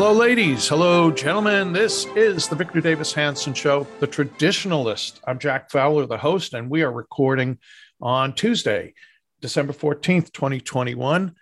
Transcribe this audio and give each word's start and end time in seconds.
Hello, 0.00 0.14
ladies. 0.14 0.66
Hello, 0.66 1.10
gentlemen. 1.10 1.74
This 1.74 2.06
is 2.16 2.48
the 2.48 2.56
Victor 2.56 2.80
Davis 2.80 3.12
Hanson 3.12 3.52
Show, 3.52 3.86
the 3.98 4.08
traditionalist. 4.08 5.20
I'm 5.26 5.38
Jack 5.38 5.70
Fowler, 5.70 6.06
the 6.06 6.16
host, 6.16 6.54
and 6.54 6.70
we 6.70 6.80
are 6.80 6.90
recording 6.90 7.58
on 8.00 8.32
Tuesday, 8.32 8.94
December 9.42 9.74
14th, 9.74 10.32
2021. 10.32 11.34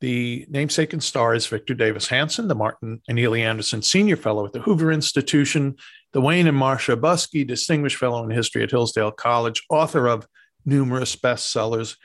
The 0.00 0.46
namesake 0.48 0.94
and 0.94 1.04
star 1.04 1.34
is 1.34 1.46
Victor 1.46 1.74
Davis 1.74 2.08
Hanson, 2.08 2.48
the 2.48 2.54
Martin 2.54 3.02
and 3.06 3.18
Illie 3.18 3.42
Anderson 3.42 3.82
Senior 3.82 4.16
Fellow 4.16 4.46
at 4.46 4.54
the 4.54 4.62
Hoover 4.62 4.90
Institution, 4.90 5.76
the 6.14 6.22
Wayne 6.22 6.46
and 6.46 6.56
Marcia 6.56 6.96
Buske 6.96 7.46
Distinguished 7.46 7.98
Fellow 7.98 8.24
in 8.24 8.30
History 8.30 8.62
at 8.62 8.70
Hillsdale 8.70 9.12
College, 9.12 9.62
author 9.68 10.08
of 10.08 10.26
numerous 10.64 11.14
bestsellers, 11.14 11.96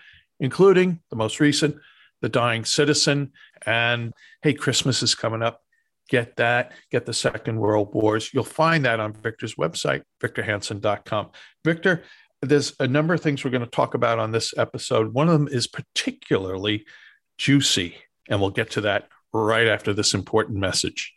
including 0.41 0.99
the 1.09 1.15
most 1.15 1.39
recent, 1.39 1.77
The 2.19 2.27
Dying 2.27 2.65
Citizen. 2.65 3.31
And 3.65 4.11
hey, 4.41 4.53
Christmas 4.53 5.01
is 5.01 5.15
coming 5.15 5.41
up 5.41 5.60
get 6.11 6.35
that, 6.35 6.73
get 6.91 7.05
the 7.05 7.13
Second 7.13 7.57
World 7.57 7.93
Wars. 7.93 8.31
You'll 8.33 8.43
find 8.43 8.83
that 8.85 8.99
on 8.99 9.13
Victor's 9.13 9.55
website, 9.55 10.03
victorhanson.com. 10.21 11.29
Victor, 11.63 12.03
there's 12.41 12.73
a 12.81 12.87
number 12.87 13.13
of 13.13 13.21
things 13.21 13.43
we're 13.43 13.51
going 13.51 13.63
to 13.63 13.69
talk 13.69 13.93
about 13.93 14.19
on 14.19 14.31
this 14.31 14.53
episode. 14.57 15.13
One 15.13 15.29
of 15.29 15.33
them 15.33 15.47
is 15.47 15.67
particularly 15.67 16.85
juicy, 17.37 17.95
and 18.29 18.41
we'll 18.41 18.49
get 18.49 18.71
to 18.71 18.81
that 18.81 19.07
right 19.33 19.67
after 19.67 19.93
this 19.93 20.13
important 20.13 20.57
message. 20.57 21.13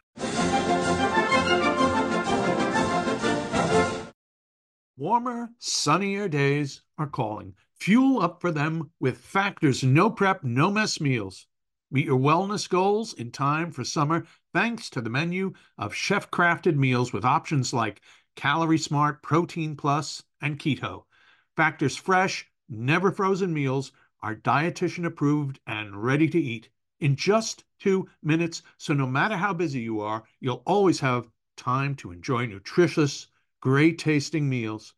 Warmer, 4.97 5.51
sunnier 5.59 6.29
days 6.29 6.83
are 6.99 7.09
calling. 7.09 7.55
Fuel 7.81 8.23
up 8.23 8.41
for 8.41 8.53
them 8.53 8.93
with 9.01 9.19
Factor's 9.19 9.83
no 9.83 10.09
prep, 10.09 10.45
no 10.45 10.71
mess 10.71 11.01
meals. 11.01 11.49
Meet 11.91 12.07
your 12.07 12.19
wellness 12.19 12.69
goals 12.69 13.15
in 13.15 13.33
time 13.33 13.73
for 13.73 13.83
summer 13.83 14.25
thanks 14.55 14.89
to 14.89 15.01
the 15.01 15.11
menu 15.11 15.53
of 15.77 15.93
chef 15.93 16.31
crafted 16.31 16.77
meals 16.77 17.13
with 17.13 17.25
options 17.25 17.75
like 17.75 18.01
Calorie 18.37 18.79
Smart, 18.79 19.21
Protein 19.21 19.75
Plus, 19.75 20.23
and 20.41 20.61
Keto. 20.61 21.07
Factor's 21.57 21.97
fresh, 21.97 22.47
never 22.69 23.11
frozen 23.11 23.53
meals 23.53 23.91
are 24.23 24.37
dietitian 24.37 25.07
approved 25.07 25.59
and 25.67 26.01
ready 26.01 26.29
to 26.29 26.39
eat 26.39 26.69
in 27.01 27.17
just 27.17 27.65
two 27.81 28.09
minutes. 28.23 28.63
So, 28.79 28.95
no 28.95 29.09
matter 29.09 29.37
how 29.37 29.53
busy 29.55 29.81
you 29.81 30.01
are, 30.01 30.23
you'll 30.39 30.63
always 30.67 31.01
have 31.01 31.29
time 31.57 31.97
to 31.97 32.13
enjoy 32.13 32.47
nutritious, 32.47 33.27
great 33.61 33.99
tasting 33.99 34.49
meals. 34.49 34.95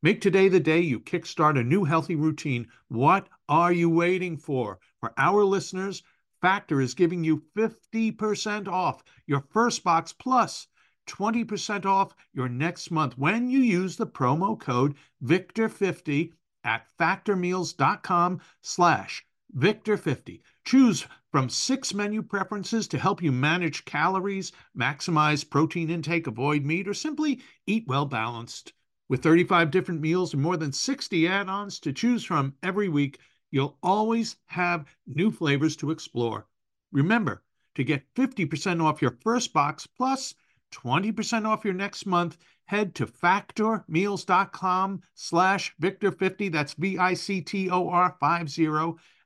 Make 0.00 0.22
today 0.22 0.48
the 0.48 0.60
day 0.60 0.80
you 0.80 0.98
kickstart 0.98 1.58
a 1.58 1.62
new 1.62 1.84
healthy 1.84 2.16
routine. 2.16 2.66
What 2.88 3.28
are 3.50 3.72
you 3.72 3.90
waiting 3.90 4.38
for? 4.38 4.78
For 5.00 5.12
our 5.18 5.44
listeners, 5.44 6.02
Factor 6.40 6.80
is 6.80 6.94
giving 6.94 7.24
you 7.24 7.42
50% 7.56 8.68
off 8.68 9.02
your 9.26 9.40
first 9.40 9.82
box 9.82 10.12
plus 10.12 10.68
20% 11.08 11.84
off 11.84 12.14
your 12.32 12.48
next 12.48 12.90
month 12.90 13.18
when 13.18 13.48
you 13.50 13.60
use 13.60 13.96
the 13.96 14.06
promo 14.06 14.58
code 14.58 14.94
VICTOR50 15.24 16.32
at 16.64 16.86
factormeals.com 16.98 18.40
slash 18.60 19.24
VICTOR50. 19.56 20.42
Choose 20.64 21.06
from 21.32 21.48
six 21.48 21.94
menu 21.94 22.22
preferences 22.22 22.86
to 22.88 22.98
help 22.98 23.22
you 23.22 23.32
manage 23.32 23.84
calories, 23.84 24.52
maximize 24.78 25.48
protein 25.48 25.90
intake, 25.90 26.26
avoid 26.26 26.64
meat, 26.64 26.86
or 26.86 26.94
simply 26.94 27.40
eat 27.66 27.86
well 27.86 28.04
balanced. 28.04 28.74
With 29.08 29.22
35 29.22 29.70
different 29.70 30.02
meals 30.02 30.34
and 30.34 30.42
more 30.42 30.58
than 30.58 30.72
60 30.72 31.26
add-ons 31.26 31.80
to 31.80 31.92
choose 31.92 32.24
from 32.24 32.54
every 32.62 32.90
week, 32.90 33.18
you'll 33.50 33.78
always 33.82 34.36
have 34.46 34.86
new 35.06 35.30
flavors 35.30 35.76
to 35.76 35.90
explore. 35.90 36.46
Remember, 36.92 37.42
to 37.74 37.84
get 37.84 38.12
50% 38.14 38.82
off 38.82 39.02
your 39.02 39.16
first 39.22 39.52
box 39.52 39.86
plus 39.86 40.34
20% 40.72 41.46
off 41.46 41.64
your 41.64 41.74
next 41.74 42.06
month, 42.06 42.36
head 42.66 42.94
to 42.96 43.06
factormeals.com 43.06 45.02
slash 45.14 45.74
Victor50, 45.80 46.52
that's 46.52 46.74
V-I-C-T-O-R 46.74 48.16
50, 48.20 48.66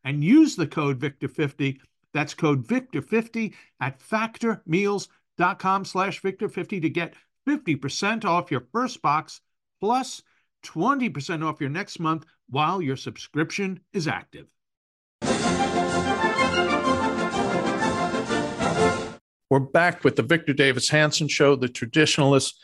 and 0.05 0.25
use 0.25 0.54
the 0.54 0.66
code 0.66 0.99
Victor50, 1.00 1.78
that's 2.12 2.34
code 2.34 2.66
Victor50 2.66 3.54
at 3.81 3.99
factormeals.com 3.99 5.84
slash 5.84 6.22
Victor50 6.22 6.83
to 6.83 6.91
get 6.91 7.15
50% 7.49 8.25
off 8.25 8.50
your 8.50 8.66
first 8.72 9.03
box 9.03 9.41
plus 9.81 10.22
20% 10.62 11.45
off 11.45 11.61
your 11.61 11.71
next 11.71 12.00
month 12.00 12.25
while 12.49 12.81
your 12.83 12.97
subscription 12.97 13.81
is 13.93 14.09
active. 14.09 14.47
We're 19.51 19.61
back 19.61 20.03
with 20.03 20.17
the 20.17 20.22
Victor 20.22 20.55
Davis 20.55 20.89
Hanson 20.89 21.28
Show, 21.28 21.56
the 21.56 21.69
traditionalist. 21.69 22.55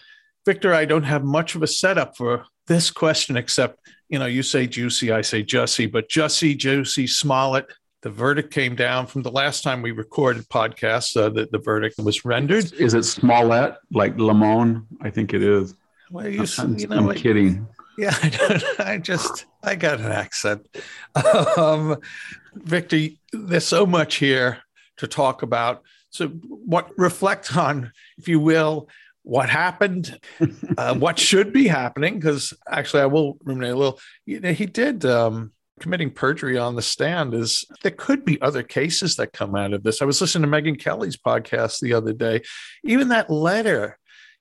Victor, 0.46 0.72
I 0.72 0.86
don't 0.86 1.02
have 1.02 1.22
much 1.22 1.54
of 1.54 1.62
a 1.62 1.66
setup 1.66 2.16
for 2.16 2.46
this 2.66 2.90
question, 2.90 3.36
except, 3.36 3.78
you 4.08 4.18
know, 4.18 4.24
you 4.26 4.42
say 4.42 4.66
juicy, 4.66 5.12
I 5.12 5.20
say 5.20 5.44
Jussie, 5.44 5.90
but 5.90 6.08
Jussie, 6.08 6.56
Juicy, 6.56 7.06
Smollett, 7.06 7.66
the 8.00 8.10
verdict 8.10 8.52
came 8.52 8.76
down 8.76 9.06
from 9.06 9.22
the 9.22 9.30
last 9.30 9.62
time 9.62 9.82
we 9.82 9.90
recorded 9.90 10.48
podcasts. 10.48 11.16
Uh, 11.16 11.28
the, 11.28 11.48
the 11.50 11.58
verdict 11.58 11.98
was 11.98 12.24
rendered. 12.24 12.72
Is 12.74 12.94
it 12.94 13.02
Smollett, 13.02 13.74
like 13.92 14.16
Lamone? 14.16 14.86
I 15.02 15.10
think 15.10 15.34
it 15.34 15.42
is. 15.42 15.74
Well, 16.10 16.28
you, 16.28 16.46
I'm, 16.58 16.78
you 16.78 16.86
know, 16.86 16.96
I'm 16.96 17.06
like, 17.06 17.18
kidding. 17.18 17.66
Yeah, 17.98 18.16
I, 18.22 18.28
don't, 18.28 18.80
I 18.80 18.98
just 18.98 19.46
I 19.62 19.74
got 19.74 20.00
an 20.00 20.12
accent. 20.12 20.66
Um, 21.56 21.96
Victor, 22.54 23.08
there's 23.32 23.66
so 23.66 23.84
much 23.84 24.16
here 24.16 24.58
to 24.98 25.08
talk 25.08 25.42
about. 25.42 25.82
So, 26.10 26.28
what 26.28 26.90
reflect 26.96 27.56
on, 27.56 27.92
if 28.16 28.28
you 28.28 28.38
will, 28.38 28.88
what 29.22 29.50
happened, 29.50 30.18
uh, 30.78 30.94
what 30.94 31.18
should 31.18 31.52
be 31.52 31.66
happening? 31.66 32.14
Because 32.14 32.54
actually, 32.68 33.02
I 33.02 33.06
will 33.06 33.36
ruminate 33.42 33.72
a 33.72 33.76
little. 33.76 34.00
You 34.26 34.38
know, 34.40 34.52
he 34.52 34.66
did 34.66 35.04
um, 35.04 35.52
committing 35.80 36.10
perjury 36.10 36.56
on 36.56 36.76
the 36.76 36.82
stand. 36.82 37.34
Is 37.34 37.64
there 37.82 37.90
could 37.90 38.24
be 38.24 38.40
other 38.40 38.62
cases 38.62 39.16
that 39.16 39.32
come 39.32 39.56
out 39.56 39.72
of 39.72 39.82
this? 39.82 40.00
I 40.00 40.04
was 40.04 40.20
listening 40.20 40.48
to 40.48 40.56
Megyn 40.56 40.78
Kelly's 40.78 41.16
podcast 41.16 41.80
the 41.80 41.94
other 41.94 42.12
day. 42.12 42.42
Even 42.84 43.08
that 43.08 43.28
letter 43.28 43.97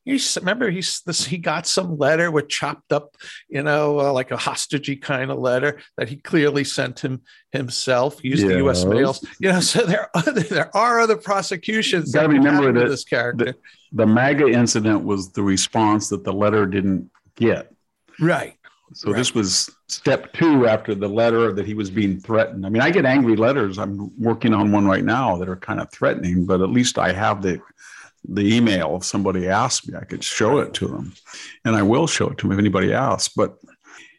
He 0.07 0.21
remember 0.39 0.69
he's 0.69 1.01
this. 1.01 1.25
He 1.25 1.37
got 1.37 1.67
some 1.67 1.97
letter 1.97 2.31
with 2.31 2.47
chopped 2.47 2.93
up, 2.93 3.17
you 3.49 3.61
know, 3.61 3.99
uh, 3.99 4.13
like 4.13 4.31
a 4.31 4.37
hostagey 4.37 5.01
kind 5.01 5.29
of 5.29 5.37
letter 5.37 5.81
that 5.97 6.07
he 6.07 6.15
clearly 6.15 6.63
sent 6.63 7.01
him 7.01 7.21
himself. 7.51 8.23
Used 8.23 8.47
the 8.47 8.55
U.S. 8.59 8.85
mails, 8.85 9.25
you 9.39 9.51
know. 9.51 9.59
So 9.67 9.85
there, 9.85 10.09
are, 10.15 10.31
there 10.31 10.75
are 10.77 11.01
other 11.01 11.17
prosecutions. 11.17 12.13
Got 12.13 12.23
to 12.23 12.29
remember 12.29 12.71
that 12.71 12.87
this 12.87 13.03
character. 13.03 13.45
The, 13.45 13.55
the 13.91 14.07
MAGA 14.07 14.47
incident 14.47 15.03
was 15.03 15.29
the 15.31 15.43
response 15.43 16.07
that 16.07 16.23
the 16.23 16.31
letter 16.31 16.65
didn't 16.65 17.11
get. 17.35 17.73
Right. 18.17 18.53
So 18.93 19.11
Right. 19.11 19.17
this 19.17 19.35
was 19.35 19.69
step 19.87 20.31
two 20.31 20.67
after 20.67 20.95
the 20.95 21.09
letter 21.09 21.51
that 21.51 21.65
he 21.65 21.73
was 21.73 21.89
being 21.91 22.17
threatened. 22.21 22.65
I 22.65 22.69
mean, 22.69 22.81
I 22.81 22.91
get 22.91 23.05
angry 23.05 23.35
letters. 23.35 23.77
I'm 23.77 24.17
working 24.17 24.53
on 24.53 24.71
one 24.71 24.85
right 24.85 25.03
now 25.03 25.35
that 25.35 25.49
are 25.49 25.57
kind 25.57 25.81
of 25.81 25.91
threatening, 25.91 26.45
but 26.45 26.61
at 26.61 26.69
least 26.69 26.97
I 26.97 27.11
have 27.11 27.41
the 27.41 27.59
the 28.27 28.55
email. 28.55 28.97
If 28.97 29.05
somebody 29.05 29.47
asked 29.47 29.87
me, 29.87 29.97
I 29.97 30.05
could 30.05 30.23
show 30.23 30.59
it 30.59 30.73
to 30.75 30.87
them, 30.87 31.13
and 31.65 31.75
I 31.75 31.81
will 31.81 32.07
show 32.07 32.29
it 32.29 32.37
to 32.39 32.43
them 32.43 32.53
if 32.53 32.59
anybody 32.59 32.93
asks. 32.93 33.33
But 33.33 33.57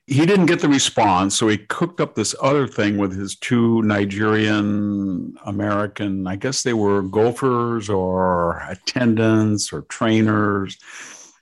he 0.07 0.25
didn't 0.25 0.47
get 0.47 0.61
the 0.61 0.69
response, 0.69 1.37
so 1.37 1.49
he 1.49 1.59
cooked 1.59 2.01
up 2.01 2.15
this 2.15 2.35
other 2.41 2.67
thing 2.67 2.97
with 2.97 3.19
his 3.19 3.37
two 3.37 3.83
Nigerian 3.83 5.37
American. 5.45 6.27
I 6.27 6.37
guess 6.37 6.63
they 6.63 6.73
were 6.73 7.03
golfers 7.03 7.91
or 7.91 8.63
attendants 8.69 9.73
or 9.73 9.83
trainers 9.83 10.79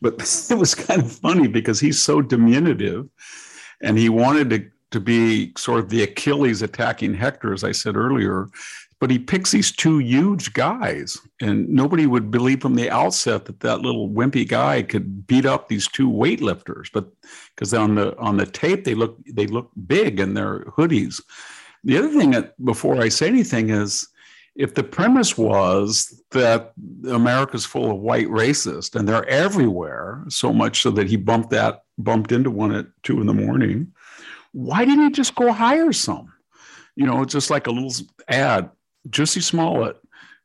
but 0.00 0.14
it 0.50 0.58
was 0.58 0.74
kind 0.74 1.02
of 1.02 1.12
funny 1.12 1.48
because 1.48 1.80
he's 1.80 2.00
so 2.00 2.20
diminutive 2.20 3.08
and 3.82 3.98
he 3.98 4.08
wanted 4.08 4.50
to, 4.50 4.70
to 4.92 5.00
be 5.00 5.52
sort 5.56 5.80
of 5.80 5.88
the 5.88 6.02
Achilles 6.02 6.62
attacking 6.62 7.14
Hector, 7.14 7.52
as 7.52 7.64
I 7.64 7.72
said 7.72 7.96
earlier. 7.96 8.48
But 8.98 9.10
he 9.10 9.18
picks 9.18 9.50
these 9.50 9.72
two 9.72 9.98
huge 9.98 10.54
guys, 10.54 11.18
and 11.42 11.68
nobody 11.68 12.06
would 12.06 12.30
believe 12.30 12.62
from 12.62 12.76
the 12.76 12.90
outset 12.90 13.44
that 13.44 13.60
that 13.60 13.82
little 13.82 14.08
wimpy 14.08 14.48
guy 14.48 14.82
could 14.82 15.26
beat 15.26 15.44
up 15.44 15.68
these 15.68 15.86
two 15.86 16.10
weightlifters. 16.10 16.88
But 16.92 17.10
because 17.54 17.74
on 17.74 17.96
the 17.96 18.16
on 18.18 18.38
the 18.38 18.46
tape 18.46 18.84
they 18.84 18.94
look 18.94 19.18
they 19.26 19.46
look 19.46 19.70
big 19.86 20.18
in 20.18 20.34
their 20.34 20.60
hoodies. 20.60 21.20
The 21.84 21.98
other 21.98 22.08
thing 22.08 22.30
that 22.30 22.62
before 22.64 23.00
I 23.00 23.10
say 23.10 23.28
anything 23.28 23.70
is 23.70 24.08
if 24.56 24.74
the 24.74 24.82
premise 24.82 25.36
was 25.36 26.22
that 26.30 26.72
America's 27.08 27.66
full 27.66 27.90
of 27.90 27.98
white 27.98 28.28
racists 28.28 28.94
and 28.94 29.06
they're 29.06 29.28
everywhere, 29.28 30.24
so 30.28 30.52
much 30.52 30.80
so 30.80 30.90
that 30.92 31.06
he 31.06 31.16
bumped 31.16 31.50
that 31.50 31.82
bumped 31.98 32.32
into 32.32 32.50
one 32.50 32.74
at 32.74 32.86
two 33.02 33.20
in 33.20 33.26
the 33.26 33.34
morning, 33.34 33.92
why 34.52 34.84
didn't 34.84 35.04
he 35.04 35.10
just 35.10 35.34
go 35.34 35.52
hire 35.52 35.92
some? 35.92 36.32
You 36.94 37.04
know, 37.04 37.24
just 37.26 37.50
like 37.50 37.66
a 37.66 37.70
little 37.70 37.92
ad, 38.28 38.70
Jussie 39.08 39.42
Smollett. 39.42 39.96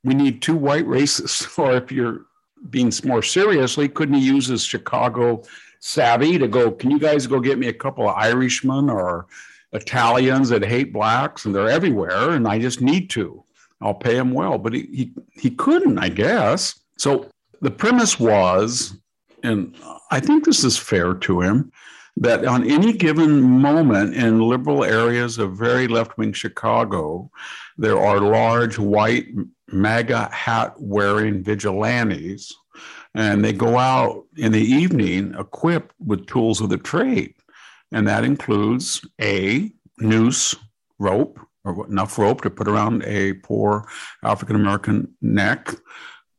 We 0.04 0.14
need 0.14 0.42
two 0.42 0.56
white 0.56 0.86
racists. 0.86 1.58
Or 1.60 1.76
if 1.76 1.92
you're 1.92 2.26
being 2.70 2.92
more 3.04 3.24
seriously, 3.24 3.88
couldn't 3.88 4.16
he 4.16 4.26
use 4.26 4.48
his 4.48 4.64
Chicago 4.64 5.44
savvy 5.80 6.38
to 6.38 6.48
go? 6.48 6.72
Can 6.72 6.92
you 6.92 7.00
guys 7.00 7.28
go 7.28 7.40
get 7.40 7.58
me 7.58 7.68
a 7.68 7.74
couple 7.74 8.08
of 8.08 8.16
Irishmen 8.16 8.90
or 8.90 9.28
Italians 9.74 10.50
that 10.50 10.64
hate 10.64 10.92
blacks 10.92 11.46
and 11.46 11.56
they're 11.56 11.70
everywhere, 11.70 12.32
and 12.32 12.48
I 12.48 12.60
just 12.60 12.82
need 12.82 13.10
to. 13.12 13.44
I'll 13.82 13.94
pay 13.94 14.16
him 14.16 14.32
well. 14.32 14.58
But 14.58 14.74
he, 14.74 14.82
he, 14.82 15.14
he 15.34 15.52
couldn't, 15.52 15.98
I 15.98 16.10
guess. 16.10 16.80
So 16.98 17.30
the 17.62 17.72
premise 17.72 18.20
was, 18.20 18.98
and 19.44 19.76
I 20.12 20.20
think 20.20 20.46
this 20.46 20.64
is 20.64 20.78
fair 20.78 21.14
to 21.14 21.42
him, 21.42 21.72
that 22.18 22.46
on 22.46 22.70
any 22.70 22.94
given 22.94 23.42
moment 23.42 24.16
in 24.16 24.42
liberal 24.42 24.84
areas 24.84 25.38
of 25.38 25.58
very 25.58 25.88
left 25.88 26.18
wing 26.18 26.34
Chicago, 26.34 27.32
there 27.82 28.00
are 28.00 28.20
large 28.20 28.78
white 28.78 29.26
MAGA 29.72 30.30
hat 30.32 30.76
wearing 30.78 31.44
vigilantes, 31.44 32.56
and 33.16 33.44
they 33.44 33.54
go 33.54 33.78
out 33.78 34.26
in 34.38 34.52
the 34.52 34.62
evening 34.62 35.34
equipped 35.38 35.94
with 36.00 36.28
tools 36.28 36.62
of 36.62 36.70
the 36.70 36.78
trade. 36.78 37.34
And 37.92 38.08
that 38.08 38.24
includes 38.24 39.02
a 39.20 39.72
noose 39.98 40.56
rope, 41.00 41.40
or 41.64 41.88
enough 41.88 42.18
rope 42.20 42.42
to 42.42 42.50
put 42.50 42.68
around 42.68 43.04
a 43.04 43.34
poor 43.34 43.88
African 44.24 44.56
American 44.56 45.16
neck, 45.22 45.74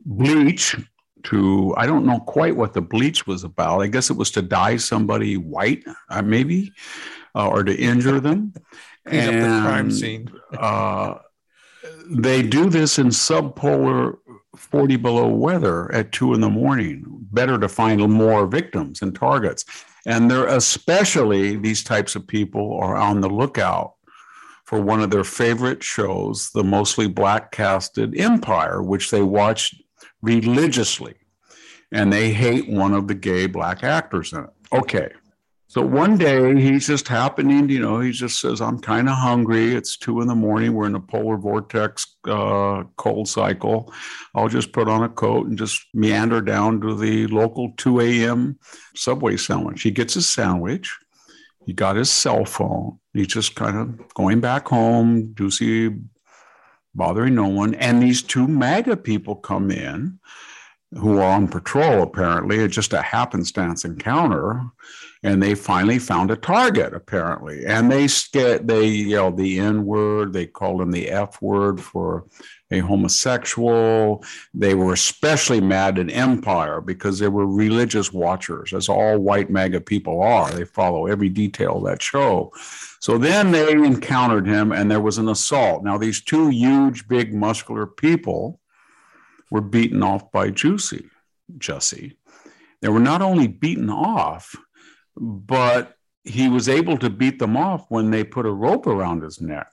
bleach 0.05 0.77
to, 1.25 1.75
I 1.77 1.87
don't 1.87 2.07
know 2.07 2.21
quite 2.21 2.57
what 2.57 2.73
the 2.73 2.81
bleach 2.83 3.27
was 3.27 3.43
about. 3.45 3.81
I 3.81 3.89
guess 3.89 4.11
it 4.11 4.17
was 4.17 4.31
to 4.33 4.43
dye 4.43 4.77
somebody 4.77 5.37
white, 5.37 5.85
uh, 6.09 6.23
maybe, 6.23 6.73
uh, 7.35 7.49
or 7.49 7.65
to 7.65 7.75
injure 7.75 8.21
them. 8.21 8.55
Clean 9.07 9.29
up 9.29 9.35
the 9.35 9.67
crime 9.67 9.91
scene. 9.91 10.31
uh, 10.57 11.19
they 12.11 12.43
do 12.43 12.69
this 12.69 12.99
in 12.99 13.09
subpolar 13.09 14.19
40 14.57 14.97
below 14.97 15.29
weather 15.29 15.93
at 15.93 16.13
two 16.13 16.35
in 16.35 16.41
the 16.41 16.51
morning. 16.51 17.05
Better 17.33 17.59
to 17.59 17.69
find 17.69 18.01
more 18.11 18.47
victims 18.47 19.03
and 19.03 19.15
targets. 19.15 19.65
And 20.07 20.31
they're 20.31 20.47
especially, 20.47 21.57
these 21.57 21.83
types 21.85 22.17
of 22.17 22.27
people 22.27 22.79
are 22.81 22.97
on 22.97 23.21
the 23.21 23.31
lookout 23.31 23.95
for 24.65 24.81
one 24.81 25.01
of 25.01 25.11
their 25.11 25.25
favorite 25.25 25.83
shows, 25.83 26.51
the 26.51 26.65
mostly 26.65 27.07
black 27.07 27.53
casted 27.53 28.19
Empire, 28.19 28.83
which 28.83 29.11
they 29.11 29.23
watch 29.23 29.75
religiously. 30.23 31.15
And 31.93 32.13
they 32.13 32.33
hate 32.33 32.69
one 32.69 32.95
of 32.95 33.07
the 33.07 33.15
gay 33.15 33.47
black 33.47 33.85
actors 33.85 34.33
in 34.33 34.45
it. 34.45 34.51
Okay. 34.73 35.11
So 35.73 35.81
one 35.81 36.19
day 36.19 36.55
he's 36.61 36.87
just 36.87 37.09
happening, 37.09 37.71
you 37.71 37.81
know, 37.81 37.99
he 38.01 38.13
just 38.13 38.39
says, 38.39 38.61
I'm 38.61 38.79
kind 38.79 39.09
of 39.09 39.17
hungry. 39.17 39.75
It's 39.75 39.97
two 39.97 40.21
in 40.21 40.29
the 40.29 40.35
morning. 40.35 40.75
We're 40.75 40.87
in 40.87 40.95
a 40.95 41.01
polar 41.01 41.39
vortex 41.39 42.15
uh, 42.29 42.83
cold 42.99 43.27
cycle. 43.27 43.91
I'll 44.35 44.51
just 44.51 44.73
put 44.73 44.87
on 44.87 45.03
a 45.03 45.09
coat 45.09 45.47
and 45.47 45.57
just 45.57 45.81
meander 45.95 46.43
down 46.43 46.83
to 46.83 46.95
the 46.95 47.27
local 47.29 47.73
2 47.79 48.01
a.m. 48.03 48.59
Subway 48.95 49.39
sandwich. 49.39 49.81
He 49.81 49.91
gets 49.91 50.13
his 50.13 50.29
sandwich. 50.29 50.95
He 51.65 51.73
got 51.73 51.97
his 51.97 52.11
cell 52.11 52.45
phone. 52.45 52.99
He's 53.15 53.29
just 53.29 53.55
kind 53.55 53.79
of 53.79 54.13
going 54.13 54.41
back 54.41 54.69
home, 54.69 55.29
Ducey 55.33 56.05
bothering 56.95 57.35
no 57.35 57.49
one. 57.49 57.77
And 57.77 58.03
these 58.03 58.21
two 58.21 58.47
MAGA 58.47 58.99
people 58.99 59.37
come 59.37 59.71
in 59.71 60.19
who 60.99 61.17
are 61.17 61.33
on 61.33 61.49
patrol, 61.49 62.03
apparently. 62.03 62.59
It's 62.59 62.75
just 62.75 62.93
a 62.93 63.01
happenstance 63.01 63.87
encounter 63.87 64.61
and 65.25 65.41
they 65.43 65.55
finally 65.55 65.99
found 65.99 66.31
a 66.31 66.37
target 66.37 66.95
apparently. 66.95 67.65
And 67.65 67.91
they 67.91 68.09
sca- 68.09 68.61
they 68.63 68.87
yelled 68.87 69.37
the 69.37 69.59
n 69.59 69.85
word 69.85 70.33
they 70.33 70.47
called 70.47 70.81
him 70.81 70.91
the 70.91 71.11
f 71.11 71.41
word 71.41 71.81
for 71.81 72.27
a 72.71 72.79
homosexual. 72.79 74.25
They 74.55 74.75
were 74.75 74.93
especially 74.93 75.61
mad 75.61 75.99
at 75.99 76.11
empire 76.11 76.81
because 76.81 77.19
they 77.19 77.29
were 77.29 77.47
religious 77.47 78.13
watchers 78.13 78.73
as 78.73 78.89
all 78.89 79.19
white 79.19 79.51
maga 79.51 79.81
people 79.81 80.23
are. 80.23 80.51
They 80.51 80.65
follow 80.65 81.07
every 81.07 81.29
detail 81.29 81.77
of 81.79 81.85
that 81.85 82.03
show. 82.03 82.51
So 83.01 83.19
then 83.19 83.53
they 83.53 83.73
encountered 83.73 84.47
him 84.47 84.73
and 84.73 84.91
there 84.91 85.01
was 85.01 85.19
an 85.19 85.29
assault. 85.29 85.85
Now 85.85 85.99
these 85.99 86.23
two 86.23 86.49
huge 86.49 87.07
big 87.09 87.35
muscular 87.35 87.87
people 87.87 88.61
were 89.51 89.61
beaten 89.61 90.03
off 90.03 90.33
by 90.33 90.51
juicy 90.51 91.07
jesse 91.59 92.17
they 92.81 92.89
were 92.89 93.01
not 93.01 93.23
only 93.23 93.47
beaten 93.47 93.91
off 93.91 94.57
but 95.17 95.97
he 96.25 96.49
was 96.49 96.69
able 96.69 96.97
to 96.99 97.11
beat 97.11 97.39
them 97.39 97.57
off 97.57 97.87
when 97.89 98.11
they 98.11 98.25
put 98.25 98.47
a 98.47 98.51
rope 98.53 98.87
around 98.87 99.23
his 99.23 99.41
neck. 99.41 99.67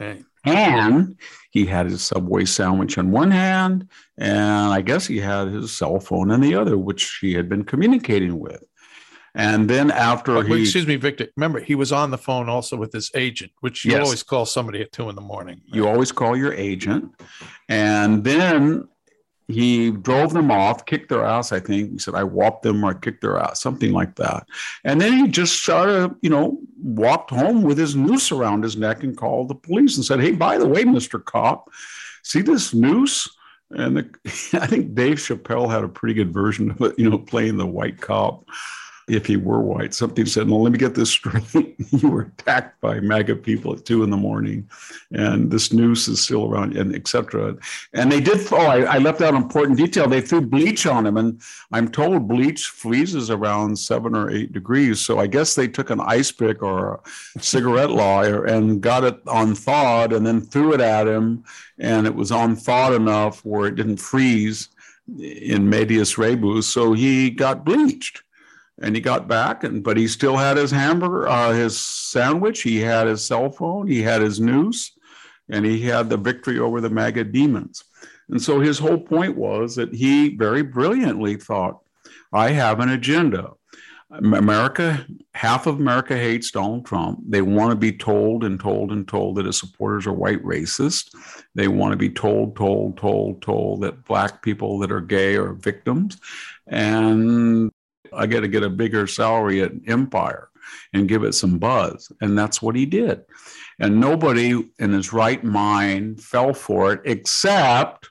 Okay. 0.00 0.22
And 0.46 1.16
he 1.52 1.64
had 1.64 1.86
his 1.86 2.02
Subway 2.02 2.44
sandwich 2.44 2.98
in 2.98 3.10
one 3.10 3.30
hand, 3.30 3.88
and 4.18 4.72
I 4.72 4.82
guess 4.82 5.06
he 5.06 5.18
had 5.18 5.48
his 5.48 5.72
cell 5.72 6.00
phone 6.00 6.30
in 6.30 6.40
the 6.42 6.54
other, 6.54 6.76
which 6.76 7.18
he 7.22 7.32
had 7.32 7.48
been 7.48 7.64
communicating 7.64 8.38
with. 8.38 8.62
And 9.36 9.68
then 9.70 9.90
after 9.90 10.36
Oh, 10.36 10.40
he, 10.42 10.62
excuse 10.62 10.86
me, 10.86 10.96
Victor. 10.96 11.28
Remember, 11.36 11.60
he 11.60 11.74
was 11.74 11.92
on 11.92 12.10
the 12.10 12.18
phone 12.18 12.48
also 12.48 12.76
with 12.76 12.92
his 12.92 13.10
agent, 13.14 13.52
which 13.60 13.84
you 13.84 13.92
Yes. 13.92 14.04
always 14.04 14.22
call 14.22 14.46
somebody 14.46 14.80
at 14.82 14.92
two 14.92 15.08
in 15.08 15.14
the 15.16 15.22
morning. 15.22 15.60
you 15.64 15.88
always 15.88 16.12
call 16.12 16.36
your 16.36 16.52
agent. 16.52 17.10
And 17.68 18.22
then 18.22 18.86
he 19.48 19.90
drove 19.90 20.32
them 20.32 20.50
off, 20.50 20.86
kicked 20.86 21.10
their 21.10 21.24
ass, 21.24 21.52
I 21.52 21.60
think. 21.60 21.92
He 21.92 21.98
said, 21.98 22.14
I 22.14 22.24
whopped 22.24 22.62
them 22.62 22.84
or 22.84 22.90
I 22.90 22.94
kicked 22.94 23.20
their 23.20 23.38
ass, 23.38 23.60
something 23.60 23.92
like 23.92 24.16
that. 24.16 24.46
And 24.84 25.00
then 25.00 25.12
he 25.12 25.28
just 25.28 25.62
sort 25.62 25.90
of, 25.90 26.16
you 26.22 26.30
know, 26.30 26.58
walked 26.82 27.30
home 27.30 27.62
with 27.62 27.76
his 27.76 27.94
noose 27.94 28.32
around 28.32 28.62
his 28.62 28.76
neck 28.76 29.02
and 29.02 29.16
called 29.16 29.48
the 29.48 29.54
police 29.54 29.96
and 29.96 30.04
said, 30.04 30.20
Hey, 30.20 30.32
by 30.32 30.56
the 30.56 30.68
way, 30.68 30.84
Mr. 30.84 31.22
Cop, 31.22 31.70
see 32.22 32.40
this 32.40 32.72
noose? 32.72 33.28
And 33.70 33.96
the, 33.96 34.10
I 34.60 34.66
think 34.66 34.94
Dave 34.94 35.16
Chappelle 35.16 35.70
had 35.70 35.84
a 35.84 35.88
pretty 35.88 36.14
good 36.14 36.32
version 36.32 36.70
of 36.70 36.80
it, 36.80 36.98
you 36.98 37.10
know, 37.10 37.18
playing 37.18 37.58
the 37.58 37.66
white 37.66 38.00
cop. 38.00 38.48
If 39.06 39.26
he 39.26 39.36
were 39.36 39.60
white, 39.60 39.92
something 39.92 40.24
said, 40.24 40.48
"Well, 40.48 40.62
let 40.62 40.72
me 40.72 40.78
get 40.78 40.94
this 40.94 41.10
straight. 41.10 41.44
you 41.90 42.08
were 42.08 42.22
attacked 42.22 42.80
by 42.80 43.00
MAGA 43.00 43.36
people 43.36 43.74
at 43.74 43.84
two 43.84 44.02
in 44.02 44.08
the 44.08 44.16
morning, 44.16 44.68
and 45.12 45.50
this 45.50 45.74
noose 45.74 46.08
is 46.08 46.22
still 46.22 46.50
around, 46.50 46.76
and 46.76 46.94
etc." 46.94 47.56
And 47.92 48.10
they 48.10 48.20
did. 48.20 48.50
Oh, 48.50 48.56
I, 48.56 48.82
I 48.82 48.98
left 48.98 49.20
out 49.20 49.34
important 49.34 49.76
detail. 49.76 50.08
They 50.08 50.22
threw 50.22 50.40
bleach 50.40 50.86
on 50.86 51.06
him, 51.06 51.18
and 51.18 51.40
I'm 51.70 51.90
told 51.90 52.28
bleach 52.28 52.68
freezes 52.68 53.30
around 53.30 53.78
seven 53.78 54.14
or 54.14 54.30
eight 54.30 54.52
degrees. 54.52 55.00
So 55.00 55.18
I 55.18 55.26
guess 55.26 55.54
they 55.54 55.68
took 55.68 55.90
an 55.90 56.00
ice 56.00 56.32
pick 56.32 56.62
or 56.62 57.02
a 57.36 57.42
cigarette 57.42 57.90
lawyer 58.04 58.44
and 58.44 58.80
got 58.80 59.04
it 59.04 59.20
on 59.28 59.54
thawed, 59.54 60.14
and 60.14 60.26
then 60.26 60.40
threw 60.40 60.72
it 60.72 60.80
at 60.80 61.06
him, 61.06 61.44
and 61.78 62.06
it 62.06 62.14
was 62.14 62.32
on 62.32 62.56
thawed 62.56 62.94
enough 62.94 63.44
where 63.44 63.66
it 63.66 63.74
didn't 63.74 63.98
freeze 63.98 64.70
in 65.18 65.68
medias 65.68 66.16
rebus. 66.16 66.66
So 66.66 66.94
he 66.94 67.28
got 67.30 67.64
bleached 67.64 68.22
and 68.80 68.94
he 68.94 69.00
got 69.00 69.28
back 69.28 69.64
and 69.64 69.82
but 69.82 69.96
he 69.96 70.08
still 70.08 70.36
had 70.36 70.56
his 70.56 70.70
hamburger 70.70 71.28
uh, 71.28 71.52
his 71.52 71.78
sandwich. 71.78 72.62
He 72.62 72.80
had 72.80 73.06
his 73.06 73.24
cell 73.24 73.50
phone. 73.50 73.86
He 73.86 74.02
had 74.02 74.22
his 74.22 74.40
noose. 74.40 74.92
And 75.50 75.64
he 75.64 75.82
had 75.82 76.08
the 76.08 76.16
victory 76.16 76.58
over 76.58 76.80
the 76.80 76.88
maga 76.88 77.22
demons. 77.22 77.84
And 78.30 78.40
so 78.40 78.60
his 78.60 78.78
whole 78.78 78.98
point 78.98 79.36
was 79.36 79.76
that 79.76 79.92
he 79.92 80.34
very 80.36 80.62
brilliantly 80.62 81.36
thought 81.36 81.80
i 82.32 82.50
have 82.50 82.80
an 82.80 82.88
agenda. 82.90 83.50
America 84.10 85.06
half 85.34 85.66
of 85.66 85.78
america 85.78 86.16
hates 86.16 86.50
donald 86.50 86.86
trump. 86.86 87.20
They 87.28 87.42
want 87.42 87.70
to 87.70 87.76
be 87.76 87.92
told 87.92 88.44
and 88.44 88.58
told 88.58 88.92
and 88.92 89.06
told 89.06 89.36
that 89.36 89.46
his 89.46 89.58
supporters 89.58 90.06
are 90.06 90.12
white 90.12 90.42
racist 90.42 91.14
they 91.54 91.68
want 91.68 91.92
to 91.92 91.96
be 91.96 92.10
told 92.10 92.56
told 92.56 92.96
told 92.96 93.42
told 93.42 93.82
that 93.82 94.04
black 94.04 94.42
people 94.42 94.78
that 94.80 94.90
are 94.90 95.00
gay 95.00 95.36
are 95.36 95.52
victims. 95.52 96.18
And 96.66 97.70
I 98.12 98.26
got 98.26 98.40
to 98.40 98.48
get 98.48 98.62
a 98.62 98.70
bigger 98.70 99.06
salary 99.06 99.62
at 99.62 99.72
Empire 99.86 100.50
and 100.92 101.08
give 101.08 101.24
it 101.24 101.34
some 101.34 101.58
buzz. 101.58 102.10
And 102.20 102.38
that's 102.38 102.62
what 102.62 102.76
he 102.76 102.86
did. 102.86 103.22
And 103.78 104.00
nobody 104.00 104.70
in 104.78 104.92
his 104.92 105.12
right 105.12 105.42
mind 105.42 106.22
fell 106.22 106.54
for 106.54 106.92
it 106.92 107.00
except 107.04 108.10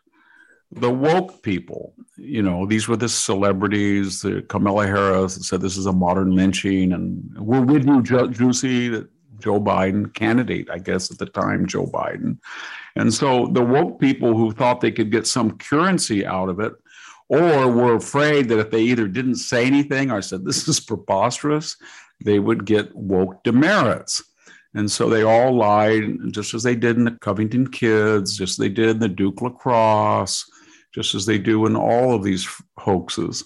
the 0.71 0.89
woke 0.89 1.41
people. 1.43 1.93
You 2.17 2.41
know, 2.41 2.65
these 2.65 2.87
were 2.87 2.97
the 2.97 3.09
celebrities, 3.09 4.21
the 4.21 4.41
Kamala 4.43 4.87
Harris 4.87 5.47
said 5.47 5.61
this 5.61 5.77
is 5.77 5.85
a 5.85 5.93
modern 5.93 6.35
lynching, 6.35 6.93
and 6.93 7.35
we're 7.37 7.61
with 7.61 7.85
you, 7.85 8.01
Juicy, 8.01 8.89
that 8.89 9.07
Joe 9.39 9.59
Biden, 9.59 10.13
candidate, 10.13 10.69
I 10.69 10.79
guess 10.79 11.11
at 11.11 11.17
the 11.17 11.25
time, 11.25 11.67
Joe 11.67 11.85
Biden. 11.85 12.37
And 12.95 13.13
so 13.13 13.47
the 13.47 13.63
woke 13.63 13.99
people 13.99 14.37
who 14.37 14.51
thought 14.51 14.81
they 14.81 14.91
could 14.91 15.11
get 15.11 15.27
some 15.27 15.57
currency 15.57 16.25
out 16.25 16.49
of 16.49 16.59
it 16.59 16.73
or 17.29 17.67
were 17.67 17.95
afraid 17.95 18.49
that 18.49 18.59
if 18.59 18.71
they 18.71 18.81
either 18.81 19.07
didn't 19.07 19.35
say 19.35 19.65
anything 19.65 20.11
or 20.11 20.21
said, 20.21 20.45
this 20.45 20.67
is 20.67 20.79
preposterous, 20.79 21.75
they 22.23 22.39
would 22.39 22.65
get 22.65 22.95
woke 22.95 23.43
demerits. 23.43 24.23
And 24.75 24.89
so 24.89 25.09
they 25.09 25.23
all 25.23 25.55
lied, 25.55 26.03
just 26.31 26.53
as 26.53 26.63
they 26.63 26.75
did 26.75 26.97
in 26.97 27.03
the 27.03 27.11
Covington 27.11 27.69
Kids, 27.69 28.37
just 28.37 28.53
as 28.53 28.57
they 28.57 28.69
did 28.69 28.89
in 28.89 28.99
the 28.99 29.07
Duke 29.07 29.41
lacrosse, 29.41 30.49
just 30.93 31.13
as 31.15 31.25
they 31.25 31.37
do 31.37 31.65
in 31.65 31.75
all 31.75 32.15
of 32.15 32.23
these 32.23 32.47
hoaxes. 32.77 33.43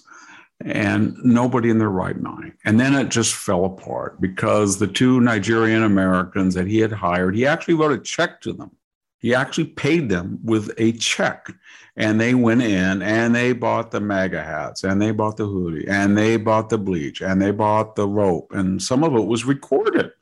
And 0.64 1.16
nobody 1.22 1.70
in 1.70 1.78
their 1.78 1.90
right 1.90 2.18
mind. 2.20 2.54
And 2.64 2.80
then 2.80 2.94
it 2.94 3.10
just 3.10 3.34
fell 3.34 3.64
apart 3.64 4.20
because 4.20 4.78
the 4.78 4.88
two 4.88 5.20
Nigerian 5.20 5.84
Americans 5.84 6.54
that 6.54 6.66
he 6.66 6.78
had 6.78 6.92
hired, 6.92 7.36
he 7.36 7.46
actually 7.46 7.74
wrote 7.74 7.92
a 7.92 8.02
check 8.02 8.40
to 8.40 8.52
them. 8.52 8.72
He 9.18 9.34
actually 9.34 9.66
paid 9.66 10.08
them 10.08 10.38
with 10.42 10.72
a 10.78 10.92
check 10.92 11.52
and 11.98 12.20
they 12.20 12.32
went 12.32 12.62
in 12.62 13.02
and 13.02 13.34
they 13.34 13.52
bought 13.52 13.90
the 13.90 14.00
MAGA 14.00 14.42
hats 14.42 14.84
and 14.84 15.02
they 15.02 15.10
bought 15.10 15.36
the 15.36 15.46
hoodie 15.46 15.86
and 15.88 16.16
they 16.16 16.36
bought 16.36 16.70
the 16.70 16.78
bleach 16.78 17.20
and 17.20 17.42
they 17.42 17.50
bought 17.50 17.96
the 17.96 18.06
rope. 18.06 18.52
And 18.54 18.80
some 18.80 19.02
of 19.02 19.14
it 19.16 19.26
was 19.26 19.44
recorded 19.44 20.12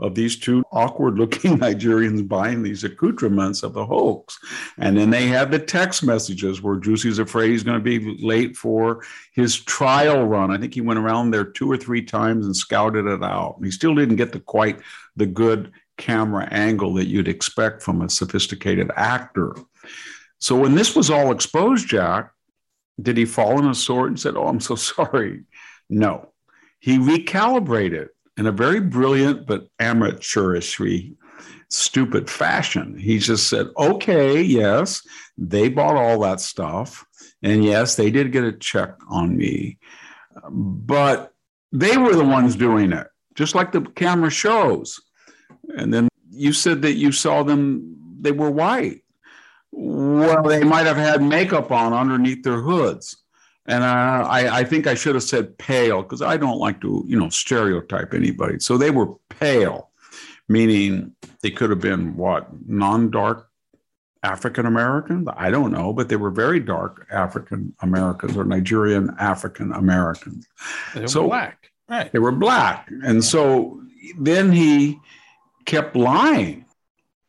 of 0.00 0.16
these 0.16 0.36
two 0.36 0.64
awkward 0.72 1.18
looking 1.18 1.58
Nigerians 1.58 2.26
buying 2.26 2.64
these 2.64 2.82
accoutrements 2.82 3.62
of 3.62 3.74
the 3.74 3.86
hoax. 3.86 4.40
And 4.76 4.96
then 4.96 5.10
they 5.10 5.28
had 5.28 5.52
the 5.52 5.58
text 5.60 6.02
messages 6.02 6.62
where 6.62 6.76
Juicy's 6.76 7.20
afraid 7.20 7.50
he's 7.50 7.62
going 7.62 7.78
to 7.78 7.84
be 7.84 8.18
late 8.20 8.56
for 8.56 9.04
his 9.32 9.56
trial 9.60 10.24
run. 10.24 10.50
I 10.50 10.58
think 10.58 10.74
he 10.74 10.80
went 10.80 10.98
around 10.98 11.30
there 11.30 11.44
two 11.44 11.70
or 11.70 11.76
three 11.76 12.02
times 12.02 12.44
and 12.44 12.56
scouted 12.56 13.06
it 13.06 13.22
out. 13.22 13.60
He 13.62 13.70
still 13.70 13.94
didn't 13.94 14.16
get 14.16 14.32
the 14.32 14.40
quite 14.40 14.80
the 15.14 15.26
good 15.26 15.70
camera 15.96 16.48
angle 16.50 16.94
that 16.94 17.06
you'd 17.06 17.28
expect 17.28 17.82
from 17.82 18.02
a 18.02 18.10
sophisticated 18.10 18.90
actor. 18.96 19.54
So 20.40 20.56
when 20.56 20.74
this 20.74 20.96
was 20.96 21.10
all 21.10 21.32
exposed, 21.32 21.88
Jack, 21.88 22.32
did 23.00 23.16
he 23.16 23.24
fall 23.24 23.58
on 23.58 23.68
his 23.68 23.82
sword 23.82 24.08
and 24.08 24.20
said, 24.20 24.36
Oh, 24.36 24.48
I'm 24.48 24.60
so 24.60 24.74
sorry? 24.76 25.44
No. 25.88 26.32
He 26.80 26.98
recalibrated 26.98 28.08
in 28.36 28.46
a 28.46 28.52
very 28.52 28.80
brilliant 28.80 29.46
but 29.46 29.68
amateurishly 29.78 31.14
stupid 31.68 32.28
fashion. 32.28 32.98
He 32.98 33.18
just 33.18 33.48
said, 33.48 33.68
Okay, 33.76 34.40
yes, 34.42 35.06
they 35.36 35.68
bought 35.68 35.96
all 35.96 36.20
that 36.20 36.40
stuff. 36.40 37.04
And 37.42 37.64
yes, 37.64 37.96
they 37.96 38.10
did 38.10 38.32
get 38.32 38.44
a 38.44 38.52
check 38.52 38.94
on 39.08 39.36
me. 39.36 39.78
But 40.50 41.32
they 41.72 41.96
were 41.96 42.14
the 42.14 42.24
ones 42.24 42.56
doing 42.56 42.92
it, 42.92 43.06
just 43.34 43.54
like 43.54 43.72
the 43.72 43.82
camera 43.82 44.30
shows. 44.30 45.00
And 45.76 45.92
then 45.92 46.08
you 46.30 46.52
said 46.52 46.82
that 46.82 46.94
you 46.94 47.12
saw 47.12 47.42
them, 47.42 47.96
they 48.20 48.32
were 48.32 48.50
white. 48.50 49.02
Well, 49.72 50.42
they 50.42 50.64
might 50.64 50.86
have 50.86 50.96
had 50.96 51.22
makeup 51.22 51.70
on 51.70 51.92
underneath 51.92 52.42
their 52.42 52.60
hoods. 52.60 53.16
And 53.66 53.84
uh, 53.84 54.26
I, 54.28 54.60
I 54.60 54.64
think 54.64 54.86
I 54.86 54.94
should 54.94 55.14
have 55.14 55.24
said 55.24 55.56
pale 55.58 56.02
because 56.02 56.22
I 56.22 56.36
don't 56.36 56.58
like 56.58 56.80
to, 56.80 57.04
you 57.06 57.18
know, 57.18 57.28
stereotype 57.28 58.14
anybody. 58.14 58.58
So 58.58 58.76
they 58.76 58.90
were 58.90 59.14
pale, 59.28 59.90
meaning 60.48 61.14
they 61.42 61.50
could 61.50 61.70
have 61.70 61.80
been 61.80 62.16
what, 62.16 62.48
non 62.66 63.10
dark 63.10 63.50
African 64.22 64.66
Americans? 64.66 65.28
I 65.36 65.50
don't 65.50 65.72
know, 65.72 65.92
but 65.92 66.08
they 66.08 66.16
were 66.16 66.30
very 66.30 66.60
dark 66.60 67.06
African 67.10 67.74
Americans 67.80 68.36
or 68.36 68.44
Nigerian 68.44 69.14
African 69.18 69.72
Americans. 69.72 70.46
They 70.94 71.02
were 71.02 71.08
so, 71.08 71.26
black. 71.26 71.70
Right. 71.88 72.12
They 72.12 72.18
were 72.18 72.32
black. 72.32 72.90
And 73.02 73.24
so 73.24 73.80
then 74.18 74.52
he 74.52 75.00
kept 75.64 75.96
lying 75.96 76.66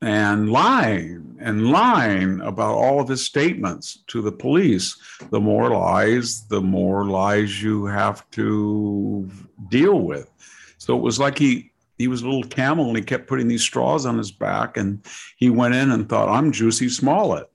and 0.01 0.51
lying 0.51 1.30
and 1.41 1.71
lying 1.71 2.41
about 2.41 2.75
all 2.75 2.99
of 2.99 3.07
his 3.07 3.23
statements 3.23 4.03
to 4.07 4.21
the 4.21 4.31
police. 4.31 4.97
The 5.29 5.39
more 5.39 5.69
lies, 5.69 6.47
the 6.47 6.61
more 6.61 7.05
lies 7.05 7.61
you 7.61 7.85
have 7.85 8.29
to 8.31 9.29
deal 9.69 9.99
with. 9.99 10.29
So 10.77 10.97
it 10.97 11.01
was 11.01 11.19
like 11.19 11.37
he 11.37 11.71
he 11.97 12.07
was 12.07 12.23
a 12.23 12.25
little 12.25 12.43
camel 12.43 12.87
and 12.87 12.97
he 12.97 13.03
kept 13.03 13.27
putting 13.27 13.47
these 13.47 13.61
straws 13.61 14.07
on 14.07 14.17
his 14.17 14.31
back 14.31 14.75
and 14.75 15.05
he 15.37 15.51
went 15.51 15.75
in 15.75 15.91
and 15.91 16.09
thought 16.09 16.29
I'm 16.29 16.51
Juicy 16.51 16.89
Smollett. 16.89 17.47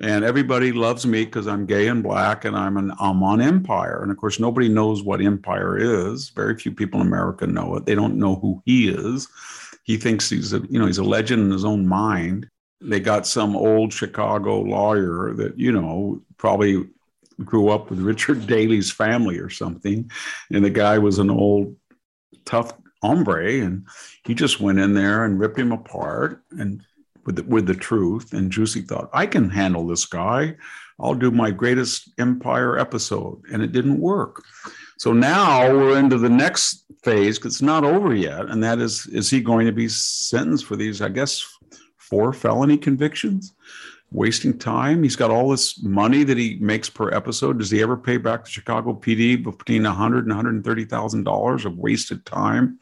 And 0.00 0.24
everybody 0.24 0.72
loves 0.72 1.06
me 1.06 1.24
because 1.24 1.48
I'm 1.48 1.66
gay 1.66 1.88
and 1.88 2.02
black 2.02 2.44
and 2.44 2.54
I'm 2.54 2.76
an 2.76 2.92
I'm 3.00 3.22
on 3.22 3.40
Empire. 3.40 4.02
And 4.02 4.10
of 4.10 4.18
course 4.18 4.38
nobody 4.38 4.68
knows 4.68 5.02
what 5.02 5.22
Empire 5.22 5.78
is. 5.78 6.28
Very 6.30 6.56
few 6.56 6.72
people 6.72 7.00
in 7.00 7.06
America 7.06 7.46
know 7.46 7.76
it. 7.76 7.86
They 7.86 7.94
don't 7.94 8.16
know 8.16 8.36
who 8.36 8.62
he 8.66 8.88
is 8.88 9.28
he 9.88 9.96
thinks 9.96 10.28
he's 10.28 10.52
a 10.52 10.60
you 10.68 10.78
know 10.78 10.86
he's 10.86 10.98
a 10.98 11.02
legend 11.02 11.42
in 11.42 11.50
his 11.50 11.64
own 11.64 11.88
mind 11.88 12.46
they 12.80 13.00
got 13.00 13.26
some 13.26 13.56
old 13.56 13.92
chicago 13.92 14.60
lawyer 14.60 15.34
that 15.34 15.58
you 15.58 15.72
know 15.72 16.20
probably 16.36 16.86
grew 17.44 17.68
up 17.68 17.90
with 17.90 18.00
richard 18.00 18.46
daley's 18.46 18.90
family 18.90 19.38
or 19.38 19.50
something. 19.50 20.10
And 20.50 20.64
the 20.64 20.70
guy 20.70 20.98
was 20.98 21.18
an 21.18 21.30
old 21.30 21.76
tough 22.44 22.72
hombre 23.02 23.60
and 23.60 23.86
he 24.24 24.34
just 24.34 24.60
went 24.60 24.78
in 24.78 24.94
there 24.94 25.24
and 25.24 25.38
ripped 25.38 25.58
him 25.58 25.72
apart 25.72 26.42
and 26.58 26.82
with 27.24 27.36
the, 27.36 27.42
with 27.44 27.66
the 27.66 27.74
truth. 27.74 28.32
And 28.32 28.50
juicy 28.50 28.82
thought 28.82 29.10
i 29.12 29.26
can 29.26 29.50
handle 29.50 29.86
this 29.86 30.04
guy. 30.04 30.56
I'll 31.00 31.14
do 31.14 31.30
my 31.30 31.52
greatest 31.52 32.10
empire 32.18 32.76
episode. 32.76 33.40
And 33.52 33.62
it 33.62 33.70
didn't 33.70 34.00
work. 34.00 34.42
So 34.98 35.12
now 35.12 35.72
we're 35.72 35.96
into 35.96 36.18
the 36.18 36.28
next 36.28 36.84
phase 37.04 37.38
because 37.38 37.54
it's 37.54 37.62
not 37.62 37.84
over 37.84 38.16
yet, 38.16 38.46
and 38.46 38.64
that 38.64 38.80
is 38.80 39.06
is 39.06 39.30
he 39.30 39.40
going 39.40 39.66
to 39.66 39.72
be 39.72 39.88
sentenced 39.88 40.64
for 40.64 40.74
these? 40.74 41.00
I 41.00 41.08
guess 41.08 41.46
four 42.08 42.32
felony 42.32 42.78
convictions, 42.78 43.54
wasting 44.10 44.58
time. 44.58 45.02
He's 45.02 45.16
got 45.16 45.30
all 45.30 45.50
this 45.50 45.82
money 45.82 46.24
that 46.24 46.36
he 46.36 46.58
makes 46.60 46.88
per 46.88 47.10
episode. 47.12 47.58
Does 47.58 47.70
he 47.70 47.82
ever 47.82 47.96
pay 47.96 48.16
back 48.16 48.44
the 48.44 48.50
Chicago 48.50 48.92
PD 48.92 49.42
between 49.42 49.86
a 49.86 49.92
hundred 49.92 50.24
and 50.24 50.28
one 50.28 50.36
hundred 50.36 50.54
and 50.54 50.64
thirty 50.64 50.84
thousand 50.84 51.24
dollars 51.24 51.64
of 51.64 51.76
wasted 51.76 52.24
time 52.24 52.78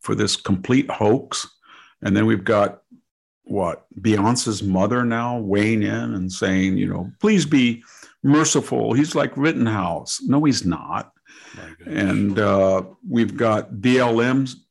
for 0.00 0.14
this 0.14 0.36
complete 0.36 0.90
hoax? 0.90 1.46
And 2.02 2.16
then 2.16 2.26
we've 2.26 2.44
got 2.44 2.82
what 3.44 3.86
Beyonce's 4.00 4.62
mother 4.62 5.04
now 5.04 5.38
weighing 5.38 5.82
in 5.82 6.14
and 6.14 6.30
saying, 6.30 6.76
you 6.76 6.86
know, 6.86 7.10
please 7.20 7.46
be 7.46 7.82
merciful. 8.22 8.92
He's 8.92 9.14
like 9.14 9.36
Rittenhouse. 9.36 10.20
No, 10.22 10.44
he's 10.44 10.66
not. 10.66 11.12
And 11.86 12.38
uh, 12.38 12.82
we've 13.08 13.36
got 13.36 13.74
BLM's. 13.74 14.65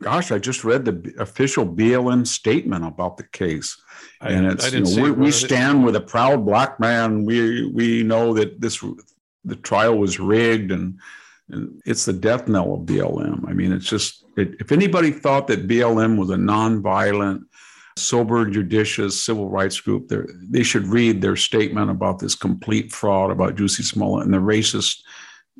Gosh, 0.00 0.30
I 0.32 0.38
just 0.38 0.64
read 0.64 0.84
the 0.84 1.14
official 1.18 1.66
BLM 1.66 2.26
statement 2.26 2.84
about 2.84 3.16
the 3.16 3.24
case, 3.28 3.80
I, 4.20 4.30
and 4.30 4.46
it's 4.46 4.72
you 4.72 4.80
know, 4.80 5.02
we, 5.02 5.10
we 5.10 5.30
stand 5.30 5.84
with 5.84 5.96
a 5.96 6.00
proud 6.00 6.44
black 6.44 6.78
man. 6.80 7.24
We 7.24 7.66
we 7.66 8.02
know 8.02 8.34
that 8.34 8.60
this 8.60 8.84
the 9.44 9.56
trial 9.56 9.96
was 9.96 10.18
rigged, 10.20 10.72
and, 10.72 10.98
and 11.48 11.80
it's 11.86 12.04
the 12.04 12.12
death 12.12 12.48
knell 12.48 12.74
of 12.74 12.80
BLM. 12.80 13.48
I 13.48 13.52
mean, 13.52 13.72
it's 13.72 13.86
just 13.86 14.24
it, 14.36 14.56
if 14.60 14.72
anybody 14.72 15.10
thought 15.10 15.46
that 15.48 15.68
BLM 15.68 16.18
was 16.18 16.30
a 16.30 16.36
nonviolent, 16.36 17.44
sober, 17.96 18.44
judicious 18.46 19.24
civil 19.24 19.48
rights 19.48 19.80
group, 19.80 20.12
they 20.50 20.62
should 20.62 20.86
read 20.86 21.20
their 21.20 21.36
statement 21.36 21.90
about 21.90 22.18
this 22.18 22.34
complete 22.34 22.92
fraud 22.92 23.30
about 23.30 23.56
Juicy 23.56 23.82
Smollett 23.82 24.26
and 24.26 24.34
the 24.34 24.38
racist 24.38 25.02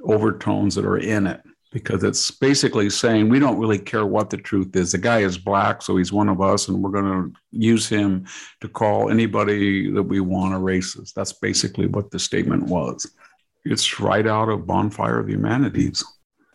overtones 0.04 0.74
that 0.74 0.84
are 0.84 0.98
in 0.98 1.26
it. 1.26 1.40
Because 1.76 2.04
it's 2.04 2.30
basically 2.30 2.88
saying 2.88 3.28
we 3.28 3.38
don't 3.38 3.58
really 3.58 3.78
care 3.78 4.06
what 4.06 4.30
the 4.30 4.38
truth 4.38 4.74
is. 4.74 4.92
The 4.92 4.98
guy 4.98 5.18
is 5.18 5.36
black, 5.36 5.82
so 5.82 5.98
he's 5.98 6.10
one 6.10 6.30
of 6.30 6.40
us, 6.40 6.68
and 6.68 6.82
we're 6.82 6.90
going 6.90 7.04
to 7.04 7.38
use 7.50 7.86
him 7.86 8.24
to 8.62 8.68
call 8.68 9.10
anybody 9.10 9.90
that 9.90 10.02
we 10.02 10.20
want 10.20 10.54
a 10.54 10.56
racist. 10.56 11.12
That's 11.12 11.34
basically 11.34 11.86
what 11.86 12.10
the 12.10 12.18
statement 12.18 12.62
was. 12.62 13.06
It's 13.66 14.00
right 14.00 14.26
out 14.26 14.48
of 14.48 14.66
Bonfire 14.66 15.18
of 15.18 15.26
the 15.26 15.32
Humanities. 15.32 16.02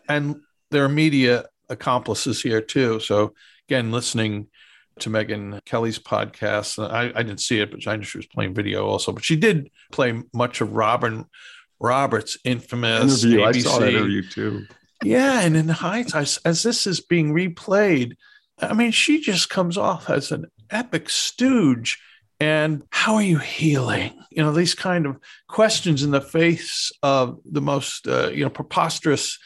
And 0.08 0.40
there 0.72 0.84
are 0.84 0.88
media 0.88 1.44
accomplices 1.68 2.42
here 2.42 2.60
too. 2.60 2.98
So 2.98 3.32
again, 3.68 3.92
listening 3.92 4.48
to 4.98 5.08
Megyn 5.08 5.64
Kelly's 5.64 6.00
podcast, 6.00 6.84
I, 6.84 7.12
I 7.14 7.22
didn't 7.22 7.42
see 7.42 7.60
it, 7.60 7.70
but 7.70 7.86
I 7.86 7.94
know 7.94 8.02
she 8.02 8.18
was 8.18 8.26
playing 8.26 8.54
video 8.54 8.86
also. 8.86 9.12
But 9.12 9.22
she 9.22 9.36
did 9.36 9.70
play 9.92 10.20
much 10.34 10.60
of 10.60 10.72
Robin 10.72 11.26
Roberts' 11.78 12.38
infamous 12.42 13.22
interview. 13.22 13.46
ABC. 13.46 13.54
I 13.54 13.60
saw 13.60 13.78
that 13.78 13.88
interview 13.90 14.28
too. 14.28 14.66
Yeah, 15.04 15.40
and 15.40 15.56
in 15.56 15.68
hindsight, 15.68 16.38
as 16.44 16.62
this 16.62 16.86
is 16.86 17.00
being 17.00 17.32
replayed, 17.32 18.16
I 18.60 18.74
mean, 18.74 18.92
she 18.92 19.20
just 19.20 19.50
comes 19.50 19.76
off 19.76 20.08
as 20.08 20.30
an 20.30 20.46
epic 20.70 21.10
stooge. 21.10 22.00
And 22.40 22.82
how 22.90 23.14
are 23.14 23.22
you 23.22 23.38
healing? 23.38 24.12
You 24.30 24.42
know, 24.42 24.52
these 24.52 24.74
kind 24.74 25.06
of 25.06 25.18
questions 25.48 26.02
in 26.02 26.10
the 26.10 26.20
face 26.20 26.90
of 27.02 27.38
the 27.44 27.60
most, 27.60 28.08
uh, 28.08 28.30
you 28.30 28.44
know, 28.44 28.50
preposterous 28.50 29.38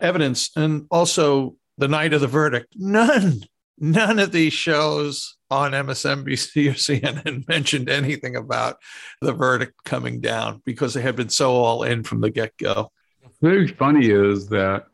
evidence. 0.00 0.50
And 0.56 0.86
also 0.90 1.56
the 1.78 1.86
night 1.88 2.12
of 2.12 2.20
the 2.20 2.26
verdict, 2.26 2.74
none, 2.76 3.42
none 3.78 4.18
of 4.18 4.32
these 4.32 4.52
shows 4.52 5.36
on 5.50 5.72
MSNBC 5.72 6.70
or 6.70 6.74
CNN 6.74 7.46
mentioned 7.48 7.88
anything 7.88 8.34
about 8.34 8.78
the 9.20 9.32
verdict 9.32 9.74
coming 9.84 10.20
down 10.20 10.60
because 10.64 10.94
they 10.94 11.02
had 11.02 11.16
been 11.16 11.28
so 11.28 11.52
all 11.52 11.84
in 11.84 12.02
from 12.02 12.20
the 12.20 12.30
get 12.30 12.56
go. 12.56 12.90
Very 13.40 13.68
funny 13.68 14.10
is 14.10 14.48
that 14.48 14.86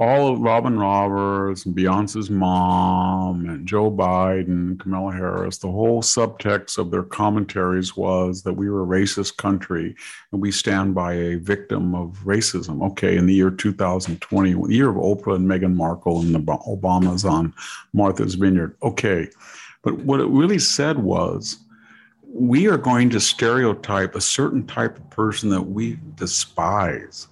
all 0.00 0.32
of 0.32 0.40
Robin 0.40 0.76
Roberts 0.76 1.66
and 1.66 1.76
Beyonce's 1.76 2.28
mom 2.28 3.48
and 3.48 3.66
Joe 3.66 3.90
Biden, 3.92 4.78
Kamala 4.80 5.12
Harris, 5.12 5.58
the 5.58 5.70
whole 5.70 6.02
subtext 6.02 6.78
of 6.78 6.90
their 6.90 7.04
commentaries 7.04 7.96
was 7.96 8.42
that 8.42 8.54
we 8.54 8.68
were 8.68 8.82
a 8.82 8.86
racist 8.86 9.36
country 9.36 9.94
and 10.32 10.40
we 10.40 10.50
stand 10.50 10.96
by 10.96 11.12
a 11.12 11.36
victim 11.36 11.94
of 11.94 12.18
racism. 12.24 12.84
Okay, 12.90 13.16
in 13.16 13.26
the 13.26 13.34
year 13.34 13.50
2020, 13.50 14.52
the 14.52 14.74
year 14.74 14.90
of 14.90 14.96
Oprah 14.96 15.36
and 15.36 15.48
Meghan 15.48 15.74
Markle 15.74 16.20
and 16.20 16.34
the 16.34 16.40
Obamas 16.40 17.28
on 17.28 17.54
Martha's 17.92 18.34
Vineyard. 18.34 18.76
Okay, 18.82 19.28
but 19.82 19.96
what 19.98 20.20
it 20.20 20.28
really 20.28 20.58
said 20.58 20.98
was 20.98 21.58
we 22.32 22.66
are 22.66 22.78
going 22.78 23.10
to 23.10 23.20
stereotype 23.20 24.16
a 24.16 24.20
certain 24.20 24.66
type 24.66 24.96
of 24.96 25.08
person 25.10 25.50
that 25.50 25.62
we 25.62 26.00
despise 26.16 27.28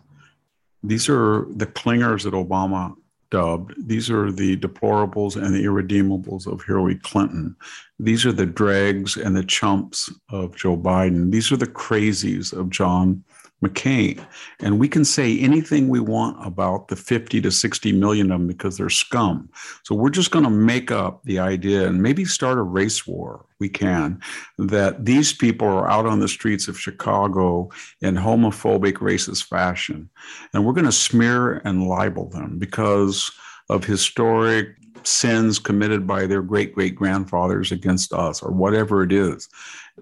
these 0.82 1.08
are 1.08 1.46
the 1.50 1.66
clingers 1.66 2.24
that 2.24 2.34
Obama 2.34 2.94
dubbed. 3.30 3.74
These 3.78 4.10
are 4.10 4.30
the 4.30 4.56
deplorables 4.58 5.36
and 5.36 5.54
the 5.54 5.64
irredeemables 5.64 6.46
of 6.46 6.62
Hillary 6.64 6.96
Clinton. 6.96 7.56
These 7.98 8.26
are 8.26 8.32
the 8.32 8.46
dregs 8.46 9.16
and 9.16 9.34
the 9.34 9.42
chumps 9.42 10.12
of 10.28 10.54
Joe 10.54 10.76
Biden. 10.76 11.32
These 11.32 11.50
are 11.50 11.56
the 11.56 11.66
crazies 11.66 12.52
of 12.52 12.68
John 12.68 13.24
McCain. 13.62 14.24
And 14.60 14.78
we 14.78 14.88
can 14.88 15.04
say 15.04 15.38
anything 15.38 15.88
we 15.88 16.00
want 16.00 16.44
about 16.44 16.88
the 16.88 16.96
50 16.96 17.40
to 17.40 17.50
60 17.50 17.92
million 17.92 18.30
of 18.32 18.40
them 18.40 18.48
because 18.48 18.76
they're 18.76 18.90
scum. 18.90 19.48
So 19.84 19.94
we're 19.94 20.10
just 20.10 20.30
going 20.30 20.44
to 20.44 20.50
make 20.50 20.90
up 20.90 21.22
the 21.24 21.38
idea 21.38 21.86
and 21.86 22.02
maybe 22.02 22.24
start 22.24 22.58
a 22.58 22.62
race 22.62 23.06
war. 23.06 23.44
We 23.60 23.68
can, 23.68 24.20
that 24.58 25.04
these 25.04 25.32
people 25.32 25.68
are 25.68 25.88
out 25.88 26.06
on 26.06 26.18
the 26.18 26.26
streets 26.26 26.66
of 26.66 26.80
Chicago 26.80 27.70
in 28.00 28.16
homophobic, 28.16 28.94
racist 28.94 29.44
fashion. 29.44 30.10
And 30.52 30.66
we're 30.66 30.72
going 30.72 30.86
to 30.86 30.92
smear 30.92 31.58
and 31.64 31.86
libel 31.86 32.28
them 32.28 32.58
because 32.58 33.30
of 33.68 33.84
historic 33.84 34.76
sins 35.06 35.58
committed 35.58 36.06
by 36.06 36.26
their 36.26 36.42
great 36.42 36.74
great 36.74 36.94
grandfathers 36.94 37.72
against 37.72 38.12
us 38.12 38.42
or 38.42 38.50
whatever 38.50 39.02
it 39.02 39.12
is. 39.12 39.48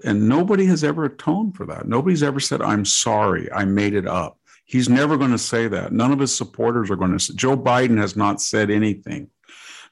And 0.04 0.28
nobody 0.28 0.66
has 0.66 0.84
ever 0.84 1.04
atoned 1.04 1.56
for 1.56 1.66
that. 1.66 1.86
Nobody's 1.86 2.22
ever 2.22 2.40
said, 2.40 2.62
I'm 2.62 2.84
sorry, 2.84 3.50
I 3.52 3.64
made 3.64 3.94
it 3.94 4.06
up. 4.06 4.38
He's 4.64 4.88
never 4.88 5.16
going 5.16 5.32
to 5.32 5.38
say 5.38 5.66
that. 5.66 5.92
None 5.92 6.12
of 6.12 6.20
his 6.20 6.36
supporters 6.36 6.90
are 6.90 6.96
going 6.96 7.12
to 7.12 7.18
say. 7.18 7.34
Joe 7.34 7.56
Biden 7.56 7.98
has 7.98 8.16
not 8.16 8.40
said 8.40 8.70
anything. 8.70 9.28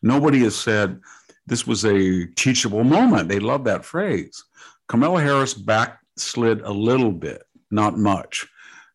Nobody 0.03 0.41
has 0.41 0.55
said 0.55 1.01
this 1.47 1.67
was 1.67 1.85
a 1.85 2.27
teachable 2.37 2.85
moment. 2.85 3.29
They 3.29 3.41
love 3.41 3.65
that 3.65 3.85
phrase. 3.85 4.45
Kamala 4.87 5.21
Harris 5.21 5.55
backslid 5.55 6.61
a 6.61 6.71
little 6.73 7.11
bit, 7.11 7.43
not 7.71 7.99
much. 7.99 8.47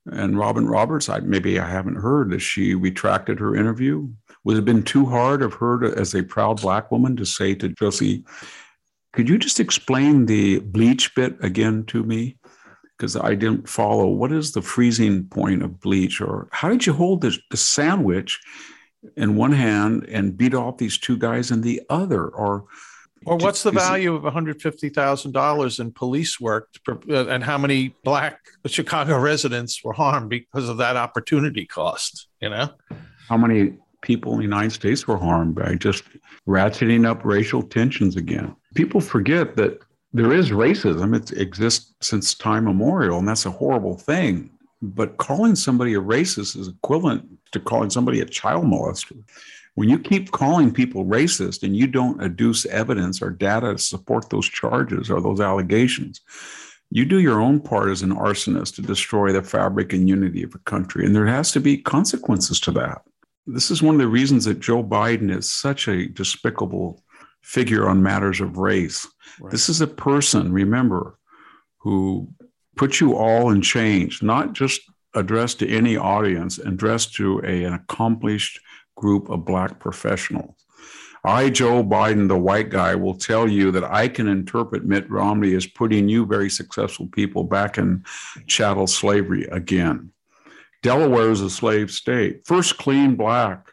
And 0.06 0.38
Robin 0.38 0.68
Roberts, 0.68 1.10
I, 1.10 1.20
maybe 1.20 1.60
I 1.60 1.70
haven't 1.70 1.96
heard 1.96 2.30
that 2.32 2.40
she 2.40 2.76
retracted 2.76 3.40
her 3.40 3.56
interview. 3.56 4.08
Would 4.44 4.54
it 4.54 4.58
have 4.58 4.66
been 4.66 4.84
too 4.84 5.06
hard 5.06 5.42
of 5.42 5.54
her 5.56 5.80
to, 5.80 5.98
as 5.98 6.14
a 6.14 6.24
proud 6.24 6.62
black 6.62 6.92
woman 6.92 7.16
to 7.16 7.26
say 7.26 7.56
to 7.56 7.70
Josie, 7.70 8.26
could 9.14 9.30
you 9.30 9.38
just 9.38 9.60
explain 9.60 10.26
the 10.26 10.60
bleach 10.60 11.14
bit 11.16 11.36
again 11.42 11.86
to 11.86 12.04
me? 12.04 12.38
Because 12.98 13.16
I 13.16 13.36
didn't 13.36 13.70
follow. 13.70 14.08
What 14.08 14.32
is 14.32 14.52
the 14.52 14.62
freezing 14.62 15.26
point 15.26 15.64
of 15.64 15.80
bleach? 15.80 16.20
Or 16.20 16.48
how 16.52 16.70
did 16.70 16.86
you 16.86 16.94
hold 16.94 17.22
the, 17.22 17.38
the 17.52 17.58
sandwich 17.58 18.40
in 19.18 19.36
one 19.36 19.52
hand 19.52 20.06
and 20.10 20.38
beat 20.38 20.54
off 20.54 20.78
these 20.78 20.98
two 20.98 21.18
guys 21.18 21.52
in 21.52 21.62
the 21.62 21.82
other? 21.90 22.28
Or 22.28 22.66
or 23.26 23.38
what's 23.38 23.64
the 23.64 23.72
value 23.72 24.16
of 24.16 24.24
$150,000 24.24 25.80
in 25.80 25.92
police 25.92 26.40
work 26.42 26.70
uh, 26.90 27.28
and 27.28 27.44
how 27.44 27.58
many 27.58 27.96
black 28.04 28.40
Chicago 28.68 29.18
residents 29.18 29.84
were 29.84 29.94
harmed 29.94 30.30
because 30.30 30.68
of 30.68 30.78
that 30.78 30.98
opportunity 30.98 31.66
cost, 31.66 32.28
you 32.42 32.50
know? 32.50 32.70
How 33.30 33.38
many 33.38 33.78
people 34.04 34.34
in 34.34 34.38
the 34.38 34.44
United 34.44 34.72
States 34.72 35.08
were 35.08 35.18
harmed 35.18 35.56
by 35.56 35.74
just 35.76 36.04
ratcheting 36.48 37.08
up 37.08 37.26
racial 37.26 37.64
tensions 37.64 38.16
again. 38.16 38.56
People 38.76 39.02
forget 39.02 39.56
that 39.56 39.80
there 40.14 40.32
is 40.32 40.52
racism. 40.52 41.16
It 41.16 41.36
exists 41.40 41.96
since 42.02 42.36
time 42.36 42.68
immemorial, 42.68 43.18
and 43.18 43.28
that's 43.28 43.48
a 43.48 43.52
horrible 43.52 43.98
thing. 43.98 44.52
But 44.84 45.18
calling 45.18 45.56
somebody 45.56 45.96
a 45.96 46.02
racist 46.02 46.56
is 46.56 46.68
equivalent 46.68 47.26
to 47.54 47.60
calling 47.60 47.90
somebody 47.90 48.20
a 48.20 48.26
child 48.26 48.66
molester. 48.66 49.18
When 49.76 49.90
you 49.90 49.98
keep 49.98 50.32
calling 50.32 50.72
people 50.72 51.06
racist 51.06 51.64
and 51.64 51.76
you 51.76 51.88
don't 51.88 52.22
adduce 52.22 52.68
evidence 52.68 53.22
or 53.22 53.32
data 53.32 53.72
to 53.72 53.80
support 53.80 54.30
those 54.30 54.48
charges 54.48 55.10
or 55.10 55.20
those 55.20 55.40
allegations, 55.40 56.22
you 56.92 57.06
do 57.06 57.20
your 57.20 57.42
own 57.42 57.60
part 57.60 57.90
as 57.90 58.04
an 58.04 58.14
arsonist 58.14 58.76
to 58.76 58.84
destroy 58.84 59.32
the 59.32 59.42
fabric 59.42 59.94
and 59.94 60.08
unity 60.08 60.44
of 60.44 60.54
a 60.54 60.60
country. 60.60 61.06
And 61.06 61.16
there 61.16 61.26
has 61.26 61.52
to 61.54 61.60
be 61.60 61.78
consequences 61.78 62.60
to 62.60 62.72
that. 62.74 63.02
This 63.46 63.72
is 63.72 63.82
one 63.82 63.96
of 63.96 64.02
the 64.02 64.08
reasons 64.08 64.46
that 64.46 64.60
Joe 64.60 64.84
Biden 64.84 65.36
is 65.36 65.50
such 65.50 65.88
a 65.88 66.08
despicable 66.08 67.04
figure 67.42 67.90
on 67.90 68.02
matters 68.02 68.40
of 68.40 68.58
race. 68.58 69.08
Right. 69.40 69.52
This 69.52 69.68
is 69.70 69.82
a 69.82 69.88
person, 69.88 70.54
remember, 70.54 71.18
who 71.80 72.30
put 72.78 73.00
you 73.00 73.16
all 73.16 73.52
in 73.52 73.62
change, 73.62 74.24
not 74.24 74.54
just 74.54 74.82
addressed 75.14 75.60
to 75.60 75.70
any 75.70 75.98
audience, 75.98 76.58
addressed 76.58 77.16
to 77.16 77.40
a, 77.44 77.66
an 77.66 77.74
accomplished 77.74 78.60
group 78.96 79.30
of 79.30 79.46
Black 79.46 79.80
professionals. 79.80 80.56
I, 81.26 81.50
Joe 81.50 81.84
Biden, 81.84 82.28
the 82.28 82.38
white 82.38 82.70
guy, 82.70 82.96
will 82.96 83.16
tell 83.16 83.48
you 83.48 83.72
that 83.72 83.86
I 83.86 84.10
can 84.10 84.28
interpret 84.28 84.86
Mitt 84.86 85.10
Romney 85.10 85.56
as 85.56 85.66
putting 85.66 86.10
you 86.10 86.26
very 86.26 86.50
successful 86.50 87.08
people 87.08 87.46
back 87.46 87.78
in 87.78 88.04
chattel 88.48 88.88
slavery 88.88 89.46
again. 89.46 90.12
Delaware 90.84 91.32
is 91.32 91.42
a 91.42 91.50
slave 91.50 91.90
state. 91.90 92.46
First 92.46 92.78
clean 92.78 93.16
black 93.16 93.72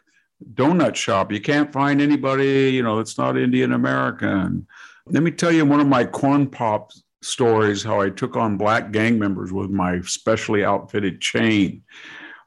donut 0.53 0.95
shop. 0.95 1.31
You 1.31 1.39
can't 1.39 1.71
find 1.71 2.01
anybody, 2.01 2.71
you 2.71 2.81
know, 2.81 2.99
it's 2.99 3.17
not 3.17 3.37
Indian 3.37 3.73
American. 3.73 4.65
Let 5.05 5.21
me 5.21 5.31
tell 5.31 5.51
you 5.51 5.65
one 5.65 5.81
of 5.81 5.87
my 5.87 6.05
corn 6.05 6.47
pop 6.47 6.91
stories 7.21 7.83
how 7.83 8.01
I 8.01 8.09
took 8.09 8.35
on 8.35 8.57
black 8.57 8.91
gang 8.91 9.19
members 9.19 9.51
with 9.51 9.69
my 9.69 10.01
specially 10.01 10.63
outfitted 10.63 11.21
chain. 11.21 11.83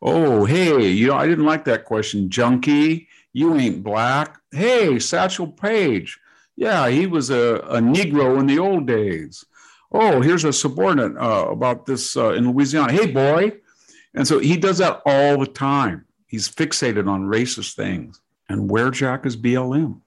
Oh, 0.03 0.44
hey, 0.44 0.88
you 0.88 1.09
know, 1.09 1.14
I 1.14 1.27
didn't 1.27 1.44
like 1.44 1.64
that 1.66 1.85
question. 1.85 2.31
Junkie, 2.31 3.07
you 3.33 3.55
ain't 3.55 3.85
black. 3.85 4.40
Hey, 4.50 4.98
Satchel 4.98 5.48
Paige. 5.48 6.18
Yeah, 6.57 6.88
he 6.88 7.07
was 7.07 7.31
a, 7.31 7.57
a 7.68 7.81
Negro 7.81 8.40
in 8.40 8.46
the 8.46 8.59
old 8.59 8.87
days. 8.87 9.44
Oh, 9.92 10.20
here's 10.20 10.44
a 10.44 10.53
subordinate 10.53 11.16
uh, 11.16 11.48
about 11.50 11.87
this 11.87 12.16
uh, 12.16 12.33
in 12.33 12.50
Louisiana. 12.50 12.92
Hey, 12.92 13.11
boy, 13.11 13.53
and 14.14 14.27
so 14.27 14.38
he 14.38 14.57
does 14.57 14.79
that 14.79 15.03
all 15.05 15.38
the 15.38 15.46
time. 15.46 16.05
He's 16.27 16.48
fixated 16.48 17.09
on 17.09 17.24
racist 17.24 17.74
things. 17.74 18.20
And 18.48 18.70
where, 18.70 18.90
Jack, 18.90 19.27
is 19.27 19.37
BLM? 19.37 20.00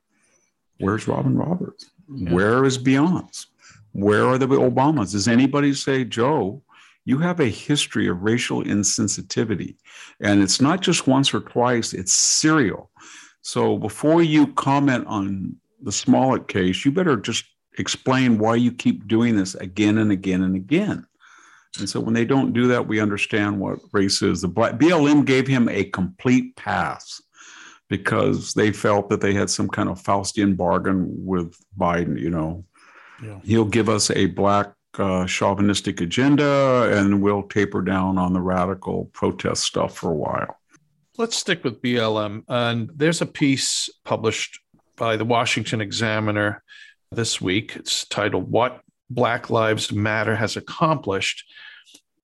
Where's 0.80 1.08
Robin 1.08 1.38
Roberts? 1.38 1.90
Yeah. 2.14 2.32
Where 2.34 2.66
is 2.66 2.78
Beyonce? 2.78 3.48
Where 3.94 4.26
are 4.26 4.38
the 4.38 4.48
Obamas? 4.48 5.12
Does 5.12 5.28
anybody 5.28 5.74
say, 5.74 6.04
Joe, 6.04 6.62
you 7.06 7.18
have 7.18 7.40
a 7.40 7.48
history 7.48 8.08
of 8.08 8.22
racial 8.22 8.64
insensitivity? 8.64 9.76
And 10.20 10.44
it's 10.44 10.62
not 10.62 10.82
just 10.82 11.08
once 11.08 11.34
or 11.34 11.40
twice, 11.40 11.94
it's 11.94 12.14
serial. 12.14 12.92
So 13.42 13.78
before 13.78 14.22
you 14.22 14.48
comment 14.54 15.08
on 15.08 15.56
the 15.82 15.92
Smollett 15.92 16.48
case, 16.48 16.86
you 16.86 16.92
better 16.92 17.18
just 17.18 17.46
explain 17.78 18.38
why 18.38 18.56
you 18.56 18.72
keep 18.72 19.08
doing 19.08 19.36
this 19.36 19.56
again 19.56 19.98
and 19.98 20.12
again 20.12 20.44
and 20.44 20.56
again. 20.56 21.08
And 21.80 21.90
so 21.90 22.00
when 22.00 22.14
they 22.14 22.26
don't 22.26 22.54
do 22.54 22.68
that, 22.68 22.88
we 22.88 23.00
understand 23.00 23.60
what 23.60 23.80
race 23.92 24.22
is. 24.22 24.42
The 24.42 24.48
black 24.48 24.74
BLM 24.74 25.26
gave 25.26 25.48
him 25.48 25.70
a 25.70 25.86
complete 25.86 26.56
pass 26.56 27.22
because 27.90 28.54
they 28.54 28.72
felt 28.72 29.10
that 29.10 29.22
they 29.22 29.34
had 29.34 29.50
some 29.50 29.70
kind 29.70 29.90
of 29.90 30.02
Faustian 30.02 30.58
bargain 30.58 31.08
with 31.26 31.58
Biden. 31.78 32.20
You 32.20 32.30
know, 32.30 32.66
yeah. 33.24 33.40
he'll 33.44 33.66
give 33.66 33.90
us 33.90 34.12
a 34.12 34.28
black 34.28 34.74
uh, 35.00 35.26
chauvinistic 35.26 36.02
agenda 36.02 36.90
and 36.94 37.22
we'll 37.22 37.44
taper 37.44 37.82
down 37.82 38.18
on 38.18 38.34
the 38.34 38.42
radical 38.42 39.06
protest 39.14 39.64
stuff 39.64 39.96
for 39.96 40.12
a 40.12 40.16
while. 40.16 40.58
Let's 41.18 41.36
stick 41.36 41.64
with 41.64 41.82
BLM. 41.82 42.44
And 42.48 42.92
there's 42.96 43.22
a 43.22 43.26
piece 43.26 43.90
published 44.06 44.60
by 44.98 45.16
the 45.16 45.26
Washington 45.26 45.82
Examiner 45.82 46.64
this 47.12 47.42
week. 47.42 47.76
It's 47.76 48.06
titled 48.06 48.52
What 48.52 48.82
Black 49.10 49.50
Lives 49.50 49.92
Matter 49.92 50.36
Has 50.36 50.58
Accomplished. 50.58 51.44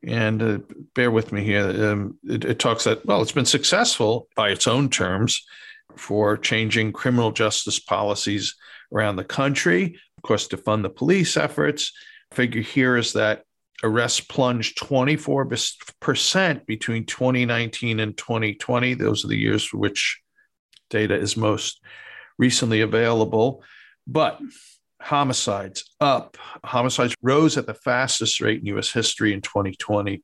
And 0.06 0.42
uh, 0.42 0.60
bear 0.96 1.12
with 1.12 1.32
me 1.32 1.44
here. 1.44 1.92
Um, 1.92 2.18
it, 2.24 2.44
it 2.46 2.60
talks 2.60 2.84
that, 2.84 3.06
well, 3.06 3.22
it's 3.22 3.32
been 3.32 3.46
successful 3.46 4.28
by 4.36 4.50
its 4.50 4.68
own 4.68 4.90
terms 4.90 5.46
for 5.96 6.38
changing 6.38 6.92
criminal 6.92 7.32
justice 7.32 7.80
policies 7.80 8.56
around 8.94 9.16
the 9.16 9.24
country, 9.24 9.98
of 10.18 10.24
course, 10.24 10.48
to 10.50 10.58
fund 10.58 10.84
the 10.84 10.90
police 10.90 11.38
efforts. 11.38 11.92
Figure 12.32 12.62
here 12.62 12.98
is 12.98 13.14
that 13.14 13.44
arrests 13.84 14.20
plunged 14.22 14.78
24% 14.78 16.66
between 16.66 17.06
2019 17.06 18.00
and 18.00 18.18
2020. 18.18 18.94
Those 18.96 19.24
are 19.24 19.28
the 19.28 19.38
years 19.38 19.64
for 19.64 19.78
which 19.78 20.22
data 20.90 21.16
is 21.16 21.38
most 21.38 21.82
recently 22.38 22.82
available. 22.82 23.64
But 24.08 24.40
homicides 25.04 25.96
up. 26.00 26.38
Homicides 26.64 27.16
rose 27.22 27.58
at 27.58 27.68
the 27.68 27.74
fastest 27.74 28.40
rate 28.40 28.62
in 28.62 28.78
US 28.78 28.92
history 28.92 29.34
in 29.34 29.42
2020. 29.42 30.24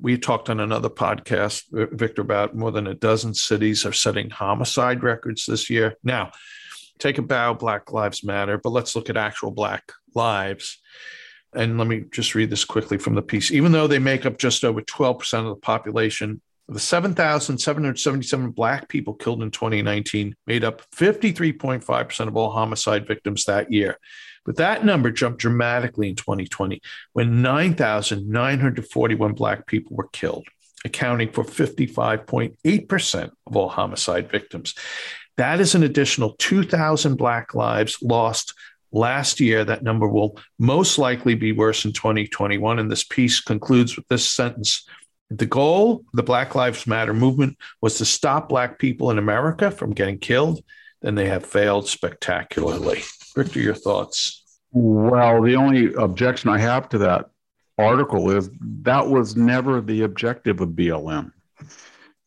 We 0.00 0.18
talked 0.18 0.50
on 0.50 0.60
another 0.60 0.90
podcast, 0.90 1.64
uh, 1.74 1.86
Victor, 1.92 2.22
about 2.22 2.54
more 2.54 2.70
than 2.70 2.86
a 2.86 2.94
dozen 2.94 3.34
cities 3.34 3.86
are 3.86 3.92
setting 3.92 4.30
homicide 4.30 5.02
records 5.02 5.46
this 5.46 5.70
year. 5.70 5.96
Now, 6.04 6.32
take 6.98 7.18
a 7.18 7.22
bow, 7.22 7.54
Black 7.54 7.90
Lives 7.90 8.22
Matter, 8.22 8.58
but 8.58 8.70
let's 8.70 8.94
look 8.94 9.08
at 9.08 9.16
actual 9.16 9.50
Black 9.50 9.92
lives. 10.14 10.78
And 11.54 11.78
let 11.78 11.88
me 11.88 12.04
just 12.12 12.34
read 12.34 12.50
this 12.50 12.66
quickly 12.66 12.98
from 12.98 13.14
the 13.14 13.22
piece. 13.22 13.50
Even 13.50 13.72
though 13.72 13.86
they 13.86 13.98
make 13.98 14.26
up 14.26 14.36
just 14.36 14.62
over 14.62 14.82
12% 14.82 15.38
of 15.38 15.46
the 15.46 15.56
population, 15.56 16.42
the 16.68 16.78
7,777 16.78 18.50
Black 18.50 18.88
people 18.88 19.14
killed 19.14 19.42
in 19.42 19.50
2019 19.50 20.36
made 20.46 20.64
up 20.64 20.82
53.5% 20.94 22.28
of 22.28 22.36
all 22.36 22.50
homicide 22.50 23.06
victims 23.06 23.44
that 23.44 23.72
year. 23.72 23.98
But 24.44 24.56
that 24.56 24.84
number 24.84 25.10
jumped 25.10 25.40
dramatically 25.40 26.10
in 26.10 26.16
2020 26.16 26.80
when 27.14 27.40
9,941 27.42 29.32
Black 29.32 29.66
people 29.66 29.96
were 29.96 30.08
killed, 30.12 30.46
accounting 30.84 31.32
for 31.32 31.42
55.8% 31.44 33.30
of 33.46 33.56
all 33.56 33.68
homicide 33.68 34.30
victims. 34.30 34.74
That 35.38 35.60
is 35.60 35.74
an 35.74 35.82
additional 35.84 36.34
2,000 36.38 37.16
Black 37.16 37.54
lives 37.54 37.98
lost 38.02 38.54
last 38.92 39.40
year. 39.40 39.64
That 39.64 39.82
number 39.82 40.08
will 40.08 40.38
most 40.58 40.98
likely 40.98 41.34
be 41.34 41.52
worse 41.52 41.84
in 41.84 41.92
2021. 41.92 42.78
And 42.78 42.90
this 42.90 43.04
piece 43.04 43.40
concludes 43.40 43.96
with 43.96 44.06
this 44.08 44.28
sentence 44.28 44.86
the 45.30 45.46
goal 45.46 46.04
the 46.14 46.22
Black 46.22 46.54
Lives 46.54 46.86
Matter 46.86 47.14
movement 47.14 47.58
was 47.80 47.98
to 47.98 48.04
stop 48.04 48.48
Black 48.48 48.78
people 48.78 49.10
in 49.10 49.18
America 49.18 49.70
from 49.70 49.92
getting 49.92 50.18
killed. 50.18 50.62
Then 51.02 51.14
they 51.14 51.28
have 51.28 51.44
failed 51.44 51.86
spectacularly. 51.86 53.02
Victor, 53.36 53.60
your 53.60 53.74
thoughts? 53.74 54.42
Well, 54.72 55.42
the 55.42 55.54
only 55.54 55.92
objection 55.94 56.50
I 56.50 56.58
have 56.58 56.88
to 56.90 56.98
that 56.98 57.26
article 57.78 58.30
is 58.30 58.50
that 58.82 59.06
was 59.06 59.36
never 59.36 59.80
the 59.80 60.02
objective 60.02 60.60
of 60.60 60.70
BLM. 60.70 61.32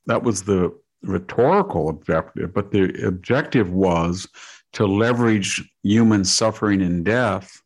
That 0.05 0.23
was 0.23 0.43
the 0.43 0.75
rhetorical 1.03 1.89
objective, 1.89 2.53
but 2.53 2.71
the 2.71 3.05
objective 3.05 3.71
was 3.71 4.27
to 4.73 4.85
leverage 4.85 5.69
human 5.83 6.23
suffering 6.23 6.81
and 6.81 7.03
death 7.03 7.61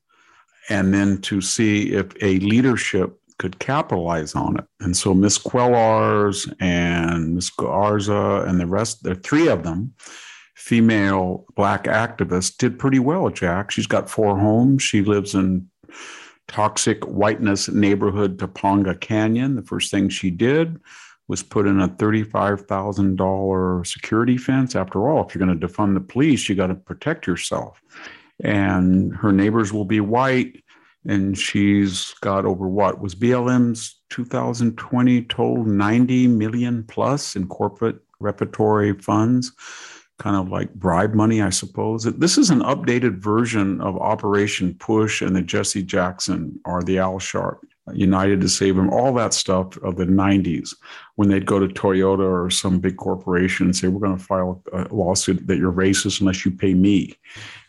and 0.70 0.94
then 0.94 1.22
to 1.22 1.42
see 1.42 1.94
if 1.94 2.12
a 2.22 2.40
leadership 2.40 3.20
could 3.38 3.60
capitalize 3.60 4.36
on 4.36 4.58
it. 4.58 4.66
And 4.80 4.96
so 4.96 5.14
Miss 5.14 5.38
Cullors 5.38 6.54
and 6.60 7.36
Miss 7.36 7.50
Garza 7.50 8.46
and 8.48 8.60
the 8.60 8.68
rest, 8.68 9.06
are 9.06 9.16
three 9.16 9.48
of 9.48 9.64
them, 9.64 9.94
female 10.56 11.46
black 11.56 11.84
activists, 11.86 12.56
did 12.56 12.80
pretty 12.80 13.00
well, 13.00 13.30
Jack. 13.30 13.72
She's 13.72 13.88
got 13.88 14.10
four 14.10 14.38
homes. 14.40 14.84
She 14.84 15.02
lives 15.02 15.36
in 15.36 15.68
toxic 16.48 17.04
whiteness 17.06 17.68
neighborhood 17.70 18.38
Topanga 18.38 19.00
Canyon. 19.00 19.56
The 19.56 19.64
first 19.64 19.92
thing 19.92 20.10
she 20.10 20.30
did 20.30 20.80
was 21.28 21.42
put 21.42 21.66
in 21.66 21.82
a 21.82 21.90
$35,000 21.90 23.88
security 23.88 24.38
fence. 24.38 24.76
After 24.76 25.10
all, 25.10 25.26
if 25.26 25.34
you're 25.34 25.46
going 25.46 25.60
to 25.60 25.68
defund 25.68 25.96
the 25.96 26.00
police, 26.00 26.48
you 26.48 26.56
got 26.56 26.68
to 26.68 26.76
protect 26.76 27.26
yourself. 27.26 27.82
And 28.44 29.16
her 29.16 29.32
neighbors 29.32 29.74
will 29.74 29.86
be 29.86 30.02
white 30.02 30.64
and 31.06 31.38
she's 31.38 32.14
got 32.22 32.46
over 32.46 32.68
what 32.68 33.00
was 33.00 33.16
BLM's 33.16 34.00
2020 34.10 35.24
total 35.24 35.64
90 35.64 36.28
million 36.28 36.84
plus 36.84 37.36
in 37.36 37.48
corporate 37.48 37.98
repertory 38.20 38.94
funds, 38.94 39.52
kind 40.20 40.36
of 40.36 40.50
like 40.50 40.74
bribe 40.74 41.14
money, 41.14 41.42
I 41.42 41.50
suppose. 41.50 42.04
This 42.04 42.38
is 42.38 42.50
an 42.50 42.62
updated 42.62 43.18
version 43.18 43.82
of 43.82 43.98
Operation 43.98 44.76
Push 44.76 45.22
and 45.22 45.36
the 45.36 45.42
Jesse 45.42 45.84
Jackson 45.84 46.60
or 46.66 46.82
the 46.84 47.00
Al 47.00 47.20
Sharp 47.20 47.66
United 47.94 48.42
to 48.42 48.50
Save 48.50 48.78
Him, 48.78 48.90
all 48.90 49.14
that 49.14 49.34
stuff 49.34 49.78
of 49.78 49.96
the 49.96 50.06
90s 50.06 50.76
when 51.16 51.30
they'd 51.30 51.46
go 51.46 51.60
to 51.60 51.68
Toyota 51.68 52.28
or 52.28 52.50
some 52.50 52.80
big 52.80 52.98
corporation 52.98 53.68
and 53.68 53.76
say, 53.76 53.88
We're 53.88 54.00
going 54.00 54.18
to 54.18 54.24
file 54.24 54.64
a 54.74 54.88
lawsuit 54.94 55.46
that 55.48 55.58
you're 55.58 55.72
racist 55.72 56.20
unless 56.20 56.46
you 56.46 56.52
pay 56.52 56.74
me. 56.74 57.14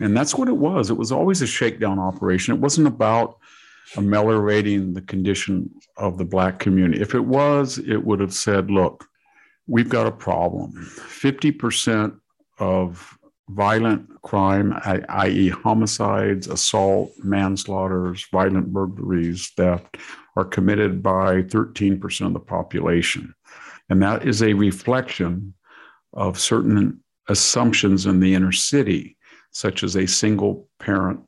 And 0.00 0.16
that's 0.16 0.34
what 0.34 0.48
it 0.48 0.56
was. 0.56 0.90
It 0.90 0.96
was 0.96 1.12
always 1.12 1.42
a 1.42 1.46
shakedown 1.46 1.98
operation. 1.98 2.54
It 2.54 2.60
wasn't 2.60 2.86
about 2.86 3.38
ameliorating 3.96 4.94
the 4.94 5.02
condition 5.02 5.70
of 5.96 6.18
the 6.18 6.24
Black 6.24 6.58
community. 6.58 7.00
If 7.00 7.14
it 7.14 7.24
was, 7.24 7.78
it 7.78 8.04
would 8.04 8.20
have 8.20 8.34
said, 8.34 8.70
Look, 8.70 9.06
we've 9.66 9.88
got 9.88 10.06
a 10.06 10.12
problem. 10.12 10.72
50% 10.72 12.18
of 12.58 13.15
violent 13.48 14.08
crime, 14.22 14.78
i.e., 14.84 15.48
homicides, 15.48 16.48
assault, 16.48 17.12
manslaughters, 17.22 18.26
violent 18.32 18.72
burglaries, 18.72 19.52
theft, 19.56 19.96
are 20.36 20.44
committed 20.44 21.02
by 21.02 21.42
13% 21.42 22.26
of 22.26 22.32
the 22.32 22.40
population. 22.40 23.34
And 23.88 24.02
that 24.02 24.26
is 24.26 24.42
a 24.42 24.52
reflection 24.52 25.54
of 26.12 26.40
certain 26.40 27.02
assumptions 27.28 28.06
in 28.06 28.20
the 28.20 28.34
inner 28.34 28.52
city, 28.52 29.16
such 29.52 29.82
as 29.82 29.96
a 29.96 30.06
single 30.06 30.68
parent 30.80 31.20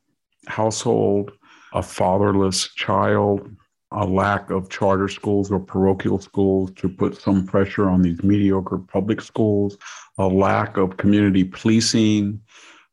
household, 0.46 1.32
a 1.72 1.82
fatherless 1.82 2.72
child, 2.74 3.48
a 3.92 4.04
lack 4.04 4.50
of 4.50 4.68
charter 4.68 5.08
schools 5.08 5.50
or 5.50 5.58
parochial 5.58 6.18
schools 6.18 6.70
to 6.76 6.88
put 6.88 7.16
some 7.16 7.46
pressure 7.46 7.88
on 7.88 8.02
these 8.02 8.22
mediocre 8.22 8.78
public 8.78 9.20
schools, 9.20 9.78
a 10.18 10.26
lack 10.26 10.76
of 10.76 10.96
community 10.98 11.44
policing, 11.44 12.40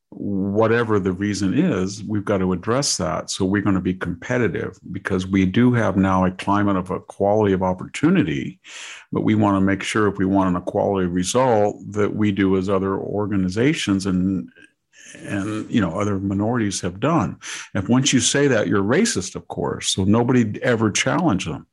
whatever 0.09 0.97
the 0.99 1.11
reason 1.11 1.53
is, 1.53 2.03
we've 2.03 2.23
got 2.23 2.37
to 2.37 2.53
address 2.53 2.95
that. 2.97 3.29
So 3.29 3.43
we're 3.43 3.61
going 3.61 3.75
to 3.75 3.81
be 3.81 3.93
competitive 3.93 4.79
because 4.91 5.27
we 5.27 5.45
do 5.45 5.73
have 5.73 5.97
now 5.97 6.23
a 6.23 6.31
climate 6.31 6.77
of 6.77 6.91
equality 6.91 7.53
of 7.53 7.63
opportunity, 7.63 8.59
but 9.11 9.21
we 9.23 9.35
want 9.35 9.57
to 9.57 9.61
make 9.61 9.83
sure 9.83 10.07
if 10.07 10.17
we 10.17 10.25
want 10.25 10.55
an 10.55 10.61
equality 10.61 11.07
result 11.07 11.77
that 11.91 12.15
we 12.15 12.31
do 12.31 12.55
as 12.57 12.69
other 12.69 12.97
organizations 12.97 14.05
and 14.05 14.49
and 15.23 15.69
you 15.69 15.81
know 15.81 15.99
other 15.99 16.19
minorities 16.19 16.81
have 16.81 16.99
done. 16.99 17.37
If 17.73 17.89
once 17.89 18.13
you 18.13 18.19
say 18.19 18.47
that, 18.47 18.67
you're 18.67 18.83
racist, 18.83 19.35
of 19.35 19.47
course. 19.47 19.89
So 19.89 20.03
nobody 20.03 20.61
ever 20.63 20.91
challenged 20.91 21.47
them 21.47 21.67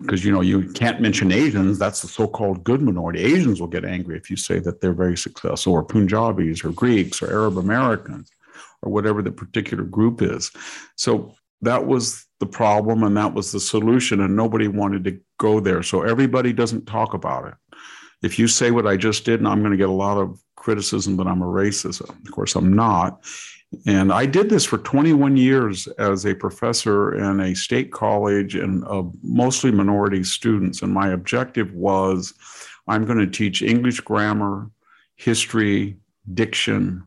because 0.00 0.24
you 0.24 0.32
know 0.32 0.40
you 0.40 0.70
can't 0.72 1.00
mention 1.00 1.32
Asians. 1.32 1.78
That's 1.78 2.02
the 2.02 2.08
so-called 2.08 2.64
good 2.64 2.82
minority. 2.82 3.20
Asians 3.20 3.60
will 3.60 3.68
get 3.68 3.84
angry 3.84 4.16
if 4.16 4.30
you 4.30 4.36
say 4.36 4.58
that 4.60 4.80
they're 4.80 4.92
very 4.92 5.16
successful, 5.16 5.74
or 5.74 5.84
Punjabis, 5.84 6.64
or 6.64 6.70
Greeks, 6.70 7.22
or 7.22 7.30
Arab 7.30 7.58
Americans, 7.58 8.30
or 8.82 8.90
whatever 8.90 9.22
the 9.22 9.32
particular 9.32 9.84
group 9.84 10.22
is. 10.22 10.50
So 10.96 11.34
that 11.62 11.86
was 11.86 12.26
the 12.38 12.46
problem, 12.46 13.02
and 13.02 13.16
that 13.16 13.34
was 13.34 13.52
the 13.52 13.60
solution, 13.60 14.20
and 14.20 14.34
nobody 14.34 14.68
wanted 14.68 15.04
to 15.04 15.20
go 15.38 15.60
there. 15.60 15.82
So 15.82 16.02
everybody 16.02 16.52
doesn't 16.52 16.86
talk 16.86 17.14
about 17.14 17.48
it. 17.48 17.54
If 18.22 18.38
you 18.38 18.48
say 18.48 18.70
what 18.70 18.86
I 18.86 18.96
just 18.96 19.24
did, 19.24 19.40
and 19.40 19.48
I'm 19.48 19.60
going 19.60 19.72
to 19.72 19.76
get 19.76 19.88
a 19.88 19.92
lot 19.92 20.18
of 20.18 20.42
criticism 20.60 21.16
that 21.16 21.26
I'm 21.26 21.42
a 21.42 21.46
racist. 21.46 22.00
Of 22.02 22.30
course, 22.30 22.54
I'm 22.54 22.72
not. 22.72 23.24
And 23.86 24.12
I 24.12 24.26
did 24.26 24.50
this 24.50 24.64
for 24.64 24.78
21 24.78 25.36
years 25.36 25.86
as 25.98 26.26
a 26.26 26.34
professor 26.34 27.14
in 27.14 27.40
a 27.40 27.54
state 27.54 27.92
college 27.92 28.56
and 28.56 28.84
of 28.84 29.12
mostly 29.22 29.70
minority 29.70 30.22
students. 30.22 30.82
And 30.82 30.92
my 30.92 31.08
objective 31.08 31.72
was 31.72 32.34
I'm 32.88 33.06
going 33.06 33.18
to 33.18 33.26
teach 33.26 33.62
English 33.62 34.00
grammar, 34.00 34.70
history, 35.16 35.96
diction, 36.34 37.04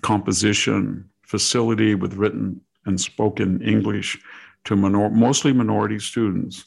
composition, 0.00 1.08
facility 1.22 1.94
with 1.94 2.14
written 2.14 2.60
and 2.86 3.00
spoken 3.00 3.62
English 3.62 4.18
to 4.64 4.74
minor- 4.74 5.10
mostly 5.10 5.52
minority 5.52 6.00
students, 6.00 6.64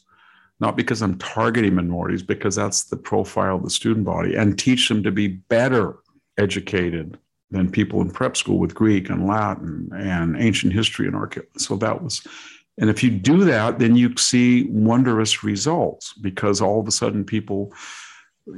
not 0.62 0.78
because 0.78 1.02
I'm 1.02 1.18
targeting 1.18 1.74
minorities, 1.74 2.22
because 2.22 2.56
that's 2.56 2.84
the 2.84 2.96
profile 2.96 3.56
of 3.58 3.64
the 3.64 3.70
student 3.70 4.06
body, 4.06 4.36
and 4.36 4.58
teach 4.58 4.88
them 4.88 5.02
to 5.04 5.12
be 5.12 5.28
better 5.28 5.98
educated 6.38 7.18
than 7.50 7.70
people 7.70 8.00
in 8.00 8.12
prep 8.12 8.38
school 8.38 8.60
with 8.60 8.76
Greek 8.76 9.10
and 9.10 9.28
Latin 9.28 9.90
and 9.94 10.38
ancient 10.38 10.72
history 10.72 11.08
and 11.08 11.16
archaeology. 11.16 11.52
So 11.58 11.76
that 11.78 12.02
was, 12.02 12.26
and 12.78 12.90
if 12.90 13.04
you 13.04 13.10
do 13.10 13.44
that, 13.44 13.80
then 13.80 13.96
you 13.96 14.16
see 14.18 14.64
wondrous 14.70 15.44
results 15.44 16.14
because 16.14 16.62
all 16.62 16.80
of 16.80 16.88
a 16.88 16.92
sudden 16.92 17.26
people 17.26 17.74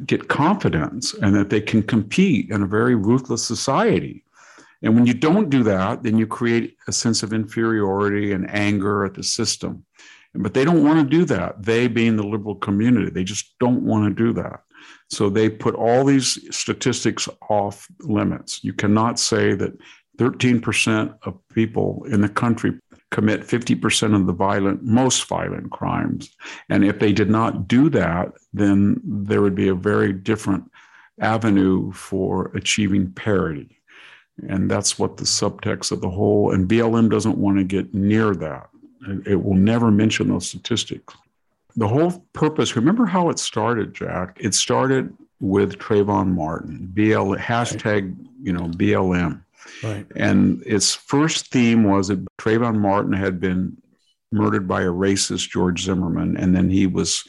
get 0.05 0.27
confidence 0.27 1.13
and 1.15 1.33
that 1.35 1.49
they 1.49 1.61
can 1.61 1.81
compete 1.83 2.51
in 2.51 2.61
a 2.61 2.67
very 2.67 2.95
ruthless 2.95 3.43
society. 3.43 4.23
And 4.81 4.95
when 4.95 5.05
you 5.05 5.13
don't 5.13 5.49
do 5.49 5.63
that, 5.63 6.03
then 6.03 6.17
you 6.17 6.27
create 6.27 6.75
a 6.87 6.91
sense 6.91 7.23
of 7.23 7.31
inferiority 7.31 8.33
and 8.33 8.49
anger 8.49 9.05
at 9.05 9.13
the 9.13 9.23
system. 9.23 9.85
But 10.35 10.53
they 10.53 10.65
don't 10.65 10.83
want 10.83 10.99
to 10.99 11.17
do 11.17 11.25
that. 11.25 11.61
They, 11.63 11.87
being 11.87 12.15
the 12.15 12.25
liberal 12.25 12.55
community, 12.55 13.11
they 13.11 13.23
just 13.23 13.55
don't 13.59 13.83
want 13.83 14.05
to 14.05 14.23
do 14.23 14.33
that. 14.33 14.61
So 15.09 15.29
they 15.29 15.49
put 15.49 15.75
all 15.75 16.03
these 16.03 16.39
statistics 16.55 17.29
off 17.49 17.87
limits. 17.99 18.63
You 18.63 18.73
cannot 18.73 19.19
say 19.19 19.53
that 19.53 19.73
13% 20.17 21.15
of 21.23 21.37
people 21.53 22.05
in 22.09 22.21
the 22.21 22.29
country 22.29 22.79
commit 23.11 23.41
50% 23.41 24.15
of 24.15 24.25
the 24.25 24.33
violent, 24.33 24.83
most 24.83 25.27
violent 25.27 25.71
crimes. 25.71 26.35
And 26.69 26.83
if 26.83 26.97
they 26.97 27.13
did 27.13 27.29
not 27.29 27.67
do 27.67 27.89
that, 27.89 28.33
then 28.53 28.99
there 29.03 29.41
would 29.41 29.55
be 29.55 29.67
a 29.67 29.75
very 29.75 30.11
different 30.11 30.69
avenue 31.19 31.91
for 31.91 32.51
achieving 32.55 33.11
parity. 33.11 33.79
And 34.49 34.69
that's 34.69 34.97
what 34.97 35.17
the 35.17 35.25
subtext 35.25 35.91
of 35.91 36.01
the 36.01 36.09
whole, 36.09 36.51
and 36.51 36.67
BLM 36.67 37.09
doesn't 37.09 37.37
want 37.37 37.59
to 37.59 37.63
get 37.63 37.93
near 37.93 38.33
that. 38.33 38.69
It 39.25 39.41
will 39.43 39.55
never 39.55 39.91
mention 39.91 40.29
those 40.29 40.47
statistics 40.47 41.15
the 41.75 41.87
whole 41.87 42.25
purpose, 42.33 42.75
remember 42.75 43.05
how 43.05 43.29
it 43.29 43.39
started, 43.39 43.93
Jack? 43.93 44.37
It 44.39 44.53
started 44.53 45.15
with 45.39 45.77
Trayvon 45.79 46.33
Martin, 46.33 46.87
BL 46.93 47.35
hashtag, 47.35 48.15
you 48.41 48.53
know, 48.53 48.67
BLM. 48.67 49.43
Right. 49.83 50.05
And 50.15 50.61
its 50.65 50.93
first 50.93 51.47
theme 51.47 51.83
was 51.83 52.09
that 52.09 52.25
Trayvon 52.37 52.77
Martin 52.77 53.13
had 53.13 53.39
been 53.39 53.77
murdered 54.31 54.67
by 54.67 54.81
a 54.81 54.91
racist 54.91 55.49
George 55.49 55.83
Zimmerman, 55.83 56.37
and 56.37 56.55
then 56.55 56.69
he 56.69 56.87
was 56.87 57.23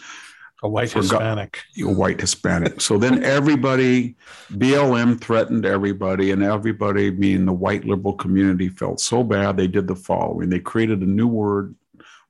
a 0.65 0.69
white 0.69 0.91
Hispanic. 0.91 1.61
A 1.79 1.83
white 1.83 2.21
Hispanic. 2.21 2.81
so 2.81 2.99
then 2.99 3.23
everybody, 3.23 4.17
BLM 4.53 5.21
threatened 5.21 5.67
everybody, 5.67 6.31
and 6.31 6.43
everybody, 6.43 7.11
being 7.11 7.45
the 7.45 7.53
white 7.53 7.85
liberal 7.85 8.15
community, 8.15 8.71
felt 8.71 8.99
so 8.99 9.23
bad 9.23 9.57
they 9.57 9.69
did 9.69 9.87
the 9.87 9.95
following. 9.95 10.49
They 10.49 10.61
created 10.61 11.03
a 11.03 11.07
new 11.07 11.29
word 11.29 11.75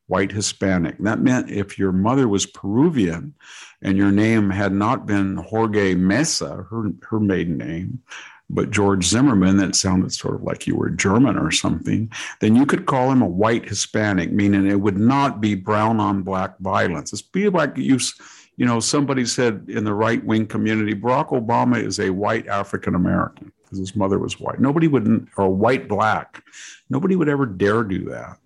white 0.07 0.33
Hispanic. 0.33 0.99
That 0.99 1.21
meant 1.21 1.51
if 1.51 1.79
your 1.79 1.93
mother 1.93 2.29
was 2.29 2.45
Peruvian 2.45 3.35
and 3.81 3.97
your 3.97 4.13
name 4.13 4.51
had 4.51 4.73
not 4.73 5.07
been 5.07 5.37
Jorge 5.37 5.95
Mesa, 5.95 6.67
her, 6.69 6.91
her 7.09 7.21
maiden 7.21 7.57
name, 7.57 8.03
but 8.51 8.71
George 8.71 9.05
Zimmerman, 9.05 9.57
that 9.57 9.75
sounded 9.75 10.13
sort 10.13 10.35
of 10.35 10.43
like 10.43 10.67
you 10.67 10.77
were 10.77 10.91
German 10.91 11.39
or 11.39 11.51
something, 11.51 12.11
then 12.41 12.55
you 12.55 12.67
could 12.67 12.87
call 12.87 13.11
him 13.11 13.23
a 13.23 13.27
white 13.27 13.69
Hispanic, 13.69 14.33
meaning 14.33 14.67
it 14.67 14.81
would 14.81 14.99
not 14.99 15.41
be 15.41 15.55
brown 15.55 15.99
on 15.99 16.23
black 16.23 16.59
violence. 16.59 17.13
It's 17.13 17.23
be 17.23 17.49
like 17.49 17.77
you, 17.77 17.99
you 18.57 18.67
know, 18.67 18.81
somebody 18.81 19.25
said 19.25 19.65
in 19.69 19.85
the 19.85 19.95
right 19.95 20.23
wing 20.25 20.47
community, 20.47 20.95
Barack 20.95 21.31
Obama 21.31 21.83
is 21.83 21.99
a 21.99 22.11
white 22.11 22.47
African 22.47 22.95
American 22.95 23.51
because 23.63 23.79
his 23.79 23.97
mother 23.97 24.19
was 24.19 24.39
white. 24.39 24.61
Nobody 24.61 24.89
wouldn't 24.89 25.29
or 25.37 25.49
white 25.49 25.89
black. 25.89 26.45
Nobody 26.91 27.17
would 27.17 27.29
ever 27.29 27.47
dare 27.47 27.83
do 27.83 28.05
that. 28.11 28.39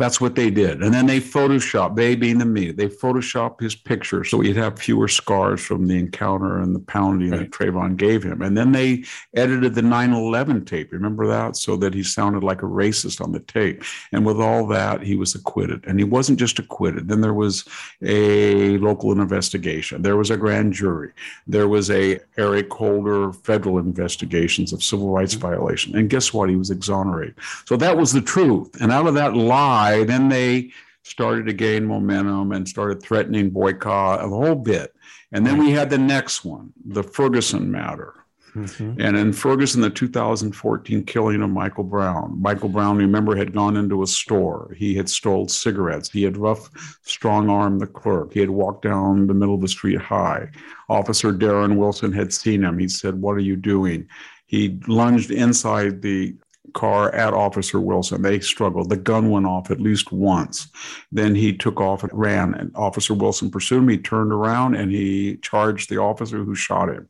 That's 0.00 0.20
what 0.20 0.34
they 0.34 0.50
did. 0.50 0.82
And 0.82 0.92
then 0.92 1.06
they 1.06 1.20
Photoshop, 1.20 1.94
they 1.94 2.16
being 2.16 2.38
the 2.38 2.44
media, 2.44 2.72
they 2.72 2.88
Photoshop 2.88 3.60
his 3.60 3.74
picture 3.74 4.24
so 4.24 4.40
he'd 4.40 4.56
have 4.56 4.78
fewer 4.78 5.08
scars 5.08 5.60
from 5.60 5.86
the 5.86 5.98
encounter 5.98 6.60
and 6.60 6.74
the 6.74 6.80
pounding 6.80 7.30
right. 7.30 7.40
that 7.40 7.50
Trayvon 7.50 7.96
gave 7.96 8.22
him. 8.22 8.42
And 8.42 8.56
then 8.56 8.72
they 8.72 9.04
edited 9.34 9.74
the 9.74 9.82
9 9.82 10.12
11 10.12 10.64
tape. 10.64 10.92
Remember 10.92 11.26
that? 11.26 11.56
So 11.56 11.76
that 11.76 11.94
he 11.94 12.02
sounded 12.02 12.42
like 12.42 12.62
a 12.62 12.66
racist 12.66 13.20
on 13.20 13.32
the 13.32 13.40
tape. 13.40 13.84
And 14.12 14.24
with 14.24 14.40
all 14.40 14.66
that, 14.68 15.02
he 15.02 15.16
was 15.16 15.34
acquitted. 15.34 15.84
And 15.86 15.98
he 15.98 16.04
wasn't 16.04 16.38
just 16.38 16.58
acquitted. 16.58 17.08
Then 17.08 17.20
there 17.20 17.34
was 17.34 17.66
a 18.02 18.78
local 18.78 19.12
investigation, 19.12 20.02
there 20.02 20.16
was 20.16 20.30
a 20.30 20.36
grand 20.36 20.72
jury, 20.72 21.12
there 21.46 21.68
was 21.68 21.90
a 21.90 22.20
Eric 22.38 22.72
Holder 22.72 23.32
federal 23.32 23.78
investigations 23.78 24.72
of 24.72 24.82
civil 24.82 25.10
rights 25.10 25.34
mm-hmm. 25.34 25.48
violation. 25.48 25.96
And 25.96 26.08
guess 26.08 26.32
what? 26.32 26.48
He 26.48 26.56
was 26.56 26.70
exonerated. 26.70 27.34
So 27.66 27.76
that 27.76 27.96
was 27.96 28.12
the 28.12 28.22
truth. 28.22 28.80
And 28.80 28.90
out 28.92 29.06
of 29.06 29.14
that 29.14 29.34
lie, 29.34 29.89
Then 30.04 30.28
they 30.28 30.70
started 31.02 31.46
to 31.46 31.52
gain 31.52 31.86
momentum 31.86 32.52
and 32.52 32.68
started 32.68 33.02
threatening 33.02 33.50
boycott 33.50 34.24
a 34.24 34.28
whole 34.28 34.54
bit. 34.54 34.94
And 35.32 35.46
then 35.46 35.58
we 35.58 35.70
had 35.70 35.90
the 35.90 35.98
next 35.98 36.44
one, 36.44 36.72
the 36.84 37.02
Ferguson 37.02 37.70
matter. 37.70 38.14
Mm-hmm. 38.54 39.00
And 39.00 39.16
in 39.16 39.32
Ferguson, 39.32 39.80
the 39.80 39.90
2014 39.90 41.04
killing 41.04 41.42
of 41.42 41.50
Michael 41.50 41.84
Brown. 41.84 42.40
Michael 42.40 42.68
Brown, 42.68 42.96
remember, 42.96 43.36
had 43.36 43.52
gone 43.52 43.76
into 43.76 44.02
a 44.02 44.06
store. 44.06 44.74
He 44.76 44.94
had 44.94 45.08
stole 45.08 45.46
cigarettes. 45.48 46.10
He 46.10 46.24
had 46.24 46.36
rough, 46.36 46.68
strong 47.02 47.48
armed 47.48 47.80
the 47.80 47.86
clerk. 47.86 48.32
He 48.32 48.40
had 48.40 48.50
walked 48.50 48.82
down 48.82 49.26
the 49.26 49.34
middle 49.34 49.54
of 49.54 49.60
the 49.60 49.68
street 49.68 50.00
high. 50.00 50.48
Officer 50.88 51.32
Darren 51.32 51.76
Wilson 51.76 52.12
had 52.12 52.32
seen 52.32 52.64
him. 52.64 52.78
He 52.78 52.88
said, 52.88 53.20
What 53.20 53.36
are 53.36 53.40
you 53.40 53.56
doing? 53.56 54.08
He 54.46 54.80
lunged 54.88 55.30
inside 55.30 56.02
the 56.02 56.34
car 56.72 57.14
at 57.14 57.34
Officer 57.34 57.80
Wilson. 57.80 58.22
They 58.22 58.40
struggled. 58.40 58.90
The 58.90 58.96
gun 58.96 59.30
went 59.30 59.46
off 59.46 59.70
at 59.70 59.80
least 59.80 60.12
once. 60.12 60.68
Then 61.12 61.34
he 61.34 61.56
took 61.56 61.80
off 61.80 62.02
and 62.02 62.12
ran. 62.12 62.54
And 62.54 62.74
Officer 62.74 63.14
Wilson 63.14 63.50
pursued 63.50 63.82
him. 63.82 63.88
He 63.88 63.98
turned 63.98 64.32
around 64.32 64.74
and 64.74 64.90
he 64.90 65.36
charged 65.38 65.88
the 65.90 65.98
officer 65.98 66.44
who 66.44 66.54
shot 66.54 66.88
him. 66.88 67.08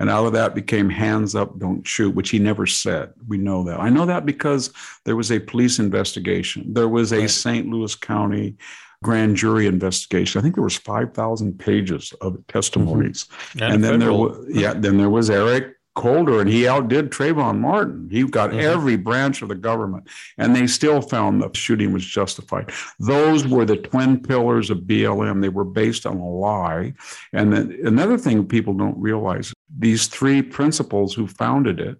And 0.00 0.10
out 0.10 0.26
of 0.26 0.32
that 0.32 0.54
became 0.54 0.90
hands 0.90 1.34
up, 1.34 1.58
don't 1.58 1.86
shoot, 1.86 2.14
which 2.14 2.30
he 2.30 2.38
never 2.38 2.66
said. 2.66 3.12
We 3.28 3.38
know 3.38 3.64
that. 3.64 3.80
I 3.80 3.88
know 3.88 4.06
that 4.06 4.26
because 4.26 4.70
there 5.04 5.16
was 5.16 5.30
a 5.30 5.38
police 5.38 5.78
investigation. 5.78 6.74
There 6.74 6.88
was 6.88 7.12
a 7.12 7.20
right. 7.20 7.30
St. 7.30 7.68
Louis 7.68 7.94
County 7.94 8.56
grand 9.02 9.36
jury 9.36 9.66
investigation. 9.66 10.38
I 10.38 10.42
think 10.42 10.54
there 10.54 10.64
was 10.64 10.76
5,000 10.76 11.58
pages 11.58 12.12
of 12.20 12.38
testimonies. 12.46 13.24
Mm-hmm. 13.24 13.62
And, 13.62 13.74
and 13.74 13.84
then 13.84 14.00
federal. 14.00 14.28
there 14.28 14.40
was, 14.40 14.56
yeah, 14.56 14.74
then 14.74 14.96
there 14.96 15.10
was 15.10 15.28
Eric 15.28 15.74
Holder 15.96 16.40
and 16.40 16.48
he 16.48 16.66
outdid 16.66 17.10
Trayvon 17.10 17.58
Martin. 17.58 18.08
He 18.10 18.24
got 18.24 18.50
mm-hmm. 18.50 18.60
every 18.60 18.96
branch 18.96 19.42
of 19.42 19.48
the 19.48 19.54
government, 19.54 20.08
and 20.38 20.56
they 20.56 20.66
still 20.66 21.02
found 21.02 21.42
the 21.42 21.50
shooting 21.52 21.92
was 21.92 22.04
justified. 22.04 22.72
Those 22.98 23.46
were 23.46 23.66
the 23.66 23.76
twin 23.76 24.20
pillars 24.20 24.70
of 24.70 24.78
BLM. 24.78 25.42
They 25.42 25.50
were 25.50 25.64
based 25.64 26.06
on 26.06 26.16
a 26.16 26.28
lie. 26.28 26.94
And 27.32 27.52
then 27.52 27.78
another 27.84 28.16
thing 28.16 28.46
people 28.46 28.72
don't 28.72 28.98
realize 28.98 29.52
these 29.78 30.06
three 30.06 30.40
principals 30.40 31.14
who 31.14 31.26
founded 31.26 31.78
it 31.78 31.98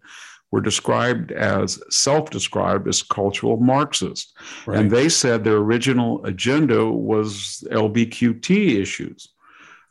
were 0.52 0.60
described 0.60 1.32
as 1.32 1.82
self 1.90 2.30
described 2.30 2.86
as 2.86 3.02
cultural 3.02 3.56
Marxist. 3.56 4.36
Right. 4.66 4.78
And 4.78 4.90
they 4.90 5.08
said 5.08 5.42
their 5.42 5.56
original 5.56 6.24
agenda 6.24 6.86
was 6.86 7.64
LBQT 7.70 8.80
issues. 8.80 9.28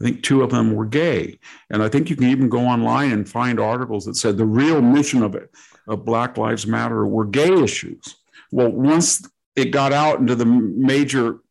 I 0.01 0.03
think 0.03 0.23
two 0.23 0.41
of 0.41 0.49
them 0.49 0.75
were 0.75 0.85
gay. 0.85 1.37
And 1.69 1.83
I 1.83 1.89
think 1.89 2.09
you 2.09 2.15
can 2.15 2.29
even 2.29 2.49
go 2.49 2.59
online 2.59 3.11
and 3.11 3.29
find 3.29 3.59
articles 3.59 4.05
that 4.05 4.15
said 4.15 4.35
the 4.35 4.45
real 4.45 4.81
mission 4.81 5.21
of 5.21 5.35
it, 5.35 5.51
of 5.87 6.05
Black 6.05 6.37
Lives 6.37 6.65
Matter, 6.65 7.05
were 7.05 7.25
gay 7.25 7.53
issues. 7.61 8.15
Well, 8.51 8.71
once 8.71 9.29
it 9.55 9.65
got 9.65 9.93
out 9.93 10.19
into 10.19 10.33
the 10.33 10.45
major 10.45 11.41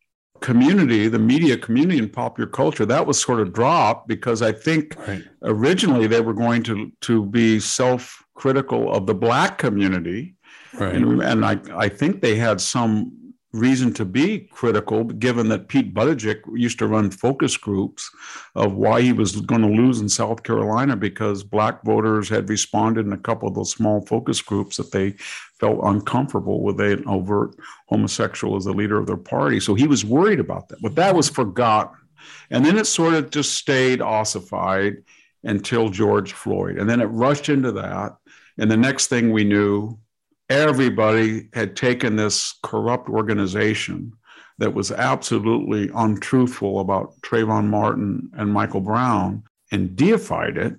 community, 0.41 1.07
the 1.07 1.19
media 1.19 1.57
community 1.57 1.99
and 1.99 2.11
popular 2.11 2.49
culture, 2.49 2.85
that 2.85 3.07
was 3.07 3.21
sort 3.21 3.39
of 3.39 3.53
dropped 3.53 4.07
because 4.09 4.41
I 4.41 4.51
think 4.51 4.97
right. 5.07 5.23
originally 5.43 6.07
they 6.07 6.19
were 6.19 6.33
going 6.33 6.63
to 6.63 6.91
to 7.01 7.25
be 7.25 7.59
self-critical 7.59 8.91
of 8.91 9.05
the 9.05 9.15
black 9.15 9.59
community. 9.59 10.35
Right. 10.73 10.95
And, 10.95 11.21
and 11.21 11.45
I, 11.45 11.59
I 11.75 11.87
think 11.87 12.21
they 12.21 12.35
had 12.35 12.59
some 12.59 13.13
reason 13.53 13.93
to 13.93 14.05
be 14.05 14.39
critical, 14.51 15.03
given 15.03 15.49
that 15.49 15.67
Pete 15.67 15.93
Buttigieg 15.93 16.41
used 16.53 16.79
to 16.79 16.87
run 16.87 17.11
focus 17.11 17.57
groups 17.57 18.09
of 18.55 18.73
why 18.73 19.01
he 19.01 19.11
was 19.11 19.41
going 19.41 19.61
to 19.61 19.67
lose 19.67 19.99
in 19.99 20.07
South 20.07 20.43
Carolina 20.43 20.95
because 20.95 21.43
black 21.43 21.83
voters 21.83 22.29
had 22.29 22.49
responded 22.49 23.05
in 23.05 23.13
a 23.13 23.17
couple 23.17 23.49
of 23.49 23.55
those 23.55 23.71
small 23.71 24.05
focus 24.05 24.41
groups 24.41 24.77
that 24.77 24.91
they 24.91 25.11
felt 25.59 25.79
uncomfortable 25.83 26.63
with 26.63 26.79
an 26.79 27.03
overt 27.07 27.55
homosexual 27.87 28.55
as 28.55 28.65
the 28.65 28.71
leader 28.71 28.97
of 28.97 29.05
their 29.05 29.17
party. 29.17 29.59
So 29.59 29.75
he 29.75 29.87
was 29.87 30.05
worried 30.05 30.39
about 30.39 30.69
that, 30.69 30.81
but 30.81 30.95
that 30.95 31.13
was 31.15 31.27
forgotten. 31.27 31.97
And 32.49 32.65
then 32.65 32.77
it 32.77 32.87
sort 32.87 33.15
of 33.15 33.31
just 33.31 33.55
stayed 33.55 34.01
ossified 34.01 35.03
until 35.43 35.89
George 35.89 36.33
Floyd. 36.33 36.77
And 36.77 36.89
then 36.89 37.01
it 37.01 37.05
rushed 37.05 37.49
into 37.49 37.73
that. 37.73 38.15
And 38.57 38.69
the 38.69 38.77
next 38.77 39.07
thing 39.07 39.31
we 39.31 39.43
knew, 39.43 39.97
everybody 40.51 41.47
had 41.53 41.77
taken 41.77 42.17
this 42.17 42.55
corrupt 42.61 43.07
organization 43.07 44.11
that 44.57 44.73
was 44.73 44.91
absolutely 44.91 45.89
untruthful 45.95 46.81
about 46.81 47.19
Trayvon 47.21 47.67
Martin 47.67 48.29
and 48.37 48.51
Michael 48.51 48.81
Brown 48.81 49.43
and 49.71 49.95
deified 49.95 50.57
it. 50.57 50.75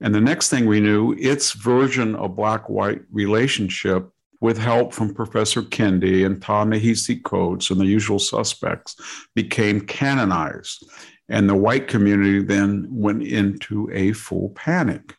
And 0.00 0.14
the 0.14 0.20
next 0.20 0.50
thing 0.50 0.66
we 0.66 0.78
knew, 0.78 1.14
its 1.18 1.52
version 1.52 2.14
of 2.14 2.36
black 2.36 2.68
white 2.68 3.02
relationship 3.10 4.08
with 4.40 4.56
help 4.56 4.94
from 4.94 5.12
Professor 5.12 5.62
Kendi 5.62 6.24
and 6.24 6.40
Ta-Nehisi 6.40 7.20
Coates 7.24 7.70
and 7.70 7.80
the 7.80 7.86
usual 7.86 8.20
suspects, 8.20 8.94
became 9.34 9.80
canonized. 9.80 10.88
And 11.28 11.48
the 11.48 11.56
white 11.56 11.88
community 11.88 12.40
then 12.40 12.86
went 12.88 13.24
into 13.24 13.90
a 13.92 14.12
full 14.12 14.50
panic. 14.50 15.16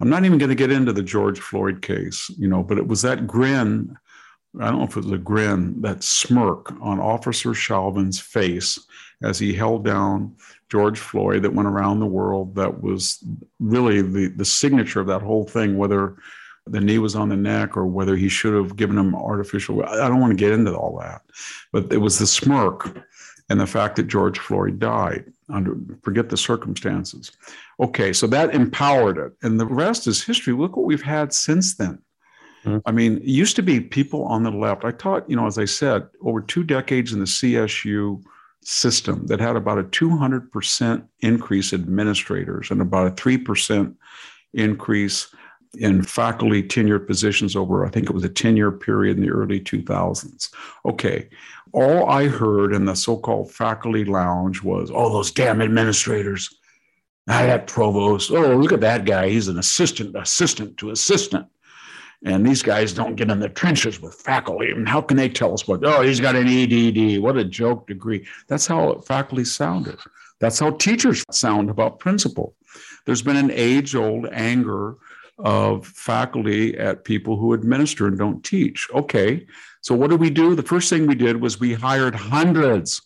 I'm 0.00 0.10
not 0.10 0.24
even 0.24 0.38
going 0.38 0.50
to 0.50 0.54
get 0.54 0.70
into 0.70 0.92
the 0.92 1.02
George 1.02 1.40
Floyd 1.40 1.82
case, 1.82 2.30
you 2.38 2.48
know, 2.48 2.62
but 2.62 2.78
it 2.78 2.86
was 2.86 3.02
that 3.02 3.26
grin. 3.26 3.96
I 4.60 4.66
don't 4.66 4.78
know 4.78 4.84
if 4.84 4.96
it 4.96 5.04
was 5.04 5.12
a 5.12 5.18
grin, 5.18 5.80
that 5.82 6.02
smirk 6.02 6.72
on 6.80 6.98
Officer 6.98 7.54
Chauvin's 7.54 8.18
face 8.18 8.78
as 9.22 9.38
he 9.38 9.52
held 9.52 9.84
down 9.84 10.34
George 10.70 10.98
Floyd 10.98 11.42
that 11.42 11.54
went 11.54 11.68
around 11.68 12.00
the 12.00 12.06
world. 12.06 12.54
That 12.54 12.82
was 12.82 13.22
really 13.60 14.02
the, 14.02 14.28
the 14.28 14.44
signature 14.44 15.00
of 15.00 15.06
that 15.08 15.22
whole 15.22 15.44
thing, 15.44 15.76
whether 15.76 16.16
the 16.66 16.80
knee 16.80 16.98
was 16.98 17.14
on 17.14 17.28
the 17.28 17.36
neck 17.36 17.76
or 17.76 17.86
whether 17.86 18.16
he 18.16 18.28
should 18.28 18.54
have 18.54 18.76
given 18.76 18.98
him 18.98 19.14
artificial. 19.14 19.84
I 19.84 20.08
don't 20.08 20.20
want 20.20 20.32
to 20.32 20.36
get 20.36 20.52
into 20.52 20.74
all 20.74 20.98
that, 21.00 21.22
but 21.72 21.92
it 21.92 21.98
was 21.98 22.18
the 22.18 22.26
smirk 22.26 22.98
and 23.48 23.60
the 23.60 23.66
fact 23.66 23.96
that 23.96 24.08
George 24.08 24.38
Floyd 24.38 24.78
died 24.78 25.32
under 25.48 25.76
forget 26.02 26.28
the 26.28 26.36
circumstances. 26.36 27.32
Okay, 27.80 28.12
so 28.12 28.26
that 28.26 28.54
empowered 28.54 29.18
it, 29.18 29.32
and 29.42 29.60
the 29.60 29.66
rest 29.66 30.06
is 30.06 30.22
history. 30.22 30.52
Look 30.52 30.76
what 30.76 30.86
we've 30.86 31.02
had 31.02 31.32
since 31.32 31.76
then. 31.76 31.98
Mm-hmm. 32.64 32.78
I 32.84 32.92
mean, 32.92 33.18
it 33.18 33.24
used 33.24 33.56
to 33.56 33.62
be 33.62 33.80
people 33.80 34.24
on 34.24 34.42
the 34.42 34.50
left. 34.50 34.84
I 34.84 34.90
taught, 34.90 35.28
you 35.30 35.36
know, 35.36 35.46
as 35.46 35.58
I 35.58 35.66
said, 35.66 36.08
over 36.22 36.40
two 36.40 36.64
decades 36.64 37.12
in 37.12 37.20
the 37.20 37.26
CSU 37.26 38.22
system 38.62 39.26
that 39.28 39.38
had 39.38 39.54
about 39.54 39.78
a 39.78 39.84
200% 39.84 41.06
increase 41.20 41.72
in 41.72 41.80
administrators 41.80 42.70
and 42.70 42.80
about 42.80 43.06
a 43.06 43.10
3% 43.10 43.94
increase 44.54 45.32
in 45.78 46.02
faculty 46.02 46.62
tenured 46.62 47.06
positions 47.06 47.54
over, 47.54 47.86
I 47.86 47.90
think 47.90 48.06
it 48.06 48.14
was 48.14 48.24
a 48.24 48.28
10 48.28 48.56
year 48.56 48.72
period 48.72 49.16
in 49.16 49.22
the 49.22 49.30
early 49.30 49.60
2000s. 49.60 50.50
Okay. 50.84 51.28
All 51.76 52.08
I 52.08 52.26
heard 52.26 52.72
in 52.72 52.86
the 52.86 52.94
so 52.94 53.18
called 53.18 53.52
faculty 53.52 54.06
lounge 54.06 54.62
was, 54.62 54.90
oh, 54.92 55.12
those 55.12 55.30
damn 55.30 55.60
administrators. 55.60 56.58
Ah, 57.28 57.42
that 57.42 57.66
provost. 57.66 58.30
Oh, 58.30 58.56
look 58.56 58.72
at 58.72 58.80
that 58.80 59.04
guy. 59.04 59.28
He's 59.28 59.48
an 59.48 59.58
assistant, 59.58 60.16
assistant 60.16 60.78
to 60.78 60.90
assistant. 60.90 61.46
And 62.24 62.46
these 62.46 62.62
guys 62.62 62.94
don't 62.94 63.14
get 63.14 63.30
in 63.30 63.40
the 63.40 63.50
trenches 63.50 64.00
with 64.00 64.14
faculty. 64.14 64.70
And 64.70 64.88
how 64.88 65.02
can 65.02 65.18
they 65.18 65.28
tell 65.28 65.52
us 65.52 65.68
what? 65.68 65.84
Oh, 65.84 66.00
he's 66.00 66.18
got 66.18 66.34
an 66.34 66.48
EDD. 66.48 67.20
What 67.20 67.36
a 67.36 67.44
joke 67.44 67.86
degree. 67.86 68.26
That's 68.48 68.66
how 68.66 69.00
faculty 69.00 69.44
sounded. 69.44 69.98
That's 70.38 70.58
how 70.58 70.70
teachers 70.70 71.24
sound 71.30 71.68
about 71.68 71.98
principal. 71.98 72.54
There's 73.04 73.22
been 73.22 73.36
an 73.36 73.50
age 73.50 73.94
old 73.94 74.28
anger 74.32 74.96
of 75.38 75.86
faculty 75.86 76.78
at 76.78 77.04
people 77.04 77.36
who 77.36 77.52
administer 77.52 78.06
and 78.06 78.16
don't 78.16 78.42
teach. 78.42 78.88
Okay, 78.94 79.46
so 79.86 79.94
what 79.94 80.10
did 80.10 80.18
we 80.18 80.30
do? 80.30 80.56
The 80.56 80.64
first 80.64 80.90
thing 80.90 81.06
we 81.06 81.14
did 81.14 81.40
was 81.40 81.60
we 81.60 81.72
hired 81.72 82.16
hundreds 82.16 83.02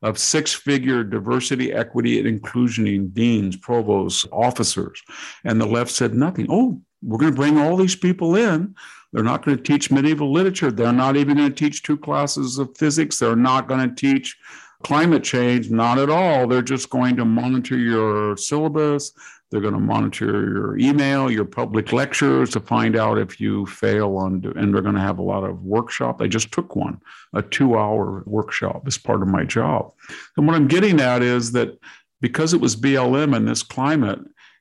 of 0.00 0.18
six 0.18 0.54
figure 0.54 1.04
diversity, 1.04 1.74
equity, 1.74 2.18
and 2.18 2.26
inclusion 2.26 3.08
deans, 3.08 3.54
provosts, 3.54 4.24
officers. 4.32 5.02
And 5.44 5.60
the 5.60 5.66
left 5.66 5.90
said 5.90 6.14
nothing. 6.14 6.46
Oh, 6.48 6.80
we're 7.02 7.18
going 7.18 7.34
to 7.34 7.38
bring 7.38 7.58
all 7.58 7.76
these 7.76 7.94
people 7.94 8.36
in. 8.36 8.74
They're 9.12 9.22
not 9.22 9.44
going 9.44 9.58
to 9.58 9.62
teach 9.62 9.90
medieval 9.90 10.32
literature. 10.32 10.70
They're 10.70 10.90
not 10.90 11.16
even 11.16 11.36
going 11.36 11.50
to 11.50 11.54
teach 11.54 11.82
two 11.82 11.98
classes 11.98 12.56
of 12.56 12.74
physics. 12.78 13.18
They're 13.18 13.36
not 13.36 13.68
going 13.68 13.86
to 13.86 13.94
teach 13.94 14.34
climate 14.82 15.24
change. 15.24 15.70
Not 15.70 15.98
at 15.98 16.08
all. 16.08 16.46
They're 16.46 16.62
just 16.62 16.88
going 16.88 17.14
to 17.16 17.26
monitor 17.26 17.76
your 17.76 18.38
syllabus. 18.38 19.12
They're 19.52 19.60
going 19.60 19.74
to 19.74 19.80
monitor 19.80 20.24
your 20.24 20.78
email, 20.78 21.30
your 21.30 21.44
public 21.44 21.92
lectures 21.92 22.48
to 22.50 22.60
find 22.60 22.96
out 22.96 23.18
if 23.18 23.38
you 23.38 23.66
fail 23.66 24.16
on, 24.16 24.42
and 24.56 24.74
they're 24.74 24.80
going 24.80 24.94
to 24.94 25.00
have 25.00 25.18
a 25.18 25.22
lot 25.22 25.44
of 25.44 25.62
workshop. 25.62 26.22
I 26.22 26.26
just 26.26 26.50
took 26.52 26.74
one, 26.74 26.98
a 27.34 27.42
two 27.42 27.76
hour 27.76 28.22
workshop 28.24 28.84
as 28.86 28.96
part 28.96 29.20
of 29.20 29.28
my 29.28 29.44
job. 29.44 29.92
And 30.38 30.46
what 30.46 30.56
I'm 30.56 30.68
getting 30.68 31.00
at 31.00 31.22
is 31.22 31.52
that 31.52 31.78
because 32.22 32.54
it 32.54 32.62
was 32.62 32.74
BLM 32.76 33.36
in 33.36 33.44
this 33.44 33.62
climate, 33.62 34.20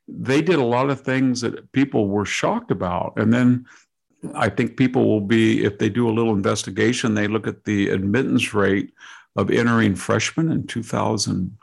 they 0.10 0.42
did 0.42 0.60
a 0.60 0.66
lot 0.66 0.90
of 0.90 1.00
things 1.00 1.40
that 1.40 1.72
people 1.72 2.10
were 2.10 2.26
shocked 2.26 2.70
about. 2.70 3.14
And 3.16 3.34
then 3.34 3.66
I 4.36 4.50
think 4.50 4.76
people 4.76 5.08
will 5.08 5.22
be, 5.22 5.64
if 5.64 5.80
they 5.80 5.88
do 5.88 6.10
a 6.10 6.12
little 6.12 6.34
investigation, 6.34 7.14
they 7.14 7.28
look 7.28 7.48
at 7.48 7.64
the 7.64 7.88
admittance 7.90 8.54
rate 8.54 8.92
of 9.38 9.50
entering 9.50 9.96
freshmen 9.96 10.52
in 10.52 10.68
2000 10.68 11.58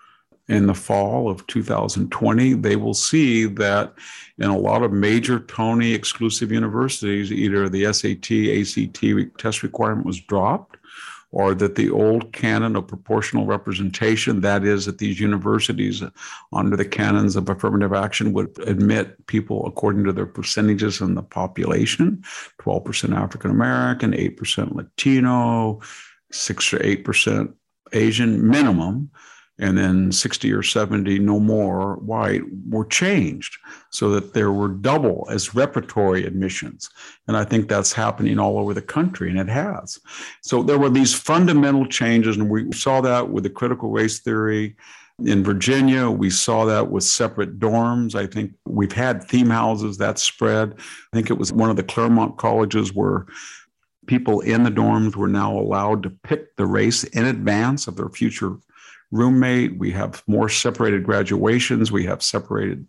in 0.49 0.67
the 0.67 0.75
fall 0.75 1.31
of 1.31 1.47
2020, 1.47 2.55
they 2.55 2.77
will 2.77 2.95
see 2.95 3.45
that 3.45 3.95
in 4.39 4.49
a 4.49 4.59
lot 4.59 4.83
of 4.83 4.93
major 4.93 5.41
Tony 5.41 5.93
exclusive 5.93 6.51
universities, 6.51 7.31
either 7.31 7.69
the 7.69 7.93
SAT, 7.93 8.31
ACT 8.33 9.39
test 9.39 9.63
requirement 9.63 10.07
was 10.07 10.21
dropped, 10.21 10.77
or 11.31 11.55
that 11.55 11.75
the 11.75 11.91
old 11.91 12.33
canon 12.33 12.75
of 12.77 12.89
proportional 12.89 13.45
representation, 13.45 14.41
that 14.41 14.65
is, 14.65 14.87
that 14.87 14.97
these 14.97 15.21
universities, 15.21 16.03
under 16.55 16.77
the 16.77 16.85
canons 16.85 17.37
of 17.37 17.51
affirmative 17.51 17.93
action, 17.93 18.33
would 18.33 18.59
admit 18.67 19.27
people 19.27 19.67
according 19.67 20.05
to 20.05 20.13
their 20.13 20.25
percentages 20.25 21.03
in 21.03 21.15
the 21.15 21.23
population 21.23 22.25
12% 22.63 23.15
African 23.15 23.51
American, 23.51 24.13
8% 24.13 24.75
Latino, 24.75 25.81
6 26.33 26.73
or 26.73 26.79
8% 26.79 27.53
Asian 27.93 28.49
minimum 28.49 29.11
and 29.59 29.77
then 29.77 30.12
60 30.12 30.53
or 30.53 30.62
70 30.62 31.18
no 31.18 31.40
more 31.40 31.97
white 31.97 32.42
were 32.68 32.85
changed 32.85 33.59
so 33.90 34.11
that 34.11 34.35
there 34.35 34.53
were 34.53 34.68
double 34.68 35.27
as 35.31 35.55
repertory 35.55 36.25
admissions 36.25 36.90
and 37.27 37.37
i 37.37 37.44
think 37.44 37.68
that's 37.68 37.92
happening 37.92 38.38
all 38.38 38.59
over 38.59 38.75
the 38.75 38.83
country 38.83 39.31
and 39.31 39.38
it 39.38 39.49
has 39.49 39.99
so 40.42 40.62
there 40.62 40.79
were 40.79 40.90
these 40.90 41.14
fundamental 41.14 41.87
changes 41.87 42.37
and 42.37 42.49
we 42.49 42.71
saw 42.73 43.01
that 43.01 43.31
with 43.31 43.44
the 43.44 43.51
critical 43.51 43.90
race 43.90 44.21
theory 44.21 44.77
in 45.25 45.42
Virginia, 45.42 46.09
we 46.09 46.31
saw 46.31 46.64
that 46.66 46.90
with 46.90 47.03
separate 47.03 47.59
dorms. 47.59 48.14
I 48.14 48.27
think 48.27 48.53
we've 48.64 48.92
had 48.92 49.25
theme 49.25 49.51
houses 49.51 49.99
that 49.99 50.18
spread. 50.18 50.75
I 50.79 51.16
think 51.16 51.29
it 51.29 51.38
was 51.38 51.53
one 51.53 51.71
of 51.71 51.77
the 51.77 51.83
Claremont 51.83 52.38
colleges 52.38 52.94
where 52.94 53.27
people 54.07 54.40
in 54.40 54.62
the 54.62 54.71
dorms 54.71 55.16
were 55.16 55.29
now 55.29 55.57
allowed 55.59 56.03
to 56.05 56.11
pick 56.11 56.57
the 56.57 56.66
race 56.66 57.05
in 57.05 57.25
advance 57.25 57.88
of 57.88 57.97
their 57.97 58.09
future 58.09 58.57
roommate. 59.11 59.79
We 59.79 59.90
have 59.92 60.23
more 60.27 60.49
separated 60.49 61.05
graduations. 61.05 61.90
We 61.90 62.05
have 62.05 62.23
separated 62.23 62.87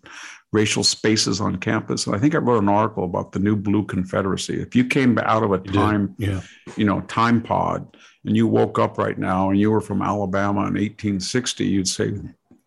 racial 0.51 0.83
spaces 0.83 1.39
on 1.39 1.57
campus. 1.57 2.07
And 2.07 2.15
I 2.15 2.19
think 2.19 2.33
I 2.33 2.39
wrote 2.39 2.63
an 2.63 2.69
article 2.69 3.03
about 3.03 3.31
the 3.31 3.39
new 3.39 3.55
blue 3.55 3.85
confederacy. 3.85 4.61
If 4.61 4.75
you 4.75 4.83
came 4.83 5.17
out 5.19 5.43
of 5.43 5.51
a 5.51 5.59
time, 5.59 6.15
yeah. 6.17 6.41
you 6.75 6.85
know, 6.85 7.01
time 7.01 7.41
pod 7.41 7.95
and 8.25 8.35
you 8.35 8.47
woke 8.47 8.79
up 8.79 8.97
right 8.97 9.17
now 9.17 9.49
and 9.49 9.59
you 9.59 9.69
were 9.69 9.81
from 9.81 10.01
Alabama 10.01 10.61
in 10.61 10.73
1860, 10.73 11.65
you'd 11.65 11.87
say 11.87 12.13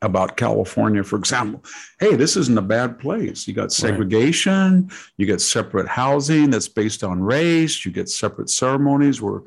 about 0.00 0.36
California, 0.36 1.02
for 1.02 1.16
example, 1.16 1.64
hey, 2.00 2.16
this 2.16 2.36
isn't 2.36 2.58
a 2.58 2.62
bad 2.62 2.98
place. 2.98 3.46
You 3.46 3.54
got 3.54 3.72
segregation, 3.72 4.88
right. 4.88 4.98
you 5.16 5.26
get 5.26 5.40
separate 5.40 5.88
housing 5.88 6.50
that's 6.50 6.68
based 6.68 7.04
on 7.04 7.22
race, 7.22 7.84
you 7.84 7.92
get 7.92 8.08
separate 8.08 8.50
ceremonies 8.50 9.22
where 9.22 9.42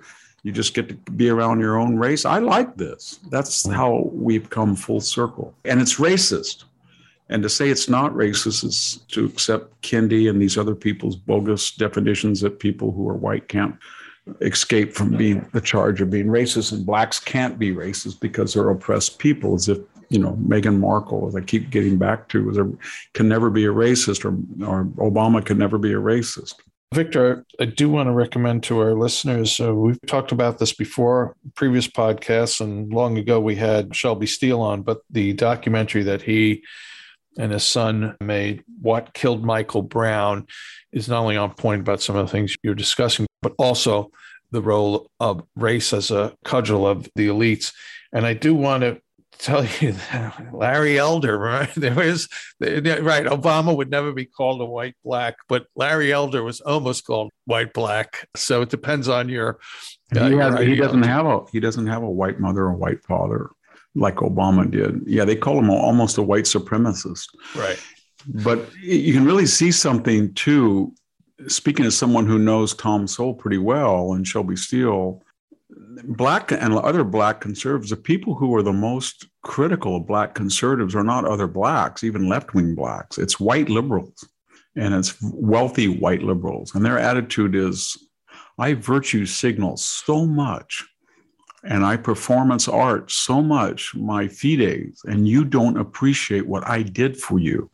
you 0.45 0.51
just 0.51 0.75
get 0.75 0.87
to 0.89 1.11
be 1.13 1.27
around 1.27 1.59
your 1.59 1.75
own 1.75 1.97
race. 1.97 2.23
I 2.23 2.37
like 2.37 2.77
this. 2.77 3.19
That's 3.31 3.63
mm-hmm. 3.63 3.75
how 3.75 4.09
we've 4.13 4.47
come 4.51 4.75
full 4.75 5.01
circle. 5.01 5.55
And 5.65 5.81
it's 5.81 5.95
racist. 5.95 6.65
And 7.29 7.41
to 7.41 7.49
say 7.49 7.69
it's 7.69 7.89
not 7.89 8.13
racist 8.13 8.63
is 8.63 8.99
to 9.07 9.25
accept 9.25 9.81
Kendi 9.81 10.29
and 10.29 10.39
these 10.39 10.55
other 10.55 10.75
people's 10.75 11.15
bogus 11.15 11.71
definitions 11.71 12.41
that 12.41 12.59
people 12.59 12.91
who 12.91 13.09
are 13.09 13.15
white 13.15 13.47
can't 13.47 13.75
escape 14.41 14.93
from 14.93 15.17
being 15.17 15.43
the 15.53 15.61
charge 15.61 15.99
of 15.99 16.11
being 16.11 16.27
racist 16.27 16.71
and 16.71 16.85
blacks 16.85 17.19
can't 17.19 17.57
be 17.57 17.73
racist 17.73 18.19
because 18.19 18.53
they're 18.53 18.69
oppressed 18.69 19.19
people 19.19 19.53
as 19.53 19.69
if 19.69 19.77
you 20.09 20.17
know 20.17 20.33
Meghan 20.33 20.79
Markle 20.79 21.27
as 21.27 21.35
I 21.35 21.41
keep 21.41 21.69
getting 21.69 21.99
back 21.99 22.27
to 22.29 22.43
was 22.43 22.57
a, 22.57 22.71
can 23.13 23.27
never 23.27 23.51
be 23.51 23.65
a 23.65 23.69
racist 23.69 24.25
or 24.25 24.33
or 24.67 24.85
Obama 25.11 25.45
can 25.45 25.59
never 25.59 25.77
be 25.77 25.93
a 25.93 25.97
racist 25.97 26.55
Victor, 26.93 27.45
I 27.59 27.65
do 27.65 27.89
want 27.89 28.07
to 28.07 28.13
recommend 28.13 28.63
to 28.63 28.79
our 28.79 28.93
listeners. 28.93 29.59
Uh, 29.59 29.73
we've 29.73 29.99
talked 30.07 30.31
about 30.31 30.59
this 30.59 30.71
before, 30.73 31.35
previous 31.55 31.87
podcasts, 31.87 32.61
and 32.61 32.93
long 32.93 33.17
ago 33.17 33.39
we 33.39 33.55
had 33.55 33.95
Shelby 33.95 34.27
Steele 34.27 34.61
on, 34.61 34.81
but 34.81 34.99
the 35.09 35.33
documentary 35.33 36.03
that 36.03 36.21
he 36.21 36.63
and 37.37 37.51
his 37.51 37.63
son 37.63 38.15
made, 38.21 38.63
What 38.81 39.13
Killed 39.13 39.43
Michael 39.43 39.81
Brown, 39.81 40.47
is 40.93 41.09
not 41.09 41.21
only 41.21 41.35
on 41.35 41.53
point 41.53 41.81
about 41.81 42.01
some 42.01 42.15
of 42.15 42.25
the 42.25 42.31
things 42.31 42.55
you're 42.63 42.75
discussing, 42.75 43.27
but 43.41 43.53
also 43.57 44.11
the 44.51 44.61
role 44.61 45.09
of 45.19 45.43
race 45.55 45.91
as 45.91 46.11
a 46.11 46.33
cudgel 46.45 46.87
of 46.87 47.09
the 47.15 47.27
elites. 47.27 47.73
And 48.13 48.25
I 48.25 48.33
do 48.33 48.55
want 48.55 48.83
to 48.83 49.01
tell 49.37 49.65
you 49.79 49.93
that 50.11 50.53
Larry 50.53 50.97
Elder, 50.99 51.37
right? 51.37 51.69
There 51.75 51.93
was 51.93 52.27
right. 52.59 53.25
Obama 53.25 53.75
would 53.75 53.89
never 53.89 54.11
be 54.13 54.25
called 54.25 54.61
a 54.61 54.65
white 54.65 54.95
black, 55.03 55.35
but 55.47 55.67
Larry 55.75 56.11
Elder 56.11 56.43
was 56.43 56.61
almost 56.61 57.05
called 57.05 57.31
white 57.45 57.73
black. 57.73 58.27
So 58.35 58.61
it 58.61 58.69
depends 58.69 59.07
on 59.07 59.29
your. 59.29 59.59
Uh, 60.15 60.29
he, 60.29 60.35
has, 60.35 60.59
he 60.59 60.75
doesn't 60.75 61.03
have 61.03 61.25
a 61.25 61.41
he 61.51 61.59
doesn't 61.59 61.87
have 61.87 62.03
a 62.03 62.09
white 62.09 62.39
mother 62.39 62.63
or 62.63 62.73
white 62.73 63.03
father 63.03 63.49
like 63.95 64.15
Obama 64.17 64.69
did. 64.69 65.01
Yeah, 65.05 65.25
they 65.25 65.35
call 65.35 65.59
him 65.59 65.69
almost 65.69 66.17
a 66.17 66.21
white 66.21 66.43
supremacist. 66.45 67.27
Right. 67.55 67.81
But 68.27 68.73
you 68.81 69.13
can 69.13 69.25
really 69.25 69.45
see 69.45 69.71
something 69.71 70.33
too 70.33 70.93
speaking 71.47 71.85
as 71.85 71.97
someone 71.97 72.25
who 72.25 72.39
knows 72.39 72.73
Tom 72.73 73.07
Sowell 73.07 73.33
pretty 73.33 73.57
well 73.57 74.13
and 74.13 74.27
Shelby 74.27 74.55
Steele, 74.55 75.21
black 76.03 76.51
and 76.51 76.73
other 76.73 77.03
black 77.03 77.41
conservatives, 77.41 77.89
the 77.89 77.97
people 77.97 78.35
who 78.35 78.55
are 78.55 78.63
the 78.63 78.73
most 78.73 79.27
critical 79.43 79.97
of 79.97 80.07
black 80.07 80.35
conservatives 80.35 80.95
are 80.95 81.03
not 81.03 81.25
other 81.25 81.47
blacks, 81.47 82.03
even 82.03 82.29
left 82.29 82.53
wing 82.53 82.75
blacks. 82.75 83.17
It's 83.17 83.39
white 83.39 83.69
liberals 83.69 84.27
and 84.75 84.93
it's 84.93 85.15
wealthy 85.21 85.87
white 85.87 86.21
liberals. 86.21 86.75
And 86.75 86.85
their 86.85 86.99
attitude 86.99 87.55
is 87.55 87.97
I 88.57 88.73
virtue 88.73 89.25
signal 89.25 89.77
so 89.77 90.25
much 90.25 90.85
and 91.63 91.83
I 91.83 91.97
performance 91.97 92.67
art 92.67 93.11
so 93.11 93.41
much, 93.41 93.95
my 93.95 94.27
fides, 94.27 95.03
and 95.05 95.27
you 95.27 95.43
don't 95.43 95.77
appreciate 95.77 96.47
what 96.47 96.67
I 96.67 96.83
did 96.83 97.17
for 97.17 97.39
you. 97.39 97.69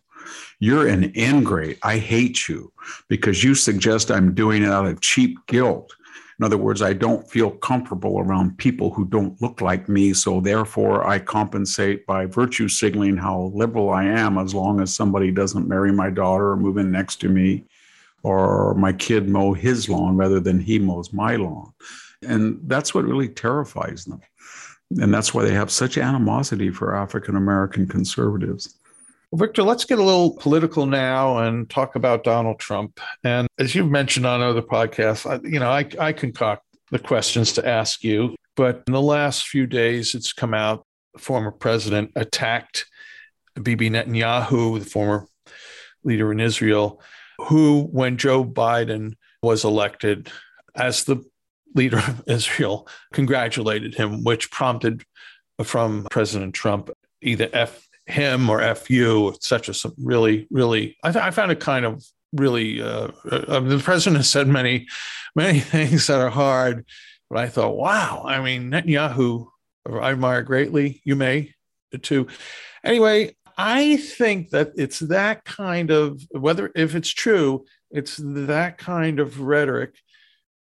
You're 0.59 0.87
an 0.87 1.11
ingrate. 1.15 1.77
I 1.83 1.97
hate 1.97 2.47
you 2.47 2.71
because 3.09 3.43
you 3.43 3.53
suggest 3.55 4.11
I'm 4.11 4.33
doing 4.33 4.63
it 4.63 4.69
out 4.69 4.85
of 4.85 5.01
cheap 5.01 5.37
guilt. 5.47 5.93
In 6.41 6.45
other 6.45 6.57
words, 6.57 6.81
I 6.81 6.93
don't 6.93 7.29
feel 7.29 7.51
comfortable 7.51 8.19
around 8.19 8.57
people 8.57 8.89
who 8.89 9.05
don't 9.05 9.39
look 9.43 9.61
like 9.61 9.87
me. 9.87 10.11
So 10.11 10.41
therefore, 10.41 11.07
I 11.07 11.19
compensate 11.19 12.03
by 12.07 12.25
virtue 12.25 12.67
signaling 12.67 13.15
how 13.15 13.51
liberal 13.53 13.91
I 13.91 14.05
am 14.05 14.39
as 14.39 14.55
long 14.55 14.81
as 14.81 14.91
somebody 14.91 15.29
doesn't 15.29 15.67
marry 15.67 15.91
my 15.91 16.09
daughter 16.09 16.49
or 16.49 16.57
move 16.57 16.77
in 16.77 16.91
next 16.91 17.17
to 17.17 17.29
me 17.29 17.65
or 18.23 18.73
my 18.73 18.91
kid 18.91 19.29
mow 19.29 19.53
his 19.53 19.87
lawn 19.87 20.17
rather 20.17 20.39
than 20.39 20.59
he 20.59 20.79
mows 20.79 21.13
my 21.13 21.35
lawn. 21.35 21.73
And 22.23 22.59
that's 22.63 22.95
what 22.95 23.05
really 23.05 23.29
terrifies 23.29 24.05
them. 24.05 24.21
And 24.99 25.13
that's 25.13 25.35
why 25.35 25.43
they 25.43 25.53
have 25.53 25.69
such 25.69 25.99
animosity 25.99 26.71
for 26.71 26.95
African 26.95 27.35
American 27.35 27.87
conservatives. 27.87 28.79
Victor, 29.33 29.63
let's 29.63 29.85
get 29.85 29.99
a 29.99 30.03
little 30.03 30.35
political 30.37 30.85
now 30.85 31.37
and 31.37 31.69
talk 31.69 31.95
about 31.95 32.25
Donald 32.25 32.59
Trump. 32.59 32.99
And 33.23 33.47
as 33.57 33.73
you've 33.73 33.89
mentioned 33.89 34.25
on 34.25 34.41
other 34.41 34.61
podcasts, 34.61 35.29
I, 35.29 35.39
you 35.47 35.59
know, 35.59 35.69
I, 35.69 35.87
I 35.99 36.11
concoct 36.11 36.65
the 36.91 36.99
questions 36.99 37.53
to 37.53 37.67
ask 37.67 38.03
you. 38.03 38.35
But 38.57 38.83
in 38.87 38.93
the 38.93 39.01
last 39.01 39.47
few 39.47 39.67
days, 39.67 40.15
it's 40.15 40.33
come 40.33 40.53
out 40.53 40.85
the 41.13 41.19
former 41.19 41.51
president 41.51 42.11
attacked 42.15 42.85
Bibi 43.61 43.89
Netanyahu, 43.89 44.79
the 44.79 44.89
former 44.89 45.27
leader 46.03 46.31
in 46.31 46.39
Israel, 46.39 47.01
who, 47.39 47.83
when 47.91 48.17
Joe 48.17 48.43
Biden 48.43 49.13
was 49.41 49.63
elected 49.63 50.29
as 50.75 51.05
the 51.05 51.23
leader 51.73 51.97
of 51.97 52.23
Israel, 52.27 52.87
congratulated 53.13 53.95
him, 53.95 54.23
which 54.23 54.51
prompted 54.51 55.03
from 55.63 56.07
President 56.11 56.53
Trump 56.53 56.89
either 57.21 57.49
F 57.53 57.87
him 58.05 58.49
or 58.49 58.75
fu 58.75 59.29
etc. 59.29 59.73
Some 59.73 59.93
really, 59.97 60.47
really, 60.49 60.97
I, 61.03 61.11
th- 61.11 61.23
I 61.23 61.31
found 61.31 61.51
it 61.51 61.59
kind 61.59 61.85
of 61.85 62.03
really, 62.33 62.81
uh, 62.81 63.09
uh, 63.29 63.59
the 63.59 63.81
president 63.83 64.17
has 64.17 64.29
said 64.29 64.47
many, 64.47 64.87
many 65.35 65.59
things 65.61 66.07
that 66.07 66.19
are 66.19 66.29
hard, 66.29 66.85
but 67.29 67.39
I 67.39 67.47
thought, 67.47 67.75
wow, 67.75 68.23
I 68.25 68.41
mean, 68.41 68.71
Netanyahu, 68.71 69.47
I 69.89 70.11
admire 70.11 70.43
greatly. 70.43 71.01
You 71.03 71.15
may 71.15 71.53
too. 72.01 72.27
Anyway, 72.83 73.35
I 73.57 73.97
think 73.97 74.49
that 74.51 74.71
it's 74.75 74.99
that 74.99 75.43
kind 75.43 75.91
of, 75.91 76.21
whether, 76.31 76.71
if 76.75 76.95
it's 76.95 77.09
true, 77.09 77.65
it's 77.89 78.19
that 78.23 78.77
kind 78.77 79.19
of 79.19 79.41
rhetoric, 79.41 79.95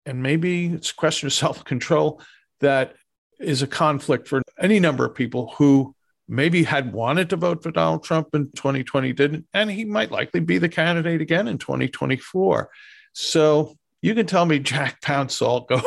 and 0.06 0.24
maybe 0.24 0.68
it's 0.68 0.92
a 0.92 0.96
question 0.96 1.28
of 1.28 1.34
self 1.34 1.64
control 1.64 2.22
that 2.60 2.96
is 3.40 3.62
a 3.62 3.68
conflict 3.68 4.28
for 4.28 4.42
any 4.60 4.80
number 4.80 5.06
of 5.06 5.16
people 5.16 5.54
who 5.58 5.96
maybe 6.28 6.64
had 6.64 6.94
wanted 6.94 7.30
to 7.30 7.36
vote 7.36 7.64
for 7.64 7.72
Donald 7.72 8.04
Trump 8.04 8.30
in 8.34 8.52
2020, 8.52 9.14
didn't, 9.14 9.46
and 9.54 9.70
he 9.70 9.86
might 9.86 10.12
likely 10.12 10.40
be 10.40 10.58
the 10.58 10.70
candidate 10.70 11.22
again 11.22 11.48
in 11.48 11.58
2024. 11.58 12.70
So 13.14 13.76
you 14.02 14.16
can 14.16 14.26
tell 14.26 14.46
me 14.46 14.60
Jack 14.60 15.02
Pouncell, 15.02 15.68
go 15.70 15.82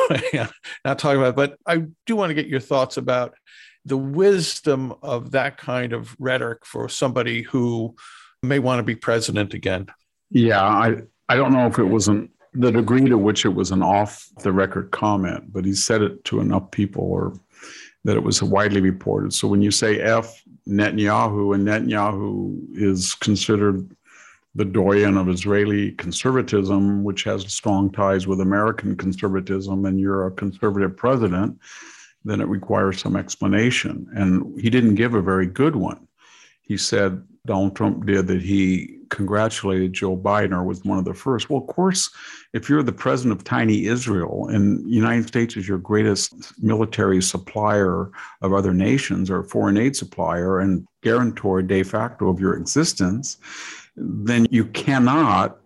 not 0.85 0.99
talking 0.99 1.19
about 1.19 1.29
it, 1.29 1.35
but 1.35 1.57
I 1.65 1.85
do 2.05 2.15
want 2.15 2.29
to 2.29 2.35
get 2.35 2.47
your 2.47 2.59
thoughts 2.59 2.97
about 2.97 3.35
the 3.85 3.97
wisdom 3.97 4.93
of 5.01 5.31
that 5.31 5.57
kind 5.57 5.93
of 5.93 6.15
rhetoric 6.19 6.65
for 6.65 6.89
somebody 6.89 7.43
who 7.43 7.95
may 8.43 8.59
want 8.59 8.79
to 8.79 8.83
be 8.83 8.95
president 8.95 9.53
again. 9.53 9.87
Yeah, 10.29 10.61
I, 10.61 11.03
I 11.29 11.35
don't 11.35 11.53
know 11.53 11.67
if 11.67 11.79
it 11.79 11.85
wasn't 11.85 12.31
the 12.53 12.71
degree 12.71 13.05
to 13.07 13.17
which 13.17 13.45
it 13.45 13.53
was 13.53 13.71
an 13.71 13.83
off 13.83 14.27
the 14.41 14.51
record 14.51 14.91
comment, 14.91 15.53
but 15.53 15.63
he 15.63 15.73
said 15.73 16.01
it 16.01 16.23
to 16.25 16.39
enough 16.39 16.71
people 16.71 17.03
or 17.03 17.33
that 18.03 18.15
it 18.15 18.23
was 18.23 18.41
widely 18.41 18.81
reported. 18.81 19.33
So 19.33 19.47
when 19.47 19.61
you 19.61 19.71
say 19.71 19.99
F 19.99 20.43
Netanyahu, 20.67 21.55
and 21.55 21.67
Netanyahu 21.67 22.57
is 22.73 23.15
considered 23.15 23.89
the 24.55 24.65
doyen 24.65 25.17
of 25.17 25.29
Israeli 25.29 25.91
conservatism, 25.91 27.03
which 27.03 27.23
has 27.23 27.51
strong 27.53 27.91
ties 27.91 28.25
with 28.27 28.41
American 28.41 28.95
conservatism, 28.95 29.85
and 29.85 29.99
you're 29.99 30.27
a 30.27 30.31
conservative 30.31 30.97
president, 30.97 31.59
then 32.25 32.41
it 32.41 32.47
requires 32.47 32.99
some 32.99 33.15
explanation. 33.15 34.07
And 34.15 34.59
he 34.59 34.69
didn't 34.69 34.95
give 34.95 35.13
a 35.13 35.21
very 35.21 35.45
good 35.45 35.75
one. 35.75 36.07
He 36.61 36.75
said 36.75 37.23
Donald 37.47 37.75
Trump 37.75 38.05
did 38.05 38.27
that 38.27 38.41
he 38.41 38.99
congratulated 39.09 39.93
Joe 39.93 40.17
Biden 40.17 40.51
or 40.51 40.63
was 40.63 40.83
one 40.83 40.99
of 40.99 41.05
the 41.05 41.13
first. 41.13 41.49
Well, 41.49 41.61
of 41.61 41.67
course, 41.67 42.09
if 42.53 42.69
you're 42.69 42.83
the 42.83 42.91
president 42.91 43.39
of 43.39 43.45
tiny 43.45 43.85
Israel 43.85 44.49
and 44.49 44.85
the 44.85 44.91
United 44.91 45.27
States 45.27 45.55
is 45.55 45.67
your 45.67 45.77
greatest 45.77 46.61
military 46.61 47.21
supplier 47.21 48.11
of 48.41 48.53
other 48.53 48.73
nations 48.73 49.31
or 49.31 49.43
foreign 49.43 49.77
aid 49.77 49.95
supplier 49.95 50.59
and 50.59 50.85
guarantor 51.01 51.61
de 51.61 51.83
facto 51.83 52.29
of 52.29 52.39
your 52.39 52.55
existence, 52.55 53.37
then 53.95 54.45
you 54.51 54.65
cannot 54.65 55.57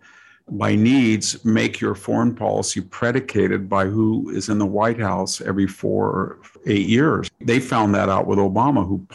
by 0.52 0.76
needs 0.76 1.44
make 1.46 1.80
your 1.80 1.96
foreign 1.96 2.36
policy 2.36 2.82
predicated 2.82 3.70
by 3.70 3.86
who 3.86 4.30
is 4.30 4.50
in 4.50 4.58
the 4.58 4.66
White 4.66 5.00
House 5.00 5.40
every 5.40 5.68
four 5.68 6.08
or 6.08 6.40
eight 6.66 6.88
years. 6.88 7.30
They 7.40 7.60
found 7.60 7.96
that 7.96 8.10
out 8.10 8.28
with 8.28 8.38
Obama, 8.38 8.86
who 8.86 9.06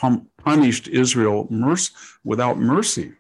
punished 0.47 0.86
Israel 0.88 1.49
merc- 1.51 1.90
without 2.24 2.59
mercy 2.59 3.12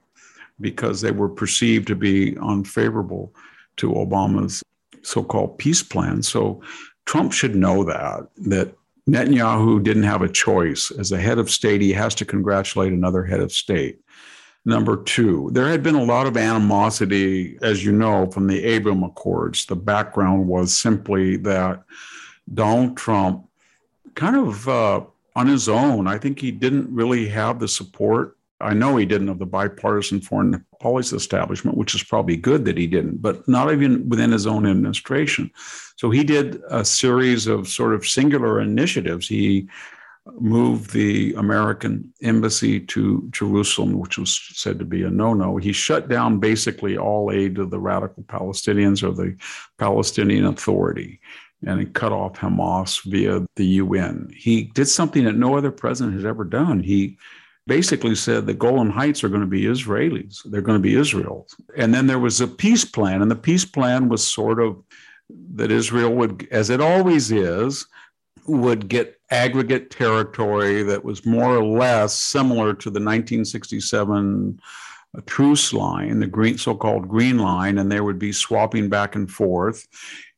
because 0.60 1.00
they 1.00 1.10
were 1.10 1.28
perceived 1.28 1.86
to 1.88 1.96
be 1.96 2.36
unfavorable 2.38 3.34
to 3.76 3.90
Obama's 3.92 4.62
so-called 5.02 5.58
peace 5.58 5.82
plan. 5.82 6.22
So 6.22 6.62
Trump 7.04 7.32
should 7.32 7.56
know 7.56 7.84
that 7.84 8.28
that 8.54 8.74
Netanyahu 9.08 9.82
didn't 9.82 10.10
have 10.12 10.22
a 10.22 10.28
choice. 10.46 10.90
As 10.90 11.12
a 11.12 11.20
head 11.26 11.38
of 11.38 11.50
state, 11.50 11.80
he 11.80 11.92
has 11.92 12.14
to 12.16 12.24
congratulate 12.24 12.92
another 12.92 13.24
head 13.24 13.40
of 13.40 13.52
state. 13.52 14.00
Number 14.64 14.96
two, 14.96 15.50
there 15.52 15.68
had 15.68 15.82
been 15.84 15.94
a 15.94 16.02
lot 16.02 16.26
of 16.26 16.36
animosity, 16.36 17.56
as 17.62 17.84
you 17.84 17.92
know, 17.92 18.28
from 18.32 18.48
the 18.48 18.64
Abraham 18.64 19.04
Accords. 19.04 19.66
The 19.66 19.76
background 19.76 20.48
was 20.48 20.76
simply 20.76 21.36
that 21.38 21.84
Donald 22.52 22.96
Trump, 22.96 23.46
kind 24.14 24.36
of 24.36 24.68
uh, 24.68 25.00
on 25.36 25.46
his 25.46 25.68
own, 25.68 26.08
I 26.08 26.18
think 26.18 26.40
he 26.40 26.50
didn't 26.50 26.92
really 26.92 27.28
have 27.28 27.60
the 27.60 27.68
support 27.68 28.36
I 28.60 28.72
know 28.72 28.96
he 28.96 29.04
didn't 29.04 29.28
of 29.28 29.38
the 29.38 29.46
bipartisan 29.46 30.20
foreign 30.20 30.64
policy 30.80 31.14
establishment, 31.14 31.76
which 31.76 31.94
is 31.94 32.02
probably 32.02 32.36
good 32.36 32.64
that 32.64 32.78
he 32.78 32.86
didn't, 32.86 33.20
but 33.20 33.46
not 33.46 33.70
even 33.70 34.08
within 34.08 34.32
his 34.32 34.46
own 34.46 34.66
administration. 34.66 35.50
So 35.96 36.10
he 36.10 36.24
did 36.24 36.62
a 36.70 36.84
series 36.84 37.46
of 37.46 37.68
sort 37.68 37.94
of 37.94 38.06
singular 38.06 38.60
initiatives. 38.60 39.28
He 39.28 39.68
moved 40.40 40.90
the 40.90 41.34
American 41.34 42.12
embassy 42.22 42.80
to 42.80 43.28
Jerusalem, 43.30 43.98
which 43.98 44.18
was 44.18 44.40
said 44.54 44.78
to 44.78 44.84
be 44.84 45.02
a 45.02 45.10
no 45.10 45.34
no. 45.34 45.58
He 45.58 45.72
shut 45.72 46.08
down 46.08 46.40
basically 46.40 46.96
all 46.96 47.30
aid 47.30 47.56
to 47.56 47.66
the 47.66 47.78
radical 47.78 48.22
Palestinians 48.24 49.02
or 49.02 49.12
the 49.12 49.36
Palestinian 49.78 50.46
Authority. 50.46 51.20
And 51.64 51.80
he 51.80 51.86
cut 51.86 52.12
off 52.12 52.34
Hamas 52.34 53.02
via 53.04 53.46
the 53.56 53.66
UN. 53.66 54.30
He 54.36 54.64
did 54.74 54.86
something 54.86 55.24
that 55.24 55.36
no 55.36 55.56
other 55.56 55.70
president 55.70 56.14
has 56.14 56.24
ever 56.24 56.44
done. 56.44 56.80
He 56.80 57.16
basically 57.66 58.14
said 58.14 58.46
the 58.46 58.54
Golan 58.54 58.90
Heights 58.90 59.24
are 59.24 59.28
going 59.28 59.40
to 59.40 59.46
be 59.46 59.64
Israelis. 59.64 60.42
They're 60.44 60.60
going 60.60 60.78
to 60.78 60.82
be 60.82 60.94
Israel. 60.94 61.46
And 61.76 61.94
then 61.94 62.06
there 62.06 62.18
was 62.18 62.40
a 62.40 62.46
peace 62.46 62.84
plan, 62.84 63.22
and 63.22 63.30
the 63.30 63.36
peace 63.36 63.64
plan 63.64 64.08
was 64.08 64.26
sort 64.26 64.60
of 64.60 64.82
that 65.54 65.72
Israel 65.72 66.14
would, 66.14 66.46
as 66.50 66.70
it 66.70 66.80
always 66.80 67.32
is, 67.32 67.86
would 68.46 68.88
get 68.88 69.20
aggregate 69.30 69.90
territory 69.90 70.82
that 70.84 71.04
was 71.04 71.26
more 71.26 71.56
or 71.56 71.64
less 71.64 72.14
similar 72.16 72.74
to 72.74 72.90
the 72.90 73.00
1967 73.00 74.60
truce 75.22 75.72
line, 75.72 76.20
the 76.20 76.26
green, 76.26 76.58
so-called 76.58 77.08
green 77.08 77.38
line, 77.38 77.78
and 77.78 77.90
there 77.90 78.04
would 78.04 78.18
be 78.18 78.32
swapping 78.32 78.88
back 78.88 79.14
and 79.14 79.30
forth. 79.30 79.86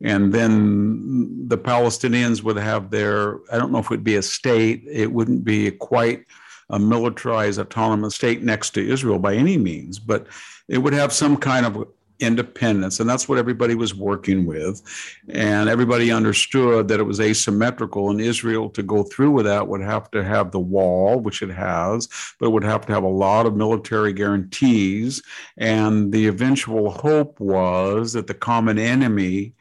And 0.03 0.33
then 0.33 1.49
the 1.49 1.59
Palestinians 1.59 2.43
would 2.43 2.57
have 2.57 2.91
their, 2.91 3.39
I 3.53 3.59
don't 3.59 3.73
know 3.73 3.79
if 3.79 3.87
it 3.87 3.91
would 3.91 4.05
be 4.05 4.17
a 4.17 4.23
state, 4.23 4.85
it 4.91 5.11
wouldn't 5.13 5.45
be 5.45 5.71
quite 5.71 6.25
a 6.71 6.79
militarized 6.79 7.59
autonomous 7.59 8.15
state 8.15 8.43
next 8.43 8.71
to 8.71 8.87
Israel 8.87 9.19
by 9.19 9.35
any 9.35 9.57
means, 9.57 9.99
but 9.99 10.27
it 10.69 10.79
would 10.79 10.93
have 10.93 11.13
some 11.13 11.37
kind 11.37 11.65
of 11.65 11.89
independence. 12.21 13.01
And 13.01 13.09
that's 13.09 13.29
what 13.29 13.39
everybody 13.39 13.75
was 13.75 13.95
working 13.95 14.47
with. 14.47 14.83
And 15.29 15.69
everybody 15.69 16.11
understood 16.11 16.89
that 16.89 17.01
it 17.01 17.05
was 17.05 17.21
asymmetrical. 17.21 18.11
And 18.11 18.21
Israel, 18.21 18.69
to 18.71 18.83
go 18.83 19.03
through 19.05 19.31
with 19.31 19.47
that, 19.47 19.69
would 19.69 19.83
have 19.83 20.11
to 20.13 20.25
have 20.25 20.51
the 20.51 20.61
wall, 20.61 21.21
which 21.21 21.43
it 21.43 21.51
has, 21.51 22.09
but 22.39 22.47
it 22.47 22.53
would 22.53 22.65
have 22.65 22.87
to 22.87 22.93
have 22.93 23.05
a 23.05 23.09
lot 23.09 23.47
of 23.47 23.57
military 23.57 24.13
guarantees. 24.13 25.23
And 25.57 26.13
the 26.13 26.27
eventual 26.27 26.91
hope 26.91 27.39
was 27.41 28.13
that 28.15 28.27
the 28.27 28.35
common 28.35 28.79
enemy 28.79 29.55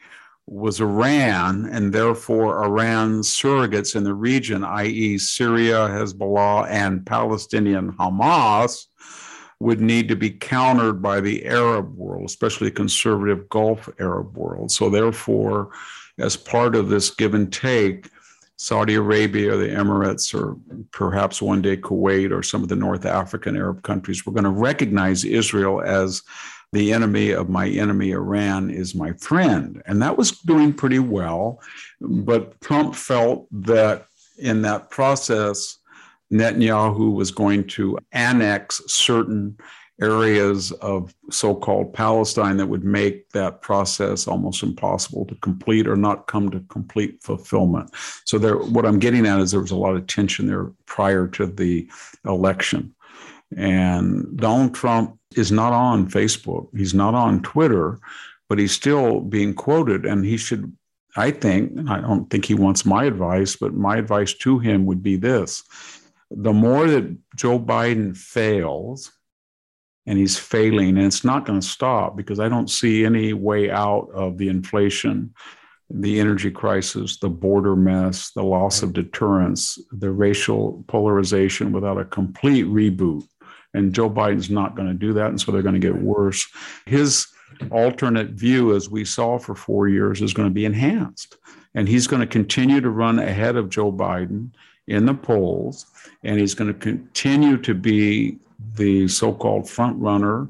was 0.50 0.80
Iran, 0.80 1.66
and 1.66 1.92
therefore 1.92 2.64
Iran's 2.64 3.28
surrogates 3.28 3.94
in 3.94 4.04
the 4.04 4.14
region, 4.14 4.64
i.e., 4.64 5.18
Syria, 5.18 5.88
Hezbollah, 5.88 6.66
and 6.70 7.04
Palestinian 7.04 7.92
Hamas, 7.92 8.86
would 9.60 9.80
need 9.80 10.08
to 10.08 10.16
be 10.16 10.30
countered 10.30 11.02
by 11.02 11.20
the 11.20 11.44
Arab 11.46 11.96
world, 11.96 12.24
especially 12.24 12.70
conservative 12.70 13.48
Gulf 13.48 13.88
Arab 13.98 14.36
world. 14.36 14.70
So, 14.70 14.88
therefore, 14.88 15.70
as 16.18 16.36
part 16.36 16.74
of 16.74 16.88
this 16.88 17.10
give 17.10 17.34
and 17.34 17.52
take, 17.52 18.08
Saudi 18.60 18.94
Arabia, 18.94 19.56
the 19.56 19.68
Emirates, 19.68 20.34
or 20.34 20.56
perhaps 20.90 21.40
one 21.40 21.62
day 21.62 21.76
Kuwait 21.76 22.32
or 22.32 22.42
some 22.42 22.62
of 22.62 22.68
the 22.68 22.76
North 22.76 23.06
African 23.06 23.56
Arab 23.56 23.82
countries 23.84 24.26
were 24.26 24.32
going 24.32 24.44
to 24.44 24.50
recognize 24.50 25.24
Israel 25.24 25.80
as 25.80 26.22
the 26.72 26.92
enemy 26.92 27.30
of 27.30 27.48
my 27.48 27.68
enemy, 27.68 28.10
Iran, 28.10 28.68
is 28.68 28.96
my 28.96 29.12
friend. 29.14 29.80
And 29.86 30.02
that 30.02 30.18
was 30.18 30.32
doing 30.32 30.72
pretty 30.72 30.98
well. 30.98 31.60
But 32.00 32.60
Trump 32.60 32.96
felt 32.96 33.46
that 33.64 34.06
in 34.38 34.62
that 34.62 34.90
process, 34.90 35.78
Netanyahu 36.32 37.12
was 37.12 37.30
going 37.30 37.66
to 37.68 37.98
annex 38.12 38.82
certain 38.86 39.56
areas 40.00 40.70
of 40.72 41.12
so 41.30 41.54
called 41.54 41.92
Palestine 41.92 42.56
that 42.56 42.68
would 42.68 42.84
make 42.84 43.30
that 43.30 43.62
process 43.62 44.28
almost 44.28 44.62
impossible 44.62 45.24
to 45.26 45.34
complete 45.36 45.88
or 45.88 45.96
not 45.96 46.26
come 46.26 46.50
to 46.50 46.60
complete 46.68 47.22
fulfillment. 47.22 47.90
So, 48.24 48.38
there, 48.38 48.56
what 48.56 48.86
I'm 48.86 48.98
getting 48.98 49.26
at 49.26 49.40
is 49.40 49.50
there 49.50 49.60
was 49.60 49.70
a 49.70 49.76
lot 49.76 49.96
of 49.96 50.06
tension 50.06 50.46
there 50.46 50.70
prior 50.86 51.26
to 51.28 51.46
the 51.46 51.88
election. 52.24 52.94
And 53.56 54.36
Donald 54.36 54.74
Trump 54.74 55.18
is 55.34 55.50
not 55.50 55.72
on 55.72 56.08
Facebook, 56.08 56.68
he's 56.76 56.94
not 56.94 57.14
on 57.14 57.42
Twitter, 57.42 57.98
but 58.48 58.58
he's 58.58 58.72
still 58.72 59.20
being 59.20 59.54
quoted. 59.54 60.06
And 60.06 60.24
he 60.24 60.36
should, 60.36 60.72
I 61.16 61.30
think, 61.30 61.88
I 61.88 62.00
don't 62.00 62.30
think 62.30 62.44
he 62.44 62.54
wants 62.54 62.84
my 62.84 63.04
advice, 63.04 63.56
but 63.56 63.74
my 63.74 63.96
advice 63.96 64.34
to 64.34 64.58
him 64.58 64.86
would 64.86 65.02
be 65.02 65.16
this 65.16 65.64
the 66.30 66.52
more 66.52 66.86
that 66.86 67.16
Joe 67.36 67.58
Biden 67.58 68.16
fails, 68.16 69.12
and 70.06 70.18
he's 70.18 70.38
failing, 70.38 70.96
and 70.96 71.06
it's 71.06 71.24
not 71.24 71.44
going 71.44 71.60
to 71.60 71.66
stop 71.66 72.16
because 72.16 72.40
I 72.40 72.48
don't 72.48 72.70
see 72.70 73.04
any 73.04 73.34
way 73.34 73.70
out 73.70 74.08
of 74.14 74.38
the 74.38 74.48
inflation, 74.48 75.34
the 75.90 76.18
energy 76.18 76.50
crisis, 76.50 77.18
the 77.18 77.28
border 77.28 77.76
mess, 77.76 78.30
the 78.30 78.42
loss 78.42 78.82
of 78.82 78.94
deterrence, 78.94 79.78
the 79.92 80.10
racial 80.10 80.82
polarization 80.86 81.72
without 81.72 81.98
a 81.98 82.04
complete 82.06 82.66
reboot. 82.66 83.22
And 83.74 83.94
Joe 83.94 84.08
Biden's 84.08 84.50
not 84.50 84.76
going 84.76 84.88
to 84.88 84.94
do 84.94 85.12
that. 85.12 85.28
And 85.28 85.40
so 85.40 85.52
they're 85.52 85.62
going 85.62 85.74
to 85.74 85.78
get 85.78 85.94
worse. 85.94 86.46
His 86.86 87.26
alternate 87.70 88.30
view, 88.30 88.74
as 88.74 88.88
we 88.88 89.04
saw 89.04 89.38
for 89.38 89.54
four 89.54 89.88
years, 89.88 90.22
is 90.22 90.32
going 90.32 90.48
to 90.48 90.54
be 90.54 90.64
enhanced. 90.64 91.36
And 91.74 91.86
he's 91.86 92.06
going 92.06 92.20
to 92.20 92.26
continue 92.26 92.80
to 92.80 92.90
run 92.90 93.18
ahead 93.18 93.56
of 93.56 93.68
Joe 93.68 93.92
Biden 93.92 94.52
in 94.88 95.06
the 95.06 95.14
polls, 95.14 95.86
and 96.24 96.40
he's 96.40 96.54
going 96.54 96.72
to 96.72 96.78
continue 96.78 97.56
to 97.58 97.74
be 97.74 98.38
the 98.74 99.06
so-called 99.06 99.68
front 99.68 99.96
runner 100.00 100.48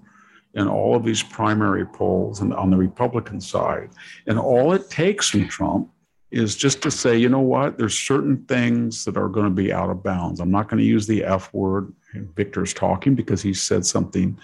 in 0.55 0.67
all 0.67 0.97
of 0.97 1.05
these 1.05 1.23
primary 1.23 1.85
polls 1.85 2.41
and 2.41 2.55
on 2.55 2.71
the 2.71 2.77
Republican 2.77 3.41
side. 3.41 3.91
And 4.27 4.39
all 4.39 4.73
it 4.73 4.89
takes 4.89 5.29
from 5.29 5.47
Trump 5.47 5.91
is 6.31 6.57
just 6.57 6.83
to 6.83 6.91
say, 6.91 7.17
you 7.17 7.29
know 7.29 7.41
what, 7.41 7.79
there's 7.79 7.99
certain 7.99 8.45
things 8.47 9.05
that 9.05 9.17
are 9.17 9.29
going 9.29 9.47
to 9.47 9.63
be 9.63 9.73
out 9.73 9.91
of 9.91 10.03
bounds. 10.03 10.41
I'm 10.41 10.51
not 10.51 10.69
going 10.69 10.79
to 10.79 10.87
use 10.87 11.07
the 11.07 11.25
F 11.25 11.53
word. 11.53 11.93
Victor's 12.35 12.73
talking 12.73 13.15
because 13.15 13.43
he 13.43 13.53
said 13.53 13.85
something 13.85 14.39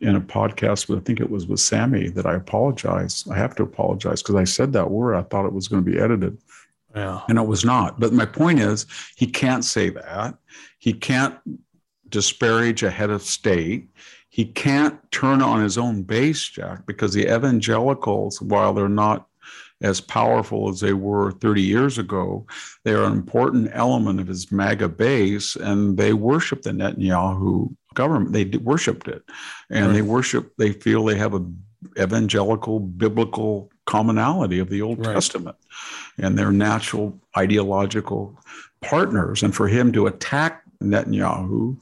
in 0.00 0.16
a 0.16 0.20
podcast, 0.20 0.88
but 0.88 0.98
I 0.98 1.00
think 1.00 1.20
it 1.20 1.30
was 1.30 1.46
with 1.46 1.60
Sammy 1.60 2.08
that 2.10 2.26
I 2.26 2.34
apologize. 2.34 3.24
I 3.30 3.36
have 3.36 3.54
to 3.56 3.62
apologize 3.62 4.22
because 4.22 4.34
I 4.34 4.44
said 4.44 4.72
that 4.74 4.90
word. 4.90 5.14
I 5.14 5.22
thought 5.22 5.46
it 5.46 5.52
was 5.52 5.68
going 5.68 5.84
to 5.84 5.90
be 5.90 5.98
edited. 5.98 6.36
Yeah. 6.96 7.20
And 7.28 7.38
it 7.38 7.46
was 7.46 7.64
not. 7.64 8.00
But 8.00 8.12
my 8.12 8.24
point 8.24 8.58
is, 8.58 8.86
he 9.16 9.26
can't 9.26 9.64
say 9.64 9.90
that. 9.90 10.34
He 10.78 10.94
can't 10.94 11.38
disparage 12.08 12.82
a 12.82 12.90
head 12.90 13.10
of 13.10 13.22
state. 13.22 13.90
He 14.30 14.46
can't 14.46 14.98
turn 15.12 15.42
on 15.42 15.62
his 15.62 15.76
own 15.78 16.02
base, 16.02 16.42
Jack, 16.48 16.86
because 16.86 17.12
the 17.12 17.26
evangelicals, 17.34 18.40
while 18.40 18.72
they're 18.72 18.88
not 18.88 19.28
as 19.82 20.00
powerful 20.00 20.70
as 20.70 20.80
they 20.80 20.94
were 20.94 21.32
30 21.32 21.60
years 21.60 21.98
ago, 21.98 22.46
they 22.84 22.92
are 22.92 23.04
an 23.04 23.12
important 23.12 23.68
element 23.72 24.20
of 24.20 24.26
his 24.26 24.50
MAGA 24.50 24.88
base, 24.88 25.54
and 25.54 25.98
they 25.98 26.14
worship 26.14 26.62
the 26.62 26.70
Netanyahu 26.70 27.74
government. 27.94 28.32
They 28.32 28.56
worshipped 28.58 29.08
it, 29.08 29.22
and 29.70 29.86
right. 29.86 29.92
they 29.92 30.02
worship. 30.02 30.52
They 30.56 30.72
feel 30.72 31.04
they 31.04 31.18
have 31.18 31.34
a 31.34 31.44
evangelical 31.98 32.80
biblical 32.80 33.70
commonality 33.86 34.58
of 34.58 34.68
the 34.68 34.82
Old 34.82 35.04
right. 35.04 35.14
Testament 35.14 35.56
and 36.18 36.38
their 36.38 36.52
natural 36.52 37.18
ideological 37.36 38.38
partners. 38.82 39.42
And 39.42 39.54
for 39.54 39.68
him 39.68 39.92
to 39.92 40.06
attack 40.06 40.62
Netanyahu 40.82 41.76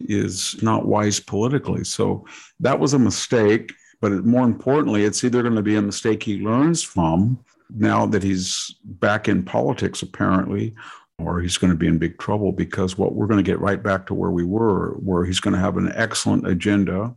is 0.00 0.60
not 0.62 0.86
wise 0.86 1.20
politically. 1.20 1.84
So 1.84 2.24
that 2.60 2.78
was 2.78 2.94
a 2.94 2.98
mistake. 2.98 3.72
But 4.00 4.24
more 4.24 4.44
importantly, 4.44 5.04
it's 5.04 5.24
either 5.24 5.42
going 5.42 5.54
to 5.54 5.62
be 5.62 5.76
a 5.76 5.82
mistake 5.82 6.22
he 6.22 6.38
learns 6.38 6.82
from 6.82 7.38
now 7.74 8.06
that 8.06 8.22
he's 8.22 8.74
back 8.84 9.26
in 9.26 9.42
politics, 9.42 10.02
apparently, 10.02 10.74
or 11.18 11.40
he's 11.40 11.56
going 11.56 11.72
to 11.72 11.78
be 11.78 11.86
in 11.86 11.98
big 11.98 12.18
trouble 12.18 12.52
because 12.52 12.98
what 12.98 13.14
we're 13.14 13.26
going 13.26 13.42
to 13.42 13.50
get 13.50 13.58
right 13.58 13.82
back 13.82 14.06
to 14.06 14.14
where 14.14 14.30
we 14.30 14.44
were, 14.44 14.90
where 14.98 15.24
he's 15.24 15.40
going 15.40 15.54
to 15.54 15.60
have 15.60 15.78
an 15.78 15.90
excellent 15.94 16.46
agenda 16.46 17.14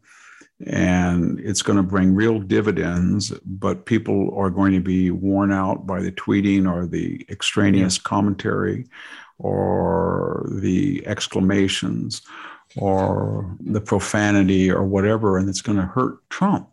and 0.65 1.39
it's 1.39 1.61
going 1.61 1.77
to 1.77 1.83
bring 1.83 2.13
real 2.13 2.39
dividends, 2.39 3.31
but 3.45 3.85
people 3.85 4.33
are 4.35 4.49
going 4.49 4.73
to 4.73 4.81
be 4.81 5.09
worn 5.09 5.51
out 5.51 5.87
by 5.87 6.01
the 6.01 6.11
tweeting 6.11 6.69
or 6.69 6.85
the 6.85 7.25
extraneous 7.29 7.97
yeah. 7.97 8.03
commentary 8.03 8.85
or 9.37 10.45
the 10.49 11.05
exclamations 11.07 12.21
or 12.75 13.55
the 13.61 13.81
profanity 13.81 14.69
or 14.69 14.83
whatever, 14.83 15.37
and 15.37 15.47
it's 15.49 15.61
going 15.61 15.77
to 15.77 15.85
hurt 15.85 16.17
Trump. 16.29 16.69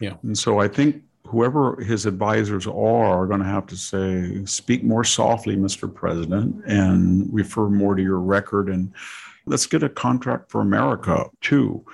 Yeah. 0.00 0.14
And 0.22 0.36
so 0.36 0.58
I 0.58 0.66
think 0.66 1.02
whoever 1.26 1.80
his 1.80 2.06
advisors 2.06 2.66
are 2.66 2.72
are 3.06 3.26
going 3.26 3.40
to 3.40 3.46
have 3.46 3.66
to 3.68 3.76
say, 3.76 4.44
speak 4.44 4.82
more 4.82 5.04
softly, 5.04 5.56
Mr. 5.56 5.92
President, 5.92 6.64
and 6.66 7.32
refer 7.32 7.68
more 7.68 7.94
to 7.94 8.02
your 8.02 8.18
record 8.18 8.68
and 8.68 8.92
let's 9.46 9.66
get 9.66 9.82
a 9.82 9.88
contract 9.88 10.50
for 10.50 10.60
America 10.60 11.26
too. 11.40 11.84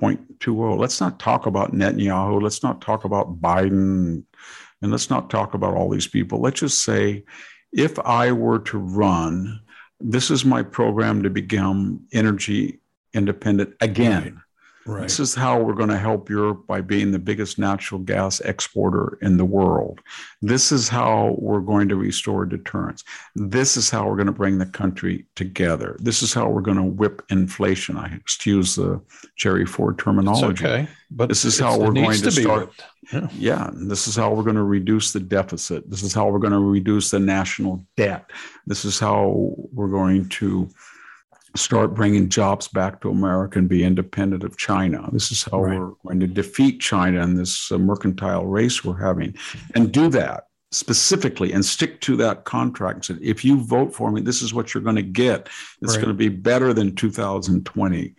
0.20. 0.00 0.78
Let's 0.78 1.00
not 1.00 1.18
talk 1.18 1.46
about 1.46 1.72
Netanyahu. 1.72 2.42
Let's 2.42 2.62
not 2.62 2.80
talk 2.80 3.04
about 3.04 3.40
Biden. 3.40 4.24
And 4.82 4.90
let's 4.90 5.10
not 5.10 5.30
talk 5.30 5.54
about 5.54 5.74
all 5.74 5.88
these 5.88 6.06
people. 6.06 6.40
Let's 6.40 6.60
just 6.60 6.82
say 6.84 7.24
if 7.72 7.98
I 8.00 8.32
were 8.32 8.58
to 8.60 8.78
run, 8.78 9.60
this 10.00 10.30
is 10.30 10.44
my 10.44 10.62
program 10.62 11.22
to 11.22 11.30
become 11.30 12.06
energy 12.12 12.80
independent 13.14 13.74
again. 13.80 14.42
Right. 14.86 15.02
This 15.02 15.18
is 15.18 15.34
how 15.34 15.60
we're 15.60 15.74
going 15.74 15.88
to 15.88 15.98
help 15.98 16.30
Europe 16.30 16.64
by 16.68 16.80
being 16.80 17.10
the 17.10 17.18
biggest 17.18 17.58
natural 17.58 18.00
gas 18.00 18.38
exporter 18.40 19.18
in 19.20 19.36
the 19.36 19.44
world. 19.44 20.00
This 20.40 20.70
is 20.70 20.88
how 20.88 21.34
we're 21.38 21.60
going 21.60 21.88
to 21.88 21.96
restore 21.96 22.46
deterrence. 22.46 23.02
This 23.34 23.76
is 23.76 23.90
how 23.90 24.06
we're 24.06 24.14
going 24.14 24.26
to 24.26 24.32
bring 24.32 24.58
the 24.58 24.66
country 24.66 25.26
together. 25.34 25.96
This 25.98 26.22
is 26.22 26.32
how 26.32 26.48
we're 26.48 26.60
going 26.60 26.76
to 26.76 26.84
whip 26.84 27.22
inflation. 27.30 27.96
I 27.96 28.14
excuse 28.14 28.76
the 28.76 29.00
Jerry 29.34 29.66
Ford 29.66 29.98
terminology. 29.98 30.52
It's 30.52 30.62
okay, 30.62 30.88
but 31.10 31.28
this 31.28 31.44
is 31.44 31.58
how 31.58 31.76
we're 31.76 31.92
going 31.92 32.12
to, 32.12 32.22
to 32.22 32.30
start. 32.30 32.70
Yeah. 33.12 33.28
yeah, 33.32 33.70
this 33.74 34.06
is 34.06 34.14
how 34.14 34.32
we're 34.32 34.44
going 34.44 34.56
to 34.56 34.62
reduce 34.62 35.12
the 35.12 35.20
deficit. 35.20 35.90
This 35.90 36.04
is 36.04 36.14
how 36.14 36.28
we're 36.28 36.38
going 36.38 36.52
to 36.52 36.58
reduce 36.60 37.10
the 37.10 37.18
national 37.18 37.84
debt. 37.96 38.30
This 38.66 38.84
is 38.84 39.00
how 39.00 39.52
we're 39.72 39.88
going 39.88 40.28
to 40.28 40.68
start 41.56 41.94
bringing 41.94 42.28
jobs 42.28 42.68
back 42.68 43.00
to 43.00 43.10
America 43.10 43.58
and 43.58 43.68
be 43.68 43.84
independent 43.84 44.44
of 44.44 44.56
China. 44.56 45.08
This 45.12 45.30
is 45.30 45.44
how 45.44 45.62
right. 45.62 45.78
we're 45.78 45.92
going 46.04 46.20
to 46.20 46.26
defeat 46.26 46.80
China 46.80 47.22
in 47.22 47.34
this 47.34 47.70
uh, 47.72 47.78
mercantile 47.78 48.46
race 48.46 48.84
we're 48.84 48.98
having 48.98 49.34
and 49.74 49.92
do 49.92 50.08
that 50.08 50.44
specifically 50.72 51.52
and 51.52 51.64
stick 51.64 52.00
to 52.02 52.16
that 52.16 52.44
contract. 52.44 53.08
And 53.08 53.22
if 53.22 53.44
you 53.44 53.60
vote 53.60 53.94
for 53.94 54.10
me, 54.10 54.20
this 54.20 54.42
is 54.42 54.52
what 54.52 54.74
you're 54.74 54.82
going 54.82 54.96
to 54.96 55.02
get. 55.02 55.48
It's 55.80 55.96
right. 55.96 56.04
going 56.04 56.08
to 56.08 56.14
be 56.14 56.28
better 56.28 56.72
than 56.72 56.94
2020. 56.94 58.14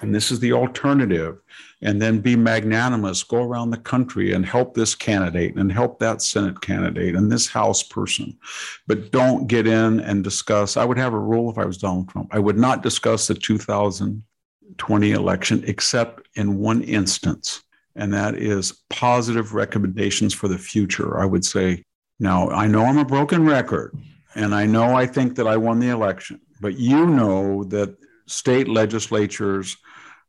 And 0.00 0.14
this 0.14 0.30
is 0.30 0.40
the 0.40 0.52
alternative 0.52 1.38
and 1.82 2.00
then 2.00 2.20
be 2.20 2.36
magnanimous, 2.36 3.24
go 3.24 3.42
around 3.42 3.70
the 3.70 3.76
country 3.76 4.32
and 4.32 4.46
help 4.46 4.72
this 4.74 4.94
candidate 4.94 5.56
and 5.56 5.72
help 5.72 5.98
that 5.98 6.22
Senate 6.22 6.60
candidate 6.60 7.16
and 7.16 7.30
this 7.30 7.48
House 7.48 7.82
person. 7.82 8.38
But 8.86 9.10
don't 9.10 9.48
get 9.48 9.66
in 9.66 10.00
and 10.00 10.22
discuss. 10.22 10.76
I 10.76 10.84
would 10.84 10.98
have 10.98 11.12
a 11.12 11.18
rule 11.18 11.50
if 11.50 11.58
I 11.58 11.64
was 11.64 11.78
Donald 11.78 12.08
Trump. 12.08 12.28
I 12.32 12.38
would 12.38 12.56
not 12.56 12.82
discuss 12.82 13.26
the 13.26 13.34
2020 13.34 15.10
election 15.10 15.64
except 15.66 16.28
in 16.36 16.58
one 16.58 16.82
instance. 16.82 17.62
and 17.96 18.12
that 18.12 18.36
is 18.36 18.82
positive 18.90 19.54
recommendations 19.54 20.32
for 20.34 20.48
the 20.48 20.58
future. 20.58 21.20
I 21.20 21.24
would 21.24 21.44
say, 21.44 21.84
now 22.18 22.48
I 22.50 22.66
know 22.66 22.84
I'm 22.84 22.98
a 22.98 23.04
broken 23.04 23.44
record, 23.44 23.96
and 24.34 24.54
I 24.54 24.66
know 24.66 24.94
I 24.94 25.06
think 25.06 25.36
that 25.36 25.46
I 25.46 25.56
won 25.56 25.78
the 25.78 25.90
election, 25.90 26.40
but 26.60 26.78
you 26.78 27.06
know 27.06 27.64
that 27.64 27.94
state 28.26 28.68
legislatures 28.68 29.76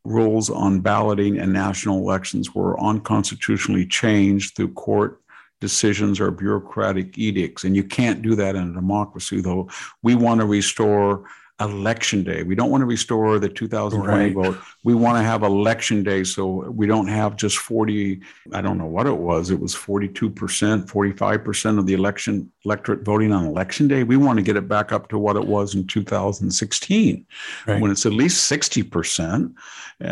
rules 0.05 0.49
on 0.49 0.79
balloting 0.79 1.37
and 1.39 1.53
national 1.53 1.97
elections 1.99 2.53
were 2.53 2.79
unconstitutionally 2.81 3.85
changed 3.85 4.55
through 4.55 4.73
court 4.73 5.21
decisions 5.61 6.19
or 6.19 6.29
bureaucratic 6.29 7.17
edicts. 7.17 7.63
And 7.63 7.75
you 7.75 7.85
can't 7.85 8.21
do 8.21 8.35
that 8.35 8.55
in 8.55 8.71
a 8.71 8.73
democracy, 8.73 9.39
though. 9.39 9.69
We 10.01 10.15
want 10.15 10.41
to 10.41 10.45
restore 10.45 11.23
election 11.69 12.23
day. 12.23 12.43
We 12.43 12.55
don't 12.55 12.69
want 12.69 12.81
to 12.81 12.85
restore 12.85 13.39
the 13.39 13.49
2020 13.49 14.07
right. 14.07 14.33
vote. 14.33 14.57
We 14.83 14.95
want 14.95 15.17
to 15.17 15.23
have 15.23 15.43
election 15.43 16.03
day 16.03 16.23
so 16.23 16.69
we 16.69 16.87
don't 16.87 17.07
have 17.07 17.35
just 17.35 17.57
40, 17.57 18.21
I 18.51 18.61
don't 18.61 18.77
know 18.77 18.85
what 18.85 19.07
it 19.07 19.17
was. 19.17 19.51
It 19.51 19.59
was 19.59 19.75
42%, 19.75 20.29
45% 20.31 21.79
of 21.79 21.85
the 21.85 21.93
election 21.93 22.51
electorate 22.65 23.03
voting 23.03 23.31
on 23.31 23.45
election 23.45 23.87
day. 23.87 24.03
We 24.03 24.17
want 24.17 24.37
to 24.37 24.43
get 24.43 24.57
it 24.57 24.67
back 24.67 24.91
up 24.91 25.09
to 25.09 25.17
what 25.17 25.35
it 25.35 25.45
was 25.45 25.75
in 25.75 25.87
2016 25.87 27.25
right. 27.67 27.81
when 27.81 27.91
it's 27.91 28.05
at 28.05 28.13
least 28.13 28.51
60% 28.51 29.53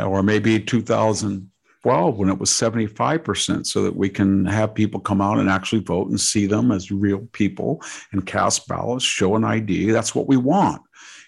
or 0.03 0.23
maybe 0.23 0.59
2000 0.59 1.51
2012 1.83 2.17
when 2.17 2.29
it 2.29 2.37
was 2.37 2.49
75% 2.49 3.65
so 3.65 3.83
that 3.83 3.95
we 3.95 4.09
can 4.09 4.45
have 4.45 4.73
people 4.73 4.99
come 4.99 5.21
out 5.21 5.39
and 5.39 5.49
actually 5.49 5.81
vote 5.81 6.09
and 6.09 6.19
see 6.19 6.45
them 6.45 6.71
as 6.71 6.91
real 6.91 7.19
people 7.31 7.81
and 8.11 8.25
cast 8.25 8.67
ballots, 8.67 9.03
show 9.03 9.35
an 9.35 9.43
ID. 9.43 9.91
That's 9.91 10.13
what 10.13 10.27
we 10.27 10.37
want. 10.37 10.81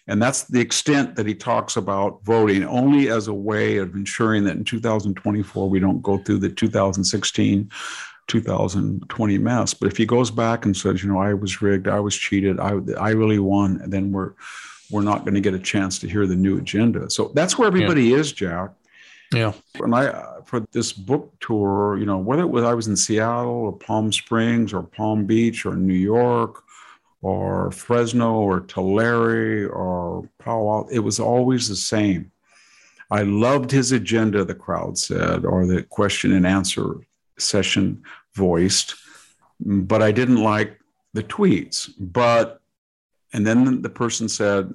And 0.08 0.22
that's 0.22 0.44
the 0.44 0.60
extent 0.60 1.16
that 1.16 1.26
he 1.26 1.34
talks 1.34 1.78
about 1.78 2.24
voting 2.24 2.66
only 2.66 3.10
as 3.10 3.28
a 3.28 3.34
way 3.34 3.78
of 3.78 3.96
ensuring 3.96 4.44
that 4.46 4.58
in 4.58 4.64
2024 4.66 5.70
we 5.70 5.80
don't 5.80 6.02
go 6.02 6.18
through 6.18 6.40
the 6.40 6.50
2016 6.50 7.72
2020 8.28 9.38
mess. 9.38 9.74
But 9.74 9.88
if 9.88 9.98
he 9.98 10.06
goes 10.06 10.32
back 10.32 10.66
and 10.66 10.76
says, 10.76 11.04
you 11.04 11.12
know, 11.12 11.20
I 11.20 11.34
was 11.34 11.62
rigged, 11.62 11.88
I 11.88 12.00
was 12.00 12.16
cheated, 12.16 12.60
I 12.60 12.80
I 12.98 13.12
really 13.12 13.40
won, 13.40 13.82
then 13.90 14.12
we're 14.12 14.34
we're 14.92 15.02
not 15.02 15.22
going 15.22 15.34
to 15.34 15.42
get 15.42 15.54
a 15.54 15.60
chance 15.60 16.00
to 16.00 16.10
hear 16.10 16.28
the 16.28 16.36
new 16.36 16.58
agenda. 16.58 17.10
So 17.10 17.32
that's 17.34 17.58
where 17.58 17.68
everybody 17.68 18.06
yeah. 18.06 18.18
is, 18.18 18.32
Jack. 18.32 18.72
Yeah. 19.34 19.54
And 19.80 19.96
I 19.96 20.24
for 20.46 20.62
this 20.72 20.94
book 20.94 21.34
tour, 21.40 21.98
you 21.98 22.06
know, 22.06 22.18
whether 22.18 22.44
it 22.44 22.50
was 22.50 22.64
I 22.64 22.74
was 22.74 22.88
in 22.88 22.96
Seattle 22.96 23.52
or 23.52 23.74
Palm 23.74 24.12
Springs 24.12 24.74
or 24.74 24.84
Palm 24.84 25.26
Beach 25.26 25.66
or 25.66 25.76
New 25.76 25.94
York 25.94 26.64
or 27.24 27.72
Fresno 27.72 28.34
or 28.34 28.60
Tulare 28.60 29.70
or 29.70 30.30
Palo 30.40 30.88
It 30.92 31.00
was 31.00 31.20
always 31.20 31.68
the 31.68 31.76
same. 31.76 32.32
I 33.10 33.24
loved 33.24 33.72
his 33.72 33.92
agenda, 33.92 34.44
the 34.44 34.54
crowd 34.56 34.98
said, 34.98 35.46
or 35.46 35.66
the 35.66 35.84
question 35.84 36.34
and 36.34 36.46
answer 36.46 36.96
session 37.40 38.04
voiced, 38.36 38.96
but 39.60 40.02
I 40.02 40.12
didn't 40.12 40.44
like 40.44 40.80
the 41.14 41.24
tweets. 41.24 41.90
But, 41.98 42.62
and 43.32 43.48
then 43.48 43.82
the 43.82 43.90
person 43.90 44.28
said 44.28 44.74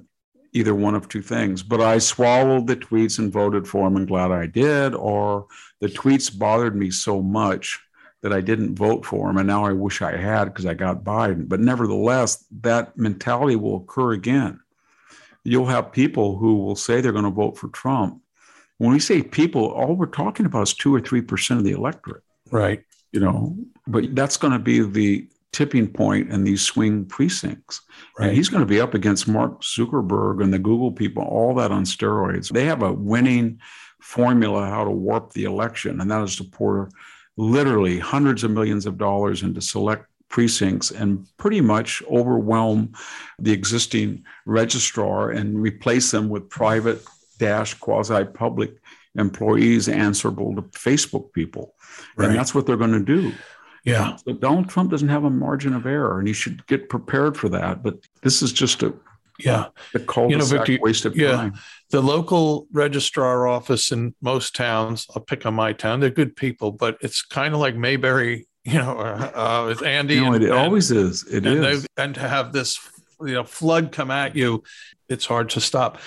either 0.51 0.73
one 0.73 0.95
of 0.95 1.07
two 1.07 1.21
things, 1.21 1.61
but 1.61 1.81
I 1.81 1.99
swallowed 1.99 2.65
the 2.65 2.77
tweets 2.77 3.19
and 3.19 3.31
voted 3.31 3.67
for 3.67 3.87
him 3.87 3.95
and 3.95 4.07
glad 4.07 4.31
I 4.31 4.47
did, 4.47 4.95
or 4.95 5.45
the 5.81 5.87
tweets 5.87 6.35
bothered 6.35 6.75
me 6.75 6.89
so 6.89 7.21
much 7.21 7.79
that 8.21 8.33
I 8.33 8.41
didn't 8.41 8.75
vote 8.75 9.05
for 9.05 9.29
him, 9.29 9.37
and 9.37 9.47
now 9.47 9.65
I 9.65 9.71
wish 9.71 10.01
I 10.01 10.17
had 10.17 10.45
because 10.45 10.65
I 10.65 10.73
got 10.73 11.03
Biden. 11.03 11.47
But 11.47 11.61
nevertheless, 11.61 12.45
that 12.61 12.97
mentality 12.97 13.55
will 13.55 13.77
occur 13.77 14.11
again. 14.11 14.59
You'll 15.43 15.67
have 15.67 15.91
people 15.91 16.37
who 16.37 16.57
will 16.57 16.75
say 16.75 16.99
they're 16.99 17.13
going 17.13 17.23
to 17.23 17.31
vote 17.31 17.57
for 17.57 17.69
Trump. 17.69 18.21
When 18.77 18.91
we 18.91 18.99
say 18.99 19.21
people, 19.21 19.71
all 19.71 19.95
we're 19.95 20.05
talking 20.05 20.45
about 20.45 20.63
is 20.63 20.73
two 20.73 20.93
or 20.93 20.99
three 20.99 21.21
percent 21.21 21.59
of 21.59 21.65
the 21.65 21.71
electorate. 21.71 22.23
Right. 22.51 22.83
You 23.11 23.19
know, 23.19 23.55
but 23.87 24.15
that's 24.15 24.37
going 24.37 24.53
to 24.53 24.59
be 24.59 24.81
the 24.81 25.27
tipping 25.51 25.87
point 25.87 26.29
in 26.31 26.43
these 26.43 26.61
swing 26.61 27.05
precincts. 27.05 27.81
Right. 28.17 28.27
And 28.27 28.37
he's 28.37 28.49
going 28.49 28.61
to 28.61 28.67
be 28.67 28.81
up 28.81 28.93
against 28.93 29.27
Mark 29.27 29.61
Zuckerberg 29.61 30.43
and 30.43 30.53
the 30.53 30.59
Google 30.59 30.91
people, 30.91 31.23
all 31.23 31.55
that 31.55 31.71
on 31.71 31.85
steroids. 31.85 32.51
They 32.51 32.65
have 32.65 32.83
a 32.83 32.93
winning 32.93 33.59
formula 34.01 34.65
how 34.67 34.83
to 34.83 34.91
warp 34.91 35.33
the 35.33 35.45
election, 35.45 35.99
and 35.99 36.11
that 36.11 36.23
is 36.23 36.35
to 36.37 36.43
pour 36.43 36.89
literally 37.39 37.97
hundreds 37.97 38.43
of 38.43 38.51
millions 38.51 38.85
of 38.85 38.97
dollars 38.97 39.43
into 39.43 39.61
select 39.61 40.05
precincts 40.27 40.91
and 40.91 41.25
pretty 41.37 41.61
much 41.61 42.03
overwhelm 42.11 42.91
the 43.39 43.51
existing 43.51 44.23
registrar 44.45 45.31
and 45.31 45.57
replace 45.59 46.11
them 46.11 46.27
with 46.27 46.49
private 46.49 47.01
dash 47.37 47.73
quasi 47.75 48.25
public 48.25 48.73
employees 49.15 49.87
answerable 49.87 50.53
to 50.53 50.61
Facebook 50.63 51.31
people. 51.31 51.73
Right. 52.17 52.27
And 52.27 52.37
that's 52.37 52.53
what 52.53 52.65
they're 52.65 52.75
going 52.75 52.91
to 52.91 52.99
do. 52.99 53.31
Yeah. 53.85 54.17
So 54.17 54.33
Donald 54.33 54.69
Trump 54.69 54.91
doesn't 54.91 55.07
have 55.07 55.23
a 55.23 55.29
margin 55.29 55.73
of 55.73 55.85
error 55.85 56.19
and 56.19 56.27
he 56.27 56.33
should 56.33 56.67
get 56.67 56.89
prepared 56.89 57.37
for 57.37 57.47
that. 57.49 57.81
But 57.81 57.99
this 58.21 58.41
is 58.41 58.51
just 58.51 58.83
a 58.83 58.93
yeah. 59.39 59.67
The 59.93 59.99
cul-de-sac 59.99 60.31
you 60.31 60.37
know, 60.37 60.63
Victor, 60.63 60.83
waste 60.83 61.05
of 61.05 61.15
yeah. 61.15 61.31
time. 61.31 61.53
The 61.89 62.01
local 62.01 62.67
registrar 62.71 63.47
office 63.47 63.91
in 63.91 64.13
most 64.21 64.55
towns, 64.55 65.07
I'll 65.15 65.21
pick 65.21 65.45
on 65.45 65.53
my 65.53 65.73
town, 65.73 65.99
they're 65.99 66.09
good 66.09 66.35
people, 66.35 66.71
but 66.71 66.97
it's 67.01 67.21
kind 67.23 67.53
of 67.53 67.59
like 67.59 67.75
Mayberry, 67.75 68.47
you 68.63 68.77
know, 68.77 68.97
uh, 68.97 69.31
uh 69.33 69.65
with 69.67 69.83
Andy. 69.83 70.15
You 70.15 70.21
know, 70.21 70.33
and, 70.33 70.43
it 70.43 70.51
always 70.51 70.91
is. 70.91 71.23
It 71.27 71.45
and 71.45 71.65
is. 71.65 71.87
And 71.97 72.13
to 72.15 72.27
have 72.27 72.53
this, 72.53 72.79
you 73.21 73.33
know, 73.33 73.43
flood 73.43 73.91
come 73.91 74.11
at 74.11 74.35
you, 74.35 74.63
it's 75.07 75.25
hard 75.25 75.49
to 75.51 75.61
stop. 75.61 75.99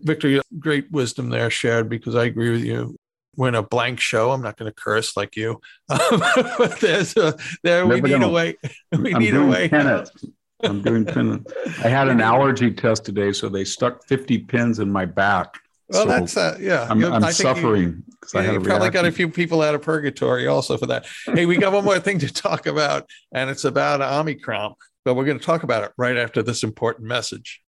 Victor, 0.00 0.42
great 0.58 0.90
wisdom 0.90 1.30
there 1.30 1.50
shared 1.50 1.88
because 1.88 2.14
I 2.14 2.24
agree 2.24 2.50
with 2.50 2.64
you. 2.64 2.96
We're 3.36 3.48
in 3.48 3.54
a 3.54 3.62
blank 3.62 4.00
show. 4.00 4.30
I'm 4.30 4.42
not 4.42 4.56
going 4.56 4.70
to 4.70 4.74
curse 4.74 5.16
like 5.16 5.34
you. 5.34 5.60
but 5.88 6.78
there's 6.80 7.16
a, 7.16 7.36
there 7.62 7.86
we 7.86 8.00
need 8.00 8.22
a 8.22 8.28
way. 8.28 8.56
We 8.96 9.14
I'm 9.14 9.20
need 9.20 9.34
a 9.34 9.44
way. 9.44 9.68
I'm 10.64 10.82
doing 10.82 11.04
pin. 11.04 11.44
I 11.82 11.88
had 11.88 12.08
an 12.08 12.20
allergy 12.20 12.70
test 12.72 13.04
today, 13.04 13.32
so 13.32 13.48
they 13.48 13.64
stuck 13.64 14.06
50 14.06 14.38
pins 14.38 14.78
in 14.78 14.90
my 14.90 15.04
back. 15.04 15.58
Well, 15.88 16.04
so 16.04 16.08
that's 16.08 16.36
uh, 16.36 16.56
yeah. 16.60 16.86
I'm, 16.88 17.04
I'm 17.04 17.32
suffering 17.32 18.02
because 18.08 18.34
I 18.34 18.42
had 18.42 18.54
you 18.54 18.60
probably 18.60 18.90
got 18.90 19.04
a 19.04 19.12
few 19.12 19.28
people 19.28 19.60
out 19.60 19.74
of 19.74 19.82
purgatory 19.82 20.46
also 20.46 20.78
for 20.78 20.86
that. 20.86 21.06
hey, 21.26 21.44
we 21.44 21.58
got 21.58 21.72
one 21.72 21.84
more 21.84 22.00
thing 22.00 22.18
to 22.20 22.32
talk 22.32 22.66
about, 22.66 23.08
and 23.32 23.50
it's 23.50 23.64
about 23.64 24.00
Omicron. 24.00 24.74
But 25.04 25.14
we're 25.14 25.26
going 25.26 25.38
to 25.38 25.44
talk 25.44 25.62
about 25.62 25.84
it 25.84 25.92
right 25.98 26.16
after 26.16 26.42
this 26.42 26.62
important 26.62 27.06
message. 27.06 27.62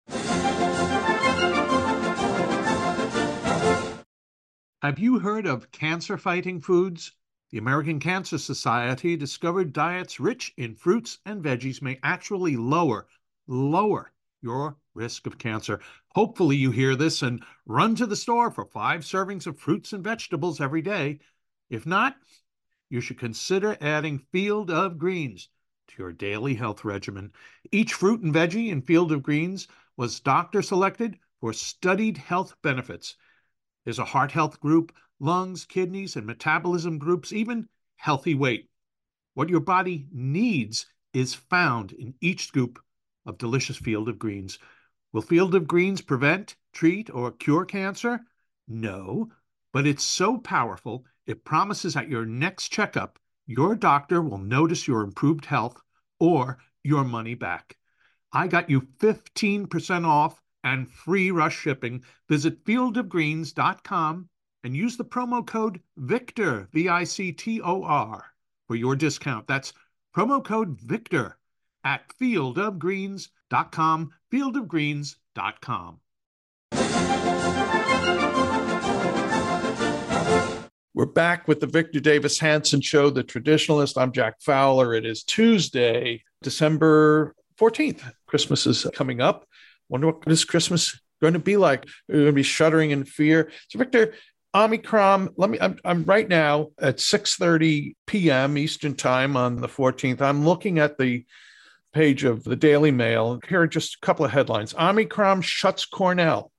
Have 4.82 4.98
you 4.98 5.18
heard 5.18 5.46
of 5.46 5.72
cancer 5.72 6.16
fighting 6.16 6.60
foods? 6.60 7.12
The 7.54 7.60
American 7.60 8.00
Cancer 8.00 8.38
Society 8.38 9.16
discovered 9.16 9.72
diets 9.72 10.18
rich 10.18 10.52
in 10.56 10.74
fruits 10.74 11.20
and 11.24 11.40
veggies 11.40 11.80
may 11.80 12.00
actually 12.02 12.56
lower, 12.56 13.06
lower 13.46 14.10
your 14.42 14.76
risk 14.92 15.28
of 15.28 15.38
cancer. 15.38 15.78
Hopefully, 16.16 16.56
you 16.56 16.72
hear 16.72 16.96
this 16.96 17.22
and 17.22 17.44
run 17.64 17.94
to 17.94 18.06
the 18.06 18.16
store 18.16 18.50
for 18.50 18.64
five 18.64 19.02
servings 19.02 19.46
of 19.46 19.56
fruits 19.56 19.92
and 19.92 20.02
vegetables 20.02 20.60
every 20.60 20.82
day. 20.82 21.20
If 21.70 21.86
not, 21.86 22.16
you 22.90 23.00
should 23.00 23.20
consider 23.20 23.78
adding 23.80 24.18
Field 24.32 24.68
of 24.68 24.98
Greens 24.98 25.48
to 25.86 25.94
your 26.02 26.12
daily 26.12 26.54
health 26.54 26.84
regimen. 26.84 27.30
Each 27.70 27.94
fruit 27.94 28.20
and 28.22 28.34
veggie 28.34 28.70
in 28.70 28.82
Field 28.82 29.12
of 29.12 29.22
Greens 29.22 29.68
was 29.96 30.18
doctor 30.18 30.60
selected 30.60 31.20
for 31.38 31.52
studied 31.52 32.18
health 32.18 32.56
benefits. 32.62 33.14
There's 33.84 34.00
a 34.00 34.04
heart 34.04 34.32
health 34.32 34.58
group, 34.58 34.92
lungs, 35.20 35.64
kidneys, 35.64 36.16
and 36.16 36.26
metabolism 36.26 36.98
groups, 36.98 37.32
even 37.32 37.68
healthy 37.96 38.34
weight. 38.34 38.68
What 39.34 39.48
your 39.48 39.60
body 39.60 40.06
needs 40.12 40.86
is 41.12 41.34
found 41.34 41.92
in 41.92 42.14
each 42.20 42.46
scoop 42.46 42.78
of 43.26 43.38
delicious 43.38 43.76
Field 43.76 44.08
of 44.08 44.18
Greens. 44.18 44.58
Will 45.12 45.22
Field 45.22 45.54
of 45.54 45.68
Greens 45.68 46.00
prevent, 46.00 46.56
treat, 46.72 47.08
or 47.10 47.30
cure 47.32 47.64
cancer? 47.64 48.20
No, 48.66 49.30
but 49.72 49.86
it's 49.86 50.04
so 50.04 50.38
powerful, 50.38 51.04
it 51.26 51.44
promises 51.44 51.96
at 51.96 52.08
your 52.08 52.24
next 52.24 52.68
checkup, 52.68 53.18
your 53.46 53.74
doctor 53.74 54.22
will 54.22 54.38
notice 54.38 54.88
your 54.88 55.02
improved 55.02 55.44
health 55.44 55.80
or 56.18 56.58
your 56.82 57.04
money 57.04 57.34
back. 57.34 57.76
I 58.32 58.46
got 58.48 58.70
you 58.70 58.80
15% 58.80 60.06
off 60.06 60.42
and 60.62 60.90
free 60.90 61.30
rush 61.30 61.58
shipping. 61.58 62.02
Visit 62.28 62.64
fieldofgreens.com 62.64 64.28
and 64.64 64.74
use 64.74 64.96
the 64.96 65.04
promo 65.04 65.46
code 65.46 65.78
VICTOR, 66.00 66.68
V 66.72 66.88
I 66.88 67.04
C 67.04 67.30
T 67.30 67.60
O 67.60 67.84
R, 67.84 68.24
for 68.66 68.74
your 68.74 68.96
discount. 68.96 69.46
That's 69.46 69.74
promo 70.16 70.42
code 70.42 70.80
VICTOR 70.80 71.34
at 71.84 72.08
fieldofgreens.com, 72.20 74.10
fieldofgreens.com. 74.32 76.00
We're 80.94 81.06
back 81.06 81.48
with 81.48 81.60
the 81.60 81.66
Victor 81.66 82.00
Davis 82.00 82.38
Hanson 82.38 82.80
Show, 82.80 83.10
The 83.10 83.24
Traditionalist. 83.24 84.00
I'm 84.00 84.12
Jack 84.12 84.40
Fowler. 84.40 84.94
It 84.94 85.04
is 85.04 85.24
Tuesday, 85.24 86.22
December 86.42 87.34
14th. 87.60 88.00
Christmas 88.26 88.64
is 88.66 88.86
coming 88.94 89.20
up. 89.20 89.44
Wonder 89.88 90.06
what 90.06 90.22
this 90.24 90.44
Christmas 90.44 90.98
going 91.20 91.32
to 91.34 91.40
be 91.40 91.56
like? 91.56 91.86
We're 92.08 92.14
going 92.14 92.26
to 92.26 92.32
be 92.32 92.44
shuddering 92.44 92.92
in 92.92 93.04
fear. 93.04 93.50
So, 93.68 93.78
Victor, 93.78 94.14
Omicron, 94.54 95.30
let 95.36 95.50
me 95.50 95.58
I'm, 95.60 95.78
I'm 95.84 96.04
right 96.04 96.28
now 96.28 96.68
at 96.80 96.98
6:30 96.98 97.96
p.m. 98.06 98.56
Eastern 98.56 98.94
Time 98.94 99.36
on 99.36 99.60
the 99.60 99.68
14th. 99.68 100.20
I'm 100.20 100.44
looking 100.44 100.78
at 100.78 100.96
the 100.96 101.24
page 101.92 102.24
of 102.24 102.44
the 102.44 102.56
Daily 102.56 102.92
Mail. 102.92 103.40
Here 103.48 103.62
are 103.62 103.66
just 103.66 103.96
a 103.96 104.06
couple 104.06 104.24
of 104.24 104.30
headlines. 104.30 104.74
Omicron 104.74 105.42
shuts 105.42 105.84
Cornell. 105.84 106.52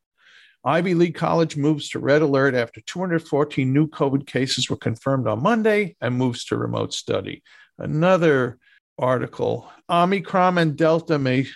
Ivy 0.65 0.95
League 0.95 1.15
College 1.15 1.55
moves 1.55 1.89
to 1.89 1.99
red 1.99 2.21
alert 2.21 2.55
after 2.55 2.81
214 2.81 3.71
new 3.71 3.87
COVID 3.87 4.25
cases 4.25 4.69
were 4.69 4.77
confirmed 4.77 5.27
on 5.27 5.43
Monday 5.43 5.95
and 6.01 6.15
moves 6.15 6.43
to 6.45 6.57
remote 6.57 6.93
study. 6.93 7.43
Another 7.77 8.57
article 8.97 9.69
Omicron 9.89 10.57
and 10.57 10.75
Delta 10.75 11.19
may 11.19 11.47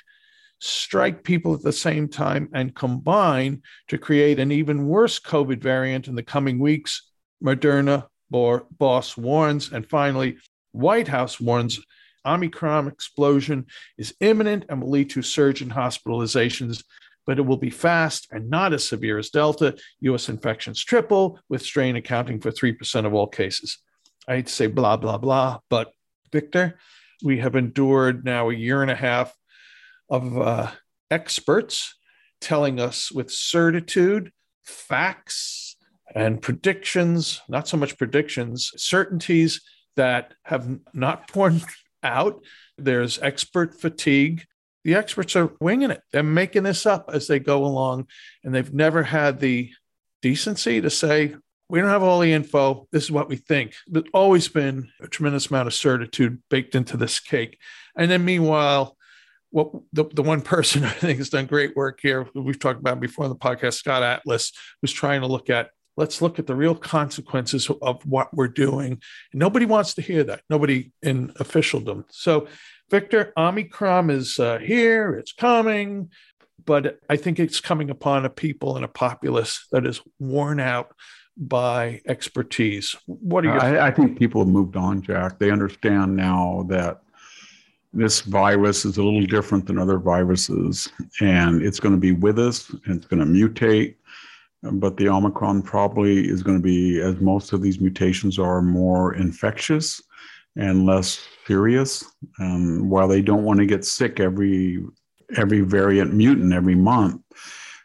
strike 0.60 1.24
people 1.24 1.54
at 1.54 1.62
the 1.62 1.72
same 1.72 2.08
time 2.08 2.50
and 2.54 2.76
combine 2.76 3.62
to 3.88 3.98
create 3.98 4.40
an 4.40 4.52
even 4.52 4.88
worse 4.88 5.20
COVID 5.20 5.62
variant 5.62 6.08
in 6.08 6.16
the 6.16 6.24
coming 6.24 6.60
weeks, 6.60 7.10
Moderna 7.44 8.06
boss 8.30 9.18
warns. 9.18 9.72
And 9.72 9.90
finally, 9.90 10.38
White 10.72 11.08
House 11.08 11.40
warns 11.40 11.80
Omicron 12.26 12.88
explosion 12.88 13.66
is 13.98 14.14
imminent 14.20 14.66
and 14.70 14.82
will 14.82 14.92
lead 14.92 15.10
to 15.12 15.22
surge 15.22 15.62
in 15.62 15.70
hospitalizations, 15.70 16.84
but 17.26 17.40
it 17.40 17.44
will 17.44 17.58
be 17.58 17.70
fast 17.70 18.28
and 18.32 18.50
not 18.50 18.74
as 18.74 18.88
severe 18.88 19.18
as 19.18 19.30
Delta. 19.30 19.78
US 20.02 20.30
infections 20.30 20.84
triple, 20.84 21.40
with 21.48 21.62
strain 21.62 21.96
accounting 21.96 22.40
for 22.40 22.52
3% 22.52 23.06
of 23.06 23.14
all 23.14 23.28
cases. 23.28 23.80
I 24.28 24.36
hate 24.36 24.48
to 24.48 24.54
say 24.54 24.68
blah, 24.68 24.98
blah, 24.98 25.18
blah, 25.18 25.60
but 25.70 25.92
Victor, 26.32 26.78
we 27.24 27.40
have 27.40 27.56
endured 27.56 28.26
now 28.26 28.50
a 28.50 28.56
year 28.56 28.82
and 28.82 28.92
a 28.92 28.96
half 28.96 29.34
of 30.10 30.38
uh, 30.38 30.72
experts 31.12 31.96
telling 32.42 32.80
us 32.80 33.12
with 33.12 33.32
certitude 33.32 34.32
facts 34.64 35.76
and 36.16 36.42
predictions, 36.42 37.42
not 37.48 37.68
so 37.68 37.78
much 37.78 37.98
predictions, 37.98 38.72
certainties 38.78 39.62
that 39.96 40.34
have 40.44 40.68
not 40.94 41.32
borne 41.32 41.62
out. 42.04 42.44
There's 42.78 43.20
expert 43.22 43.80
fatigue. 43.80 44.46
The 44.84 44.96
experts 44.96 45.36
are 45.36 45.52
winging 45.60 45.92
it. 45.92 46.02
They're 46.12 46.24
making 46.24 46.64
this 46.64 46.86
up 46.86 47.10
as 47.14 47.28
they 47.28 47.40
go 47.40 47.66
along, 47.66 48.08
and 48.44 48.56
they've 48.56 48.74
never 48.74 49.04
had 49.04 49.40
the 49.40 49.72
decency 50.22 50.82
to 50.82 50.90
say, 50.90 51.36
we 51.68 51.80
don't 51.80 51.90
have 51.90 52.02
all 52.02 52.20
the 52.20 52.34
info. 52.34 52.88
This 52.92 53.04
is 53.04 53.12
what 53.12 53.30
we 53.30 53.36
think. 53.36 53.76
There's 53.88 54.06
always 54.14 54.48
been 54.48 54.90
a 55.02 55.08
tremendous 55.08 55.48
amount 55.48 55.68
of 55.68 55.74
certitude 55.74 56.42
baked 56.50 56.74
into 56.74 56.98
this 56.98 57.20
cake. 57.20 57.60
And 57.96 58.10
then 58.10 58.26
meanwhile, 58.26 58.98
what 59.52 59.72
the, 59.94 60.06
the 60.14 60.24
one 60.24 60.42
person 60.42 60.84
I 60.86 60.90
think 60.90 61.18
has 61.18 61.30
done 61.30 61.46
great 61.46 61.76
work 61.76 62.00
here, 62.02 62.28
we've 62.34 62.60
talked 62.60 62.80
about 62.80 63.00
before 63.00 63.26
in 63.26 63.30
the 63.30 63.38
podcast, 63.38 63.74
Scott 63.76 64.04
Atlas, 64.04 64.52
was 64.82 64.92
trying 64.92 65.22
to 65.22 65.28
look 65.28 65.50
at 65.50 65.70
let's 65.98 66.22
look 66.22 66.40
at 66.40 66.48
the 66.48 66.56
real 66.56 66.76
consequences 66.76 67.70
of 67.82 68.02
what 68.06 68.34
we're 68.34 68.48
doing. 68.48 68.94
And 69.34 69.40
nobody 69.40 69.66
wants 69.66 69.96
to 69.96 70.02
hear 70.02 70.24
that, 70.24 70.44
nobody 70.50 70.94
in 71.04 71.34
officialdom. 71.42 72.06
So, 72.10 72.48
Victor, 72.90 73.34
Omicron 73.38 74.10
is 74.10 74.40
uh, 74.40 74.60
here, 74.60 75.16
it's 75.16 75.34
coming, 75.34 76.10
but 76.66 77.00
I 77.10 77.18
think 77.18 77.38
it's 77.38 77.60
coming 77.60 77.90
upon 77.90 78.26
a 78.26 78.30
people 78.30 78.78
and 78.78 78.86
a 78.86 78.88
populace 78.88 79.68
that 79.74 79.86
is 79.86 80.02
worn 80.20 80.62
out 80.62 80.96
by 81.36 82.02
expertise. 82.08 82.96
What 83.06 83.46
are 83.46 83.54
you? 83.54 83.60
I, 83.60 83.88
I 83.88 83.92
think 83.92 84.18
people 84.18 84.42
have 84.42 84.50
moved 84.50 84.78
on, 84.78 85.02
Jack. 85.02 85.38
They 85.38 85.52
understand 85.52 86.16
now 86.16 86.66
that 86.70 87.02
this 87.94 88.22
virus 88.22 88.86
is 88.86 88.98
a 88.98 89.04
little 89.04 89.26
different 89.26 89.66
than 89.66 89.80
other 89.80 89.98
viruses, 89.98 90.90
and 91.22 91.62
it's 91.62 91.80
going 91.80 91.94
to 91.94 92.00
be 92.00 92.12
with 92.12 92.38
us 92.38 92.70
and 92.70 92.98
it's 92.98 93.06
going 93.06 93.20
to 93.20 93.26
mutate. 93.26 93.96
But 94.62 94.98
the 94.98 95.08
Omicron 95.08 95.62
probably 95.64 96.28
is 96.28 96.44
going 96.44 96.58
to 96.58 96.64
be, 96.64 97.00
as 97.00 97.20
most 97.22 97.54
of 97.54 97.62
these 97.62 97.80
mutations 97.80 98.38
are, 98.38 98.62
more 98.62 99.16
infectious 99.16 100.02
and 100.56 100.86
less 100.86 101.26
serious. 101.48 102.04
Um, 102.40 102.90
while 102.90 103.08
they 103.08 103.22
don't 103.22 103.46
want 103.46 103.60
to 103.60 103.66
get 103.66 103.86
sick 103.86 104.20
every 104.20 104.84
every 105.38 105.62
variant 105.62 106.14
mutant 106.14 106.54
every 106.54 106.76
month, 106.76 107.22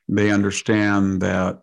they 0.09 0.30
understand 0.30 1.20
that 1.20 1.61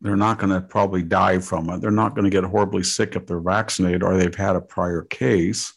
they're 0.00 0.16
not 0.16 0.38
going 0.38 0.50
to 0.50 0.60
probably 0.60 1.02
die 1.02 1.38
from 1.38 1.70
it. 1.70 1.80
They're 1.80 1.90
not 1.90 2.14
going 2.14 2.24
to 2.24 2.30
get 2.30 2.44
horribly 2.44 2.82
sick 2.82 3.16
if 3.16 3.26
they're 3.26 3.40
vaccinated 3.40 4.02
or 4.02 4.16
they've 4.16 4.34
had 4.34 4.54
a 4.54 4.60
prior 4.60 5.02
case 5.02 5.72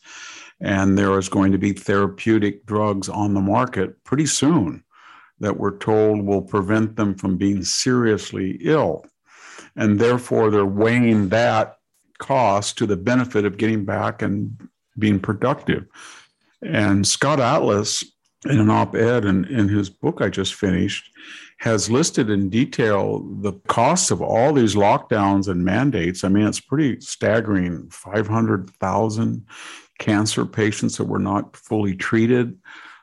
and 0.59 0.97
there 0.97 1.17
is 1.17 1.29
going 1.29 1.51
to 1.51 1.57
be 1.57 1.73
therapeutic 1.73 2.65
drugs 2.65 3.09
on 3.09 3.33
the 3.33 3.41
market 3.41 4.03
pretty 4.03 4.25
soon 4.25 4.83
that 5.39 5.57
we're 5.57 5.77
told 5.77 6.25
will 6.25 6.41
prevent 6.41 6.95
them 6.95 7.13
from 7.15 7.37
being 7.37 7.63
seriously 7.63 8.57
ill. 8.61 9.05
And 9.75 9.99
therefore, 9.99 10.49
they're 10.49 10.65
weighing 10.65 11.29
that 11.29 11.77
cost 12.17 12.77
to 12.79 12.87
the 12.87 12.97
benefit 12.97 13.45
of 13.45 13.57
getting 13.57 13.85
back 13.85 14.21
and 14.23 14.69
being 14.97 15.19
productive. 15.19 15.85
And 16.63 17.05
Scott 17.05 17.39
Atlas, 17.39 18.03
in 18.45 18.59
an 18.59 18.71
op 18.71 18.95
ed 18.95 19.25
in, 19.25 19.45
in 19.45 19.69
his 19.69 19.89
book 19.89 20.21
I 20.21 20.29
just 20.29 20.55
finished, 20.55 21.11
has 21.59 21.89
listed 21.89 22.29
in 22.29 22.49
detail 22.49 23.19
the 23.41 23.53
costs 23.67 24.11
of 24.11 24.21
all 24.21 24.53
these 24.53 24.75
lockdowns 24.75 25.47
and 25.47 25.65
mandates. 25.65 26.23
I 26.23 26.29
mean, 26.29 26.47
it's 26.47 26.59
pretty 26.59 26.99
staggering 27.01 27.89
500,000 27.89 29.45
cancer 29.97 30.45
patients 30.45 30.97
that 30.97 31.05
were 31.05 31.19
not 31.19 31.55
fully 31.55 31.95
treated, 31.95 32.57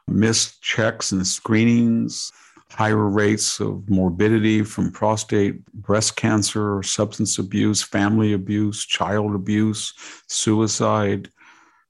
missed 0.09 0.63
checks 0.63 1.13
and 1.13 1.27
screenings, 1.27 2.33
higher 2.71 3.09
rates 3.09 3.61
of 3.61 3.89
morbidity 3.89 4.63
from 4.63 4.91
prostate, 4.91 5.65
breast 5.75 6.17
cancer, 6.17 6.83
substance 6.83 7.39
abuse, 7.39 7.83
family 7.83 8.33
abuse, 8.33 8.85
child 8.85 9.35
abuse, 9.35 9.95
suicide, 10.27 11.31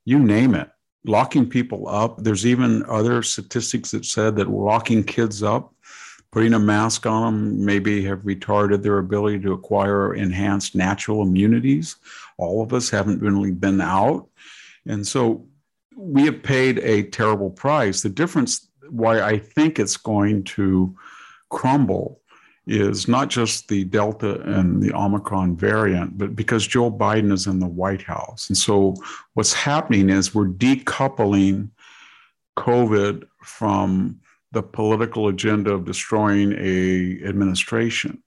you 0.05 0.19
name 0.19 0.55
it. 0.55 0.69
Locking 1.07 1.49
people 1.49 1.89
up. 1.89 2.23
There's 2.23 2.47
even 2.47 2.85
other 2.85 3.23
statistics 3.23 3.91
that 3.91 4.05
said 4.05 4.37
that 4.37 4.51
locking 4.51 5.05
kids 5.05 5.43
up, 5.43 5.75
putting 6.33 6.55
a 6.55 6.59
mask 6.59 7.07
on 7.07 7.23
them, 7.23 7.65
maybe 7.65 8.05
have 8.05 8.21
retarded 8.21 8.83
their 8.83 8.99
ability 8.99 9.41
to 9.41 9.53
acquire 9.53 10.15
enhanced 10.15 10.75
natural 10.75 11.23
immunities. 11.23 11.97
All 12.37 12.63
of 12.63 12.73
us 12.73 12.91
haven't 12.91 13.23
really 13.23 13.53
been 13.53 13.81
out 13.81 14.29
and 14.87 15.07
so 15.07 15.47
we 15.97 16.25
have 16.25 16.43
paid 16.43 16.79
a 16.81 17.05
terrible 17.05 17.51
price. 17.51 18.03
The 18.03 18.09
difference, 18.09 18.69
why 18.91 19.21
I 19.21 19.39
think 19.39 19.79
it's 19.79 19.97
going 19.97 20.45
to 20.45 20.95
crumble, 21.51 22.21
is 22.67 23.09
not 23.09 23.29
just 23.29 23.69
the 23.69 23.85
Delta 23.85 24.41
and 24.41 24.83
the 24.83 24.93
Omicron 24.95 25.57
variant, 25.57 26.17
but 26.17 26.35
because 26.35 26.67
Joe 26.67 26.91
Biden 26.91 27.31
is 27.31 27.47
in 27.47 27.59
the 27.59 27.67
White 27.67 28.03
House. 28.03 28.49
And 28.49 28.57
so 28.57 28.95
what's 29.35 29.53
happening 29.53 30.09
is 30.09 30.35
we're 30.35 30.49
decoupling 30.49 31.71
COVID 32.57 33.25
from 33.43 34.19
the 34.53 34.63
political 34.63 35.29
agenda 35.29 35.73
of 35.73 35.85
destroying 35.85 36.55
a 36.59 37.23
administration. 37.29 38.23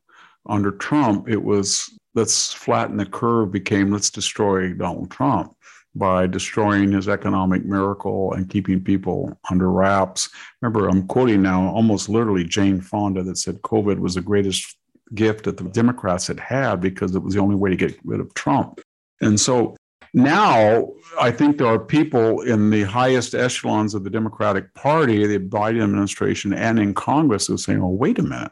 Under 0.46 0.72
Trump, 0.72 1.28
it 1.28 1.44
was 1.44 1.90
let's 2.14 2.54
flatten 2.54 2.98
the 2.98 3.06
curve 3.06 3.52
became 3.52 3.92
let's 3.92 4.10
destroy 4.10 4.74
Donald 4.74 5.10
Trump 5.10 5.56
by 5.98 6.28
destroying 6.28 6.92
his 6.92 7.08
economic 7.08 7.66
miracle 7.66 8.34
and 8.34 8.50
keeping 8.50 8.84
people 8.84 9.38
under 9.50 9.72
wraps. 9.72 10.30
Remember, 10.62 10.88
I'm 10.88 11.08
quoting 11.08 11.42
now 11.42 11.68
almost 11.68 12.10
literally 12.10 12.44
Jane 12.44 12.82
Fonda 12.82 13.24
that 13.24 13.38
said 13.38 13.62
COVID 13.62 14.00
was 14.00 14.16
the 14.16 14.22
greatest 14.22 14.78
gift 15.16 15.46
that 15.46 15.58
the 15.58 15.64
Democrats 15.64 16.28
had 16.28 16.40
had 16.40 16.82
because 16.82 17.16
it 17.16 17.24
was 17.24 17.34
the 17.34 17.40
only 17.40 17.56
way 17.56 17.70
to 17.70 17.76
get 17.76 17.98
rid 18.04 18.20
of 18.20 18.34
Trump. 18.34 18.82
And 19.22 19.40
so 19.40 19.76
now 20.14 20.90
I 21.20 21.32
think 21.32 21.58
there 21.58 21.68
are 21.68 21.80
people 21.80 22.42
in 22.42 22.70
the 22.70 22.84
highest 22.84 23.36
echelons 23.36 23.94
of 23.94 24.04
the 24.04 24.10
Democratic 24.10 24.74
Party, 24.74 25.26
the 25.28 25.40
Biden 25.40 25.84
administration, 25.84 26.54
and 26.54 26.80
in 26.80 26.94
Congress 26.94 27.48
who 27.48 27.56
are 27.56 27.58
saying, 27.58 27.82
oh, 27.82 27.90
wait 27.90 28.20
a 28.20 28.24
minute. 28.24 28.52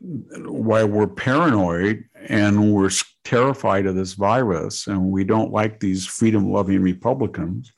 While 0.00 0.88
we're 0.88 1.06
paranoid 1.06 2.04
and 2.28 2.72
we're 2.72 2.90
terrified 3.24 3.86
of 3.86 3.94
this 3.94 4.14
virus, 4.14 4.86
and 4.86 5.10
we 5.10 5.24
don't 5.24 5.52
like 5.52 5.80
these 5.80 6.06
freedom 6.06 6.50
loving 6.50 6.82
Republicans 6.82 7.72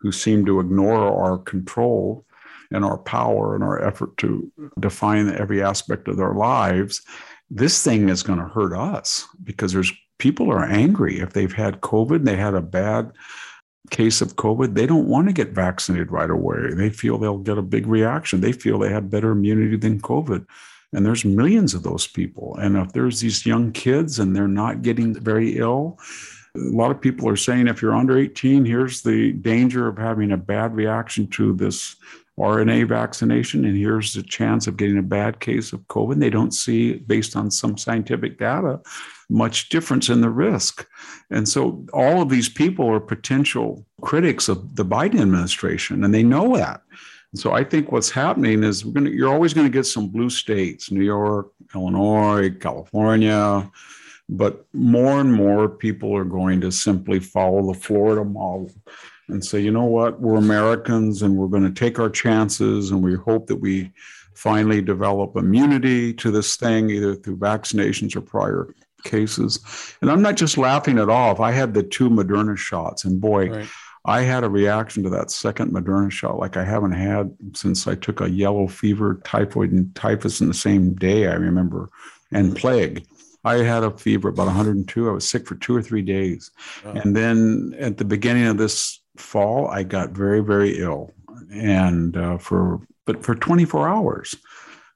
who 0.00 0.12
seem 0.12 0.44
to 0.46 0.60
ignore 0.60 0.96
our 0.96 1.38
control 1.38 2.24
and 2.70 2.84
our 2.84 2.98
power 2.98 3.54
and 3.54 3.64
our 3.64 3.82
effort 3.84 4.16
to 4.18 4.50
define 4.78 5.28
every 5.28 5.62
aspect 5.62 6.08
of 6.08 6.16
their 6.16 6.34
lives. 6.34 7.02
This 7.50 7.82
thing 7.82 8.08
is 8.08 8.22
going 8.22 8.38
to 8.38 8.44
hurt 8.44 8.72
us 8.72 9.26
because 9.42 9.72
there's 9.72 9.92
people 10.18 10.50
are 10.50 10.64
angry 10.64 11.18
if 11.18 11.32
they've 11.32 11.52
had 11.52 11.80
COVID, 11.80 12.24
they 12.24 12.36
had 12.36 12.54
a 12.54 12.60
bad 12.60 13.12
case 13.90 14.20
of 14.20 14.36
COVID, 14.36 14.74
they 14.74 14.86
don't 14.86 15.08
want 15.08 15.26
to 15.26 15.32
get 15.32 15.50
vaccinated 15.50 16.12
right 16.12 16.30
away. 16.30 16.72
They 16.74 16.90
feel 16.90 17.18
they'll 17.18 17.38
get 17.38 17.58
a 17.58 17.62
big 17.62 17.86
reaction. 17.86 18.40
They 18.40 18.52
feel 18.52 18.78
they 18.78 18.90
have 18.90 19.10
better 19.10 19.32
immunity 19.32 19.76
than 19.76 20.00
COVID. 20.00 20.46
And 20.92 21.06
there's 21.06 21.24
millions 21.24 21.74
of 21.74 21.82
those 21.82 22.06
people. 22.06 22.56
And 22.56 22.76
if 22.76 22.92
there's 22.92 23.20
these 23.20 23.46
young 23.46 23.72
kids 23.72 24.18
and 24.18 24.34
they're 24.34 24.48
not 24.48 24.82
getting 24.82 25.14
very 25.14 25.56
ill, 25.58 25.98
a 26.56 26.58
lot 26.58 26.90
of 26.90 27.00
people 27.00 27.28
are 27.28 27.36
saying 27.36 27.68
if 27.68 27.80
you're 27.80 27.94
under 27.94 28.18
18, 28.18 28.64
here's 28.64 29.02
the 29.02 29.32
danger 29.32 29.86
of 29.86 29.98
having 29.98 30.32
a 30.32 30.36
bad 30.36 30.74
reaction 30.74 31.28
to 31.28 31.54
this 31.54 31.94
RNA 32.38 32.88
vaccination, 32.88 33.66
and 33.66 33.76
here's 33.76 34.14
the 34.14 34.22
chance 34.22 34.66
of 34.66 34.78
getting 34.78 34.98
a 34.98 35.02
bad 35.02 35.40
case 35.40 35.72
of 35.72 35.86
COVID. 35.88 36.18
They 36.18 36.30
don't 36.30 36.54
see, 36.54 36.94
based 36.94 37.36
on 37.36 37.50
some 37.50 37.76
scientific 37.76 38.38
data, 38.38 38.80
much 39.28 39.68
difference 39.68 40.08
in 40.08 40.22
the 40.22 40.30
risk. 40.30 40.86
And 41.30 41.46
so 41.46 41.84
all 41.92 42.22
of 42.22 42.30
these 42.30 42.48
people 42.48 42.88
are 42.88 43.00
potential 43.00 43.84
critics 44.00 44.48
of 44.48 44.76
the 44.76 44.86
Biden 44.86 45.20
administration, 45.20 46.02
and 46.02 46.14
they 46.14 46.22
know 46.22 46.56
that. 46.56 46.82
And 47.32 47.40
so 47.40 47.52
I 47.52 47.64
think 47.64 47.92
what's 47.92 48.10
happening 48.10 48.64
is 48.64 48.84
we're 48.84 48.92
gonna, 48.92 49.10
you're 49.10 49.32
always 49.32 49.54
going 49.54 49.66
to 49.66 49.72
get 49.72 49.84
some 49.84 50.08
blue 50.08 50.30
states, 50.30 50.90
New 50.90 51.04
York, 51.04 51.52
Illinois, 51.74 52.50
California, 52.50 53.70
but 54.28 54.64
more 54.72 55.20
and 55.20 55.32
more 55.32 55.68
people 55.68 56.16
are 56.16 56.24
going 56.24 56.60
to 56.60 56.70
simply 56.70 57.20
follow 57.20 57.72
the 57.72 57.78
Florida 57.78 58.24
model 58.24 58.70
and 59.28 59.44
say, 59.44 59.60
you 59.60 59.70
know 59.70 59.84
what, 59.84 60.20
we're 60.20 60.36
Americans 60.36 61.22
and 61.22 61.36
we're 61.36 61.48
going 61.48 61.62
to 61.62 61.70
take 61.70 61.98
our 61.98 62.10
chances 62.10 62.90
and 62.90 63.02
we 63.02 63.14
hope 63.14 63.46
that 63.46 63.56
we 63.56 63.92
finally 64.34 64.80
develop 64.80 65.36
immunity 65.36 66.14
to 66.14 66.30
this 66.30 66.56
thing, 66.56 66.90
either 66.90 67.14
through 67.14 67.36
vaccinations 67.36 68.16
or 68.16 68.20
prior 68.20 68.74
cases. 69.04 69.60
And 70.00 70.10
I'm 70.10 70.22
not 70.22 70.36
just 70.36 70.58
laughing 70.58 70.98
it 70.98 71.08
off. 71.08 71.40
I 71.40 71.52
had 71.52 71.74
the 71.74 71.82
two 71.82 72.08
Moderna 72.08 72.56
shots, 72.56 73.04
and 73.04 73.20
boy, 73.20 73.50
right. 73.50 73.68
I 74.04 74.22
had 74.22 74.44
a 74.44 74.50
reaction 74.50 75.02
to 75.02 75.10
that 75.10 75.30
second 75.30 75.72
Moderna 75.72 76.10
shot 76.10 76.38
like 76.38 76.56
I 76.56 76.64
haven't 76.64 76.92
had 76.92 77.36
since 77.54 77.86
I 77.86 77.94
took 77.94 78.20
a 78.20 78.30
yellow 78.30 78.66
fever, 78.66 79.20
typhoid, 79.24 79.72
and 79.72 79.94
typhus 79.94 80.40
in 80.40 80.48
the 80.48 80.54
same 80.54 80.94
day, 80.94 81.26
I 81.26 81.34
remember, 81.34 81.90
and 82.32 82.56
plague. 82.56 83.06
I 83.44 83.56
had 83.56 83.84
a 83.84 83.90
fever 83.90 84.28
about 84.28 84.46
102. 84.46 85.08
I 85.08 85.12
was 85.12 85.28
sick 85.28 85.46
for 85.46 85.54
two 85.56 85.76
or 85.76 85.82
three 85.82 86.02
days. 86.02 86.50
Oh. 86.84 86.90
And 86.90 87.16
then 87.16 87.74
at 87.78 87.98
the 87.98 88.04
beginning 88.04 88.46
of 88.46 88.58
this 88.58 89.00
fall, 89.16 89.68
I 89.68 89.82
got 89.82 90.10
very, 90.10 90.40
very 90.40 90.78
ill. 90.78 91.12
And 91.52 92.16
uh, 92.16 92.38
for, 92.38 92.80
but 93.06 93.22
for 93.22 93.34
24 93.34 93.88
hours, 93.88 94.34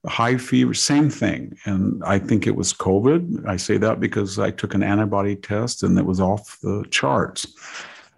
high 0.06 0.36
fever, 0.36 0.74
same 0.74 1.08
thing. 1.08 1.56
And 1.64 2.02
I 2.04 2.18
think 2.18 2.46
it 2.46 2.56
was 2.56 2.72
COVID. 2.72 3.46
I 3.46 3.56
say 3.56 3.78
that 3.78 4.00
because 4.00 4.38
I 4.38 4.50
took 4.50 4.74
an 4.74 4.82
antibody 4.82 5.36
test 5.36 5.82
and 5.82 5.98
it 5.98 6.04
was 6.04 6.20
off 6.20 6.58
the 6.62 6.84
charts 6.90 7.46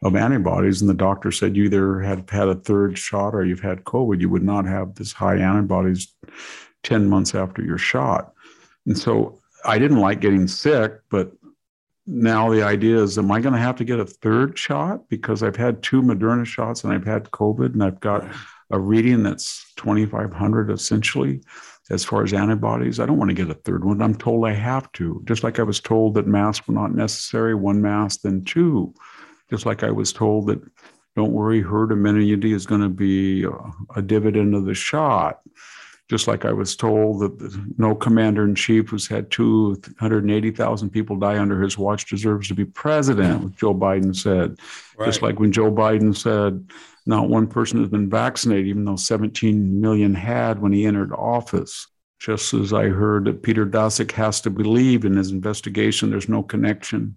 of 0.02 0.16
antibodies. 0.16 0.80
And 0.80 0.90
the 0.90 0.94
doctor 0.94 1.32
said, 1.32 1.56
you 1.56 1.64
either 1.64 2.00
had 2.00 2.28
had 2.30 2.48
a 2.48 2.54
third 2.54 2.98
shot 2.98 3.34
or 3.34 3.44
you've 3.44 3.60
had 3.60 3.84
COVID. 3.84 4.20
You 4.20 4.28
would 4.28 4.44
not 4.44 4.66
have 4.66 4.94
this 4.94 5.12
high 5.12 5.36
antibodies 5.36 6.14
10 6.82 7.08
months 7.08 7.34
after 7.34 7.62
your 7.62 7.78
shot. 7.78 8.32
And 8.86 8.96
so 8.96 9.40
I 9.64 9.78
didn't 9.78 10.00
like 10.00 10.20
getting 10.20 10.46
sick, 10.46 11.00
but 11.10 11.32
now 12.06 12.50
the 12.50 12.62
idea 12.62 13.02
is 13.02 13.18
am 13.18 13.32
I 13.32 13.40
going 13.40 13.54
to 13.54 13.60
have 13.60 13.76
to 13.76 13.84
get 13.84 13.98
a 13.98 14.06
third 14.06 14.56
shot 14.56 15.08
because 15.08 15.42
I've 15.42 15.56
had 15.56 15.82
two 15.82 16.02
Moderna 16.02 16.46
shots 16.46 16.84
and 16.84 16.92
I've 16.92 17.04
had 17.04 17.30
COVID 17.32 17.72
and 17.72 17.82
I've 17.82 17.98
got 17.98 18.24
a 18.70 18.78
reading 18.78 19.22
that's 19.22 19.72
2,500 19.76 20.70
essentially 20.70 21.40
as 21.90 22.04
far 22.04 22.22
as 22.22 22.32
antibodies. 22.32 22.98
I 22.98 23.06
don't 23.06 23.18
want 23.18 23.30
to 23.30 23.34
get 23.34 23.50
a 23.50 23.54
third 23.54 23.84
one. 23.84 24.02
I'm 24.02 24.14
told 24.14 24.46
I 24.46 24.52
have 24.52 24.90
to, 24.92 25.22
just 25.24 25.44
like 25.44 25.58
I 25.58 25.62
was 25.62 25.80
told 25.80 26.14
that 26.14 26.26
masks 26.26 26.66
were 26.66 26.74
not 26.74 26.94
necessary, 26.94 27.54
one 27.54 27.80
mask, 27.80 28.22
then 28.22 28.44
two. 28.44 28.92
Just 29.50 29.66
like 29.66 29.82
I 29.82 29.90
was 29.90 30.12
told 30.12 30.46
that 30.48 30.60
don't 31.14 31.32
worry, 31.32 31.62
herd 31.62 31.92
immunity 31.92 32.52
is 32.52 32.66
going 32.66 32.82
to 32.82 32.88
be 32.88 33.44
a, 33.44 33.50
a 33.96 34.02
dividend 34.02 34.54
of 34.54 34.64
the 34.64 34.74
shot 34.74 35.40
just 36.08 36.28
like 36.28 36.44
I 36.44 36.52
was 36.52 36.76
told 36.76 37.20
that 37.20 37.78
no 37.78 37.94
commander 37.94 38.44
in 38.44 38.54
chief 38.54 38.88
who's 38.88 39.08
had 39.08 39.30
280,000 39.30 40.90
people 40.90 41.16
die 41.16 41.38
under 41.38 41.60
his 41.60 41.76
watch 41.76 42.08
deserves 42.08 42.46
to 42.48 42.54
be 42.54 42.64
president, 42.64 43.56
Joe 43.56 43.74
Biden 43.74 44.14
said. 44.14 44.58
Right. 44.96 45.06
Just 45.06 45.22
like 45.22 45.40
when 45.40 45.50
Joe 45.50 45.70
Biden 45.70 46.16
said, 46.16 46.70
not 47.06 47.28
one 47.28 47.48
person 47.48 47.80
has 47.80 47.88
been 47.88 48.08
vaccinated, 48.08 48.68
even 48.68 48.84
though 48.84 48.96
17 48.96 49.80
million 49.80 50.14
had 50.14 50.60
when 50.60 50.72
he 50.72 50.86
entered 50.86 51.12
office. 51.12 51.88
Just 52.20 52.54
as 52.54 52.72
I 52.72 52.84
heard 52.88 53.24
that 53.24 53.42
Peter 53.42 53.66
Daszak 53.66 54.12
has 54.12 54.40
to 54.42 54.50
believe 54.50 55.04
in 55.04 55.16
his 55.16 55.32
investigation, 55.32 56.10
there's 56.10 56.28
no 56.28 56.42
connection 56.42 57.16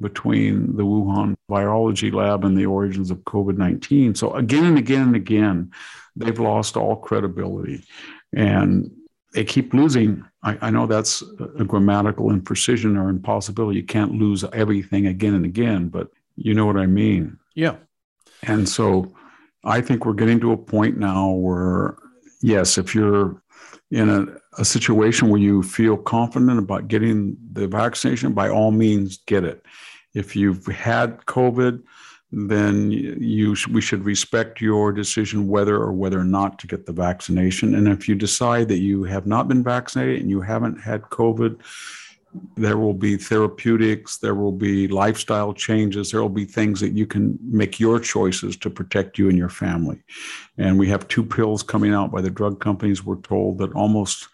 between 0.00 0.76
the 0.76 0.84
Wuhan 0.84 1.34
virology 1.50 2.12
lab 2.12 2.44
and 2.44 2.56
the 2.56 2.66
origins 2.66 3.10
of 3.10 3.18
COVID 3.18 3.56
19. 3.56 4.14
So, 4.14 4.32
again 4.34 4.64
and 4.64 4.78
again 4.78 5.02
and 5.02 5.16
again, 5.16 5.70
they've 6.16 6.38
lost 6.38 6.76
all 6.76 6.96
credibility 6.96 7.84
and 8.34 8.90
they 9.32 9.44
keep 9.44 9.72
losing. 9.72 10.24
I, 10.42 10.58
I, 10.60 10.70
know 10.70 10.86
that's 10.86 11.22
a 11.58 11.64
grammatical 11.64 12.30
imprecision 12.30 13.00
or 13.00 13.08
impossibility. 13.08 13.80
You 13.80 13.86
can't 13.86 14.12
lose 14.12 14.44
everything 14.52 15.06
again 15.06 15.34
and 15.34 15.44
again, 15.44 15.88
but 15.88 16.08
you 16.36 16.54
know 16.54 16.66
what 16.66 16.76
I 16.76 16.86
mean. 16.86 17.38
Yeah. 17.54 17.76
And 18.42 18.68
so 18.68 19.14
I 19.64 19.80
think 19.80 20.04
we're 20.04 20.14
getting 20.14 20.40
to 20.40 20.52
a 20.52 20.56
point 20.56 20.98
now 20.98 21.30
where, 21.30 21.96
yes, 22.40 22.76
if 22.76 22.94
you're 22.94 23.41
in 23.92 24.08
a, 24.08 24.26
a 24.60 24.64
situation 24.64 25.28
where 25.28 25.40
you 25.40 25.62
feel 25.62 25.98
confident 25.98 26.58
about 26.58 26.88
getting 26.88 27.36
the 27.52 27.68
vaccination, 27.68 28.32
by 28.32 28.48
all 28.48 28.70
means, 28.70 29.18
get 29.26 29.44
it. 29.44 29.64
If 30.14 30.34
you've 30.34 30.66
had 30.66 31.18
COVID, 31.26 31.82
then 32.32 32.90
you 32.90 33.54
we 33.70 33.82
should 33.82 34.04
respect 34.04 34.62
your 34.62 34.90
decision 34.90 35.48
whether 35.48 35.76
or 35.76 35.92
whether 35.92 36.18
or 36.18 36.24
not 36.24 36.58
to 36.60 36.66
get 36.66 36.86
the 36.86 36.92
vaccination. 36.92 37.74
And 37.74 37.86
if 37.86 38.08
you 38.08 38.14
decide 38.14 38.68
that 38.68 38.78
you 38.78 39.04
have 39.04 39.26
not 39.26 39.48
been 39.48 39.62
vaccinated 39.62 40.22
and 40.22 40.30
you 40.30 40.40
haven't 40.40 40.80
had 40.80 41.02
COVID, 41.02 41.60
there 42.56 42.78
will 42.78 42.94
be 42.94 43.16
therapeutics, 43.16 44.18
there 44.18 44.34
will 44.34 44.52
be 44.52 44.88
lifestyle 44.88 45.52
changes, 45.52 46.10
there 46.10 46.22
will 46.22 46.28
be 46.28 46.44
things 46.44 46.80
that 46.80 46.92
you 46.92 47.06
can 47.06 47.38
make 47.42 47.78
your 47.78 47.98
choices 47.98 48.56
to 48.58 48.70
protect 48.70 49.18
you 49.18 49.28
and 49.28 49.36
your 49.36 49.48
family. 49.48 50.02
And 50.56 50.78
we 50.78 50.88
have 50.88 51.08
two 51.08 51.24
pills 51.24 51.62
coming 51.62 51.92
out 51.92 52.10
by 52.10 52.22
the 52.22 52.30
drug 52.30 52.60
companies. 52.60 53.04
We're 53.04 53.20
told 53.20 53.58
that 53.58 53.72
almost 53.72 54.28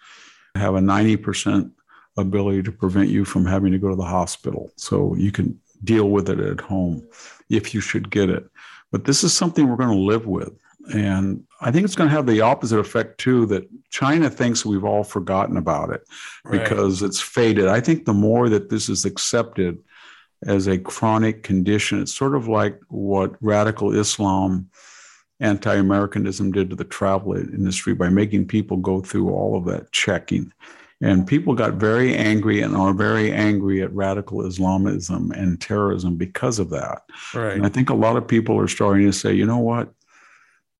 have 0.54 0.74
a 0.74 0.80
90% 0.80 1.70
ability 2.16 2.62
to 2.64 2.72
prevent 2.72 3.08
you 3.08 3.24
from 3.24 3.46
having 3.46 3.72
to 3.72 3.78
go 3.78 3.88
to 3.88 3.96
the 3.96 4.02
hospital. 4.02 4.70
So 4.76 5.14
you 5.14 5.32
can 5.32 5.58
deal 5.84 6.10
with 6.10 6.28
it 6.28 6.40
at 6.40 6.60
home 6.60 7.06
if 7.48 7.74
you 7.74 7.80
should 7.80 8.10
get 8.10 8.28
it. 8.28 8.48
But 8.90 9.04
this 9.04 9.22
is 9.22 9.32
something 9.32 9.68
we're 9.68 9.76
going 9.76 9.96
to 9.96 10.04
live 10.04 10.26
with. 10.26 10.56
And 10.94 11.44
I 11.60 11.70
think 11.70 11.84
it's 11.84 11.96
going 11.96 12.08
to 12.08 12.14
have 12.14 12.26
the 12.26 12.40
opposite 12.40 12.78
effect 12.78 13.18
too 13.18 13.46
that 13.46 13.68
China 13.90 14.30
thinks 14.30 14.64
we've 14.64 14.84
all 14.84 15.04
forgotten 15.04 15.56
about 15.56 15.90
it 15.90 16.02
right. 16.44 16.62
because 16.62 17.02
it's 17.02 17.20
faded. 17.20 17.66
I 17.66 17.80
think 17.80 18.04
the 18.04 18.14
more 18.14 18.48
that 18.48 18.70
this 18.70 18.88
is 18.88 19.04
accepted 19.04 19.78
as 20.46 20.66
a 20.68 20.78
chronic 20.78 21.42
condition, 21.42 22.00
it's 22.00 22.14
sort 22.14 22.36
of 22.36 22.48
like 22.48 22.80
what 22.88 23.34
radical 23.40 23.94
Islam 23.94 24.70
anti 25.40 25.74
Americanism 25.74 26.52
did 26.52 26.70
to 26.70 26.76
the 26.76 26.84
travel 26.84 27.34
industry 27.36 27.94
by 27.94 28.08
making 28.08 28.46
people 28.46 28.76
go 28.76 29.00
through 29.00 29.30
all 29.30 29.56
of 29.56 29.64
that 29.66 29.90
checking. 29.92 30.52
And 31.00 31.26
people 31.26 31.54
got 31.54 31.74
very 31.74 32.16
angry 32.16 32.60
and 32.60 32.76
are 32.76 32.92
very 32.92 33.32
angry 33.32 33.82
at 33.82 33.94
radical 33.94 34.44
Islamism 34.44 35.30
and 35.30 35.60
terrorism 35.60 36.16
because 36.16 36.58
of 36.58 36.70
that. 36.70 37.02
Right. 37.32 37.54
And 37.54 37.64
I 37.64 37.68
think 37.68 37.90
a 37.90 37.94
lot 37.94 38.16
of 38.16 38.26
people 38.26 38.58
are 38.58 38.66
starting 38.66 39.06
to 39.06 39.12
say, 39.12 39.32
you 39.32 39.46
know 39.46 39.58
what? 39.58 39.92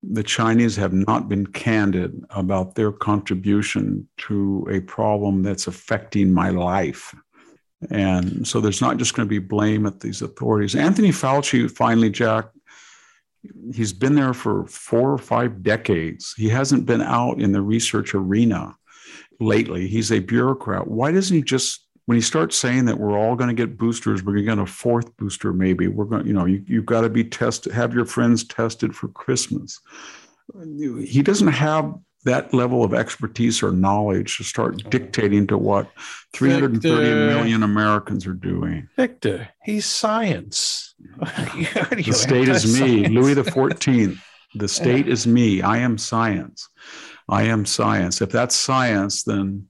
The 0.02 0.22
Chinese 0.22 0.76
have 0.76 0.92
not 0.92 1.28
been 1.28 1.46
candid 1.46 2.24
about 2.30 2.74
their 2.74 2.92
contribution 2.92 4.08
to 4.18 4.66
a 4.70 4.80
problem 4.80 5.42
that's 5.42 5.66
affecting 5.66 6.32
my 6.32 6.50
life. 6.50 7.14
And 7.90 8.46
so 8.46 8.60
there's 8.60 8.80
not 8.80 8.96
just 8.96 9.14
going 9.14 9.26
to 9.26 9.30
be 9.30 9.38
blame 9.38 9.86
at 9.86 10.00
these 10.00 10.22
authorities. 10.22 10.74
Anthony 10.74 11.10
Fauci 11.10 11.70
finally, 11.70 12.10
Jack, 12.10 12.46
he's 13.72 13.92
been 13.92 14.14
there 14.14 14.34
for 14.34 14.66
four 14.66 15.12
or 15.12 15.18
five 15.18 15.62
decades. 15.62 16.34
He 16.36 16.48
hasn't 16.48 16.86
been 16.86 17.02
out 17.02 17.40
in 17.40 17.52
the 17.52 17.62
research 17.62 18.14
arena 18.14 18.76
lately. 19.40 19.86
He's 19.88 20.12
a 20.12 20.20
bureaucrat. 20.20 20.88
Why 20.88 21.12
doesn't 21.12 21.36
he 21.36 21.42
just 21.42 21.87
when 22.08 22.16
he 22.16 22.22
starts 22.22 22.56
saying 22.56 22.86
that 22.86 22.98
we're 22.98 23.18
all 23.18 23.36
going 23.36 23.54
to 23.54 23.54
get 23.54 23.76
boosters, 23.76 24.22
we're 24.22 24.32
going 24.32 24.46
to 24.46 24.50
get 24.54 24.58
a 24.58 24.64
fourth 24.64 25.14
booster, 25.18 25.52
maybe 25.52 25.88
we're 25.88 26.06
going, 26.06 26.26
you 26.26 26.32
know, 26.32 26.46
you, 26.46 26.64
you've 26.66 26.86
got 26.86 27.02
to 27.02 27.10
be 27.10 27.22
tested, 27.22 27.70
have 27.70 27.92
your 27.92 28.06
friends 28.06 28.44
tested 28.44 28.96
for 28.96 29.08
Christmas. 29.08 29.78
He 31.04 31.20
doesn't 31.22 31.48
have 31.48 31.92
that 32.24 32.54
level 32.54 32.82
of 32.82 32.94
expertise 32.94 33.62
or 33.62 33.72
knowledge 33.72 34.38
to 34.38 34.42
start 34.42 34.80
oh. 34.86 34.88
dictating 34.88 35.46
to 35.48 35.58
what 35.58 35.90
330 36.32 36.78
Victor, 36.78 37.26
million 37.26 37.62
Americans 37.62 38.26
are 38.26 38.32
doing. 38.32 38.88
Victor, 38.96 39.46
he's 39.62 39.84
science. 39.84 40.94
the 41.18 42.12
state 42.12 42.48
is 42.48 42.80
me, 42.80 43.06
Louis 43.06 43.34
the 43.34 43.42
14th. 43.42 44.18
The 44.54 44.68
state 44.68 45.08
is 45.08 45.26
me. 45.26 45.60
I 45.60 45.76
am 45.76 45.98
science. 45.98 46.70
I 47.28 47.42
am 47.42 47.66
science. 47.66 48.22
If 48.22 48.30
that's 48.30 48.56
science, 48.56 49.24
then 49.24 49.68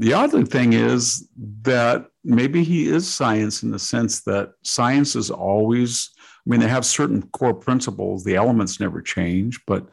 the 0.00 0.14
odd 0.14 0.48
thing 0.48 0.72
is 0.72 1.28
that 1.60 2.06
maybe 2.24 2.64
he 2.64 2.88
is 2.88 3.06
science 3.06 3.62
in 3.62 3.70
the 3.70 3.78
sense 3.78 4.22
that 4.22 4.54
science 4.62 5.14
is 5.14 5.30
always, 5.30 6.10
I 6.18 6.50
mean, 6.50 6.60
they 6.60 6.68
have 6.68 6.86
certain 6.86 7.20
core 7.32 7.52
principles, 7.52 8.24
the 8.24 8.34
elements 8.34 8.80
never 8.80 9.02
change, 9.02 9.60
but 9.66 9.86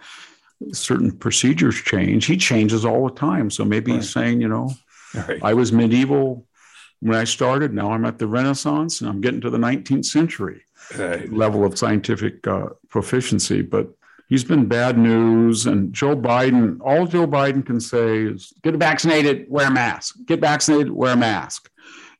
certain 0.72 1.12
procedures 1.12 1.76
change. 1.76 2.26
He 2.26 2.38
changes 2.38 2.86
all 2.86 3.10
the 3.10 3.16
time. 3.16 3.51
So 3.51 3.66
maybe 3.66 3.91
right. 3.91 3.97
he's 3.97 4.10
saying, 4.10 4.39
you 4.39 4.47
know, 4.47 4.72
right. 5.14 5.43
I 5.43 5.53
was 5.53 5.74
medieval 5.74 6.47
when 7.01 7.18
I 7.18 7.26
started. 7.26 7.74
Now 7.74 7.91
I'm 7.91 8.05
at 8.05 8.18
the 8.18 8.28
Renaissance 8.28 9.01
and 9.01 9.10
I'm 9.10 9.20
getting 9.20 9.41
to 9.41 9.49
the 9.49 9.58
19th 9.58 10.05
century 10.05 10.62
right. 10.97 11.30
level 11.34 11.66
of 11.66 11.78
scientific 11.78 12.47
uh, 12.47 12.68
proficiency. 12.88 13.62
But 13.62 13.89
he's 14.28 14.43
been 14.43 14.67
bad 14.67 14.97
news. 14.97 15.65
And 15.65 15.93
Joe 15.93 16.15
Biden, 16.15 16.78
all 16.82 17.07
Joe 17.07 17.28
Biden 17.28 17.65
can 17.65 17.80
say 17.80 18.23
is 18.23 18.53
get 18.61 18.75
vaccinated, 18.75 19.47
wear 19.49 19.67
a 19.67 19.71
mask. 19.71 20.17
Get 20.25 20.39
vaccinated, 20.39 20.91
wear 20.91 21.13
a 21.13 21.17
mask. 21.17 21.71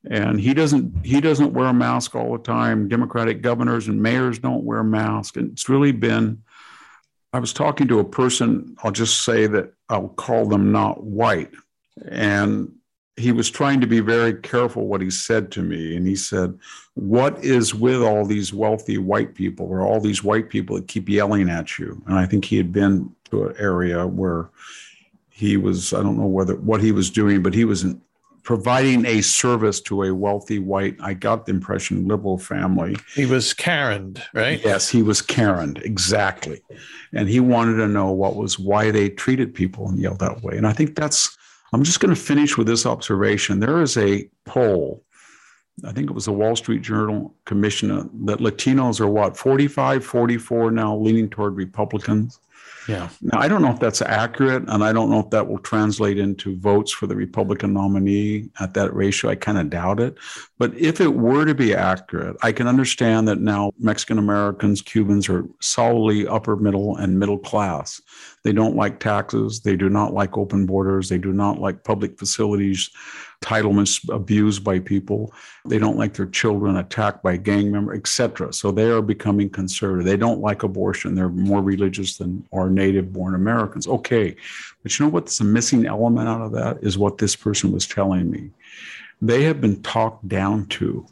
And 0.10 0.40
he 0.40 0.54
doesn't 0.54 1.06
he 1.06 1.22
doesn't 1.22 1.54
wear 1.54 1.68
a 1.68 1.74
mask 1.74 2.16
all 2.16 2.34
the 2.34 2.44
time. 2.44 2.88
Democratic 2.88 3.42
governors 3.42 3.88
and 3.88 4.02
mayors 4.02 4.40
don't 4.40 4.64
wear 4.64 4.84
masks. 4.84 5.38
And 5.38 5.52
it's 5.52 5.70
really 5.70 5.92
been 5.92 6.44
I 7.34 7.40
was 7.40 7.52
talking 7.54 7.88
to 7.90 8.00
a 8.00 8.06
person, 8.06 8.78
I'll 8.84 8.92
just 8.92 9.24
say 9.24 9.48
that 9.48 9.74
I'll 9.90 10.08
call 10.08 10.48
them 10.48 10.72
not 10.72 11.04
white. 11.04 11.52
And 12.10 12.72
he 13.18 13.32
was 13.32 13.50
trying 13.50 13.82
to 13.82 13.88
be 13.88 14.00
very 14.00 14.36
careful 14.36 14.88
what 14.88 15.02
he 15.02 15.10
said 15.10 15.52
to 15.52 15.64
me. 15.64 15.96
And 15.96 16.08
he 16.08 16.16
said, 16.16 16.58
What 16.94 17.44
is 17.44 17.74
with 17.74 18.02
all 18.02 18.26
these 18.26 18.54
wealthy 18.54 19.00
white 19.00 19.34
people 19.34 19.66
or 19.66 19.82
all 19.82 20.00
these 20.00 20.24
white 20.24 20.50
people 20.50 20.76
that 20.76 20.88
keep 20.88 21.10
yelling 21.10 21.50
at 21.50 21.80
you? 21.80 22.02
And 22.06 22.18
I 22.18 22.28
think 22.28 22.46
he 22.46 22.58
had 22.58 22.72
been 22.72 23.14
to 23.32 23.48
an 23.48 23.56
area 23.58 24.06
where 24.06 24.50
he 25.30 25.58
was, 25.58 25.94
I 25.94 26.04
don't 26.04 26.18
know 26.18 26.28
whether 26.28 26.56
what 26.56 26.82
he 26.82 26.92
was 26.92 27.10
doing, 27.10 27.42
but 27.42 27.56
he 27.56 27.66
was 27.66 27.86
providing 28.44 29.06
a 29.06 29.22
service 29.22 29.82
to 29.82 30.04
a 30.04 30.16
wealthy 30.16 30.58
white, 30.58 30.96
I 31.02 31.14
got 31.14 31.46
the 31.46 31.52
impression, 31.52 32.08
liberal 32.08 32.38
family. 32.38 32.96
He 33.14 33.26
was 33.26 33.54
Karen, 33.54 34.16
right? 34.34 34.62
Yes, 34.64 34.88
he 34.88 35.04
was 35.04 35.22
Karen, 35.22 35.76
exactly. 35.84 36.62
And 37.14 37.28
he 37.28 37.42
wanted 37.42 37.76
to 37.76 37.90
know 37.90 38.10
what 38.12 38.38
was 38.38 38.58
why 38.58 38.90
they 38.90 39.10
treated 39.10 39.54
people 39.54 39.90
and 39.90 40.00
yelled 40.00 40.20
that 40.20 40.44
way. 40.44 40.56
And 40.56 40.66
I 40.66 40.72
think 40.72 40.96
that's, 40.96 41.38
I'm 41.74 41.84
just 41.84 42.00
going 42.00 42.14
to 42.14 42.20
finish 42.20 42.58
with 42.58 42.68
this 42.68 42.86
observation. 42.86 43.60
There 43.60 43.82
is 43.82 43.98
a 43.98 44.30
poll, 44.46 45.04
I 45.86 45.92
think 45.92 46.10
it 46.10 46.14
was 46.14 46.26
the 46.26 46.34
Wall 46.34 46.56
Street 46.56 46.82
Journal 46.82 47.36
commission, 47.46 47.92
uh, 47.92 48.06
that 48.26 48.40
Latinos 48.40 49.00
are 49.02 49.08
what, 49.08 49.38
45, 49.38 50.06
44 50.06 50.72
now 50.72 50.96
leaning 50.96 51.30
toward 51.30 51.56
Republicans. 51.56 52.40
Yeah. 52.88 53.10
Now, 53.22 53.40
I 53.40 53.48
don't 53.48 53.62
know 53.62 53.72
if 53.72 53.80
that's 53.80 54.02
accurate, 54.02 54.64
and 54.68 54.84
I 54.84 54.94
don't 54.94 55.10
know 55.10 55.20
if 55.20 55.30
that 55.32 55.48
will 55.48 55.60
translate 55.60 56.18
into 56.18 56.58
votes 56.58 56.92
for 56.92 57.06
the 57.06 57.16
Republican 57.16 57.74
nominee 57.74 58.50
at 58.60 58.74
that 58.76 58.94
ratio. 58.94 59.30
I 59.30 59.36
kind 59.36 59.58
of 59.58 59.70
doubt 59.70 60.00
it. 60.00 60.18
But 60.58 60.74
if 60.76 61.02
it 61.02 61.14
were 61.14 61.46
to 61.46 61.54
be 61.54 61.76
accurate, 61.76 62.38
I 62.44 62.52
can 62.52 62.68
understand 62.68 63.28
that 63.28 63.40
now 63.40 63.72
Mexican 63.78 64.18
Americans, 64.18 64.82
Cubans 64.82 65.28
are 65.28 65.46
solidly 65.60 66.28
upper 66.28 66.56
middle 66.56 66.96
and 66.96 67.20
middle 67.20 67.38
class. 67.38 68.02
They 68.44 68.54
don't 68.54 68.78
like 68.78 69.00
taxes. 69.00 69.60
They 69.60 69.76
do 69.76 69.90
not 69.90 70.14
like 70.14 70.38
open 70.38 70.66
borders. 70.66 71.10
They 71.10 71.18
do 71.18 71.34
not 71.34 71.60
like 71.60 71.84
public 71.84 72.18
facilities 72.18 72.90
entitlements 73.42 74.08
abused 74.14 74.64
by 74.64 74.80
people. 74.80 75.34
They 75.66 75.78
don't 75.78 75.98
like 75.98 76.14
their 76.14 76.28
children 76.28 76.78
attacked 76.78 77.24
by 77.24 77.38
gang 77.38 77.72
members, 77.72 77.98
etc. 77.98 78.54
So 78.54 78.72
they 78.72 78.90
are 78.90 79.02
becoming 79.02 79.50
conservative. 79.50 80.06
They 80.06 80.18
don't 80.18 80.42
like 80.42 80.64
abortion. 80.64 81.16
They're 81.16 81.30
more 81.30 81.62
religious 81.62 82.18
than 82.18 82.48
our 82.54 82.70
native 82.70 83.14
born 83.14 83.36
Americans. 83.36 83.88
Okay. 83.88 84.36
But 84.84 84.98
you 84.98 85.06
know 85.06 85.12
what's 85.12 85.38
the 85.38 85.44
missing 85.44 85.86
element 85.86 86.28
out 86.28 86.42
of 86.42 86.52
that 86.54 86.80
is 86.82 86.98
what 86.98 87.18
this 87.18 87.36
person 87.36 87.72
was 87.72 87.88
telling 87.88 88.30
me. 88.30 88.50
They 89.22 89.44
have 89.44 89.62
been 89.62 89.82
talked 89.82 90.28
down 90.28 90.68
to. 90.68 91.06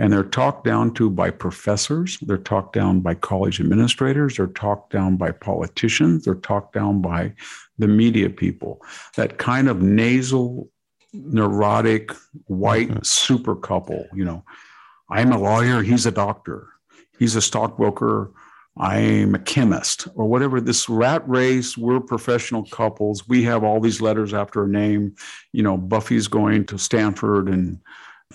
And 0.00 0.12
they're 0.12 0.22
talked 0.22 0.62
down 0.64 0.94
to 0.94 1.10
by 1.10 1.30
professors, 1.30 2.18
they're 2.20 2.38
talked 2.38 2.72
down 2.72 3.00
by 3.00 3.14
college 3.14 3.58
administrators, 3.58 4.36
they're 4.36 4.46
talked 4.46 4.92
down 4.92 5.16
by 5.16 5.32
politicians, 5.32 6.24
they're 6.24 6.36
talked 6.36 6.72
down 6.72 7.02
by 7.02 7.32
the 7.78 7.88
media 7.88 8.30
people. 8.30 8.80
That 9.16 9.38
kind 9.38 9.68
of 9.68 9.82
nasal 9.82 10.68
neurotic 11.12 12.12
white 12.46 12.88
mm-hmm. 12.88 13.02
super 13.02 13.56
couple. 13.56 14.06
You 14.14 14.24
know, 14.24 14.44
I'm 15.10 15.32
a 15.32 15.38
lawyer, 15.38 15.82
he's 15.82 16.06
a 16.06 16.10
doctor, 16.10 16.68
he's 17.18 17.36
a 17.36 17.42
stockbroker, 17.42 18.30
I'm 18.76 19.34
a 19.34 19.38
chemist, 19.38 20.08
or 20.14 20.26
whatever. 20.26 20.60
This 20.60 20.88
rat 20.88 21.28
race, 21.28 21.76
we're 21.76 22.00
professional 22.00 22.64
couples. 22.66 23.26
We 23.28 23.42
have 23.44 23.64
all 23.64 23.80
these 23.80 24.00
letters 24.00 24.34
after 24.34 24.64
a 24.64 24.68
name. 24.68 25.16
You 25.52 25.62
know, 25.62 25.76
Buffy's 25.76 26.28
going 26.28 26.66
to 26.66 26.78
Stanford 26.78 27.48
and 27.48 27.80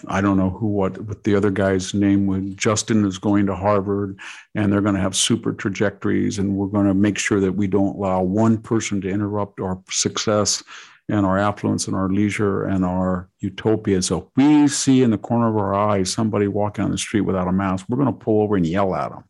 I 0.08 0.22
don't 0.22 0.38
know 0.38 0.50
who 0.50 0.68
what 0.68 1.00
what 1.02 1.24
the 1.24 1.36
other 1.36 1.52
guy's 1.52 1.94
name 1.94 2.26
was. 2.26 2.56
Justin 2.56 3.06
is 3.06 3.20
going 3.20 3.46
to 3.46 3.56
Harvard, 3.56 4.20
and 4.56 4.72
they're 4.72 4.82
going 4.82 4.96
to 4.96 5.02
have 5.02 5.16
super 5.16 5.54
trajectories, 5.54 6.40
and 6.40 6.56
we're 6.56 6.68
going 6.68 6.88
to 6.88 6.96
make 6.96 7.18
sure 7.18 7.40
that 7.40 7.54
we 7.54 7.68
don't 7.68 7.96
allow 7.96 8.22
one 8.22 8.58
person 8.58 9.02
to 9.02 9.10
interrupt 9.10 9.60
our 9.60 9.80
success 9.90 10.64
and 11.10 11.26
our 11.26 11.38
affluence 11.38 11.88
and 11.88 11.96
our 11.96 12.10
leisure 12.10 12.64
and 12.64 12.86
our 12.86 13.30
utopia. 13.40 14.02
So 14.02 14.20
if 14.20 14.24
we 14.36 14.68
see 14.68 15.04
in 15.04 15.12
the 15.12 15.18
corner 15.18 15.50
of 15.50 15.58
our 15.58 15.74
eye 15.74 16.04
somebody 16.04 16.48
walking 16.48 16.86
on 16.86 16.92
the 16.92 16.98
street 16.98 17.22
without 17.22 17.48
a 17.48 17.52
mask, 17.52 17.86
we're 17.90 17.98
going 17.98 18.08
to 18.08 18.14
pull 18.14 18.42
over 18.42 18.56
and 18.56 18.66
yell 18.66 18.96
at 18.96 19.10
them. 19.10 19.24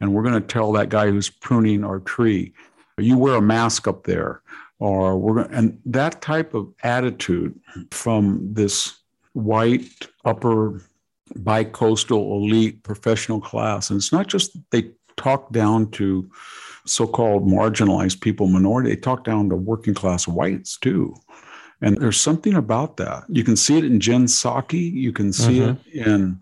And 0.00 0.14
we're 0.14 0.22
going 0.22 0.40
to 0.40 0.40
tell 0.40 0.72
that 0.72 0.88
guy 0.88 1.10
who's 1.10 1.30
pruning 1.30 1.84
our 1.84 2.00
tree, 2.00 2.54
you 2.98 3.18
wear 3.18 3.36
a 3.36 3.42
mask 3.42 3.86
up 3.86 4.04
there. 4.04 4.42
Or 4.78 5.16
we're 5.16 5.44
going 5.44 5.54
and 5.54 5.78
that 5.86 6.22
type 6.22 6.54
of 6.54 6.72
attitude 6.82 7.58
from 7.92 8.40
this 8.52 8.98
white 9.32 10.08
upper 10.24 10.82
bi-coastal 11.36 12.36
elite 12.36 12.82
professional 12.82 13.40
class. 13.40 13.90
And 13.90 13.98
it's 13.98 14.12
not 14.12 14.26
just 14.26 14.56
they 14.70 14.90
talk 15.16 15.52
down 15.52 15.90
to 15.92 16.28
so-called 16.86 17.46
marginalized 17.46 18.20
people, 18.20 18.46
minority. 18.48 18.90
They 18.90 18.96
talk 18.96 19.24
down 19.24 19.48
to 19.50 19.56
working 19.56 19.94
class 19.94 20.26
whites 20.26 20.78
too. 20.78 21.14
And 21.80 21.96
there's 21.96 22.20
something 22.20 22.54
about 22.54 22.96
that. 22.98 23.24
You 23.28 23.44
can 23.44 23.56
see 23.56 23.78
it 23.78 23.84
in 23.84 23.98
Jen 23.98 24.26
Psaki. 24.26 24.92
You 24.92 25.12
can 25.12 25.32
see 25.32 25.58
mm-hmm. 25.60 25.98
it 25.98 26.06
in 26.06 26.40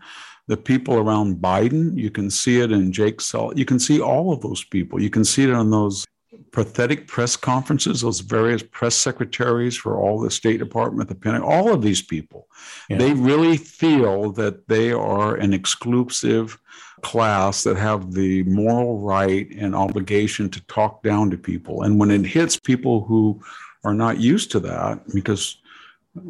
the 0.49 0.57
people 0.57 0.97
around 0.97 1.37
Biden. 1.37 1.97
You 1.97 2.11
can 2.11 2.29
see 2.29 2.61
it 2.61 2.73
in 2.73 2.93
Jake 2.93 3.21
Sullivan. 3.21 3.57
You 3.57 3.65
can 3.65 3.79
see 3.79 4.01
all 4.01 4.33
of 4.33 4.43
those 4.43 4.65
people. 4.65 5.01
You 5.01 5.09
can 5.09 5.25
see 5.25 5.45
it 5.45 5.51
on 5.51 5.71
those 5.71 6.07
pathetic 6.53 7.07
press 7.07 7.37
conferences, 7.37 8.01
those 8.01 8.21
various 8.21 8.63
press 8.63 8.95
secretaries 8.95 9.77
for 9.77 9.97
all 9.99 10.21
the 10.21 10.31
State 10.31 10.59
Department, 10.59 11.09
the 11.09 11.15
Pentagon, 11.15 11.49
all 11.49 11.73
of 11.73 11.83
these 11.83 12.03
people. 12.03 12.49
Yeah. 12.89 12.99
They 12.99 13.13
really 13.13 13.57
feel 13.57 14.33
that 14.33 14.67
they 14.69 14.93
are 14.93 15.37
an 15.37 15.55
exclusive 15.55 16.59
class 17.03 17.65
that 17.65 17.77
have 17.77 18.13
the 18.13 18.43
moral 18.45 19.01
right 19.01 19.49
and 19.51 19.75
obligation 19.75 20.51
to 20.51 20.61
talk 20.67 21.03
down 21.03 21.31
to 21.31 21.37
people. 21.37 21.83
And 21.83 21.99
when 21.99 22.11
it 22.11 22.25
hits 22.25 22.59
people 22.59 23.05
who 23.05 23.41
are 23.85 23.95
not 23.95 24.19
used 24.19 24.51
to 24.53 24.61
that, 24.61 25.01
because 25.15 25.59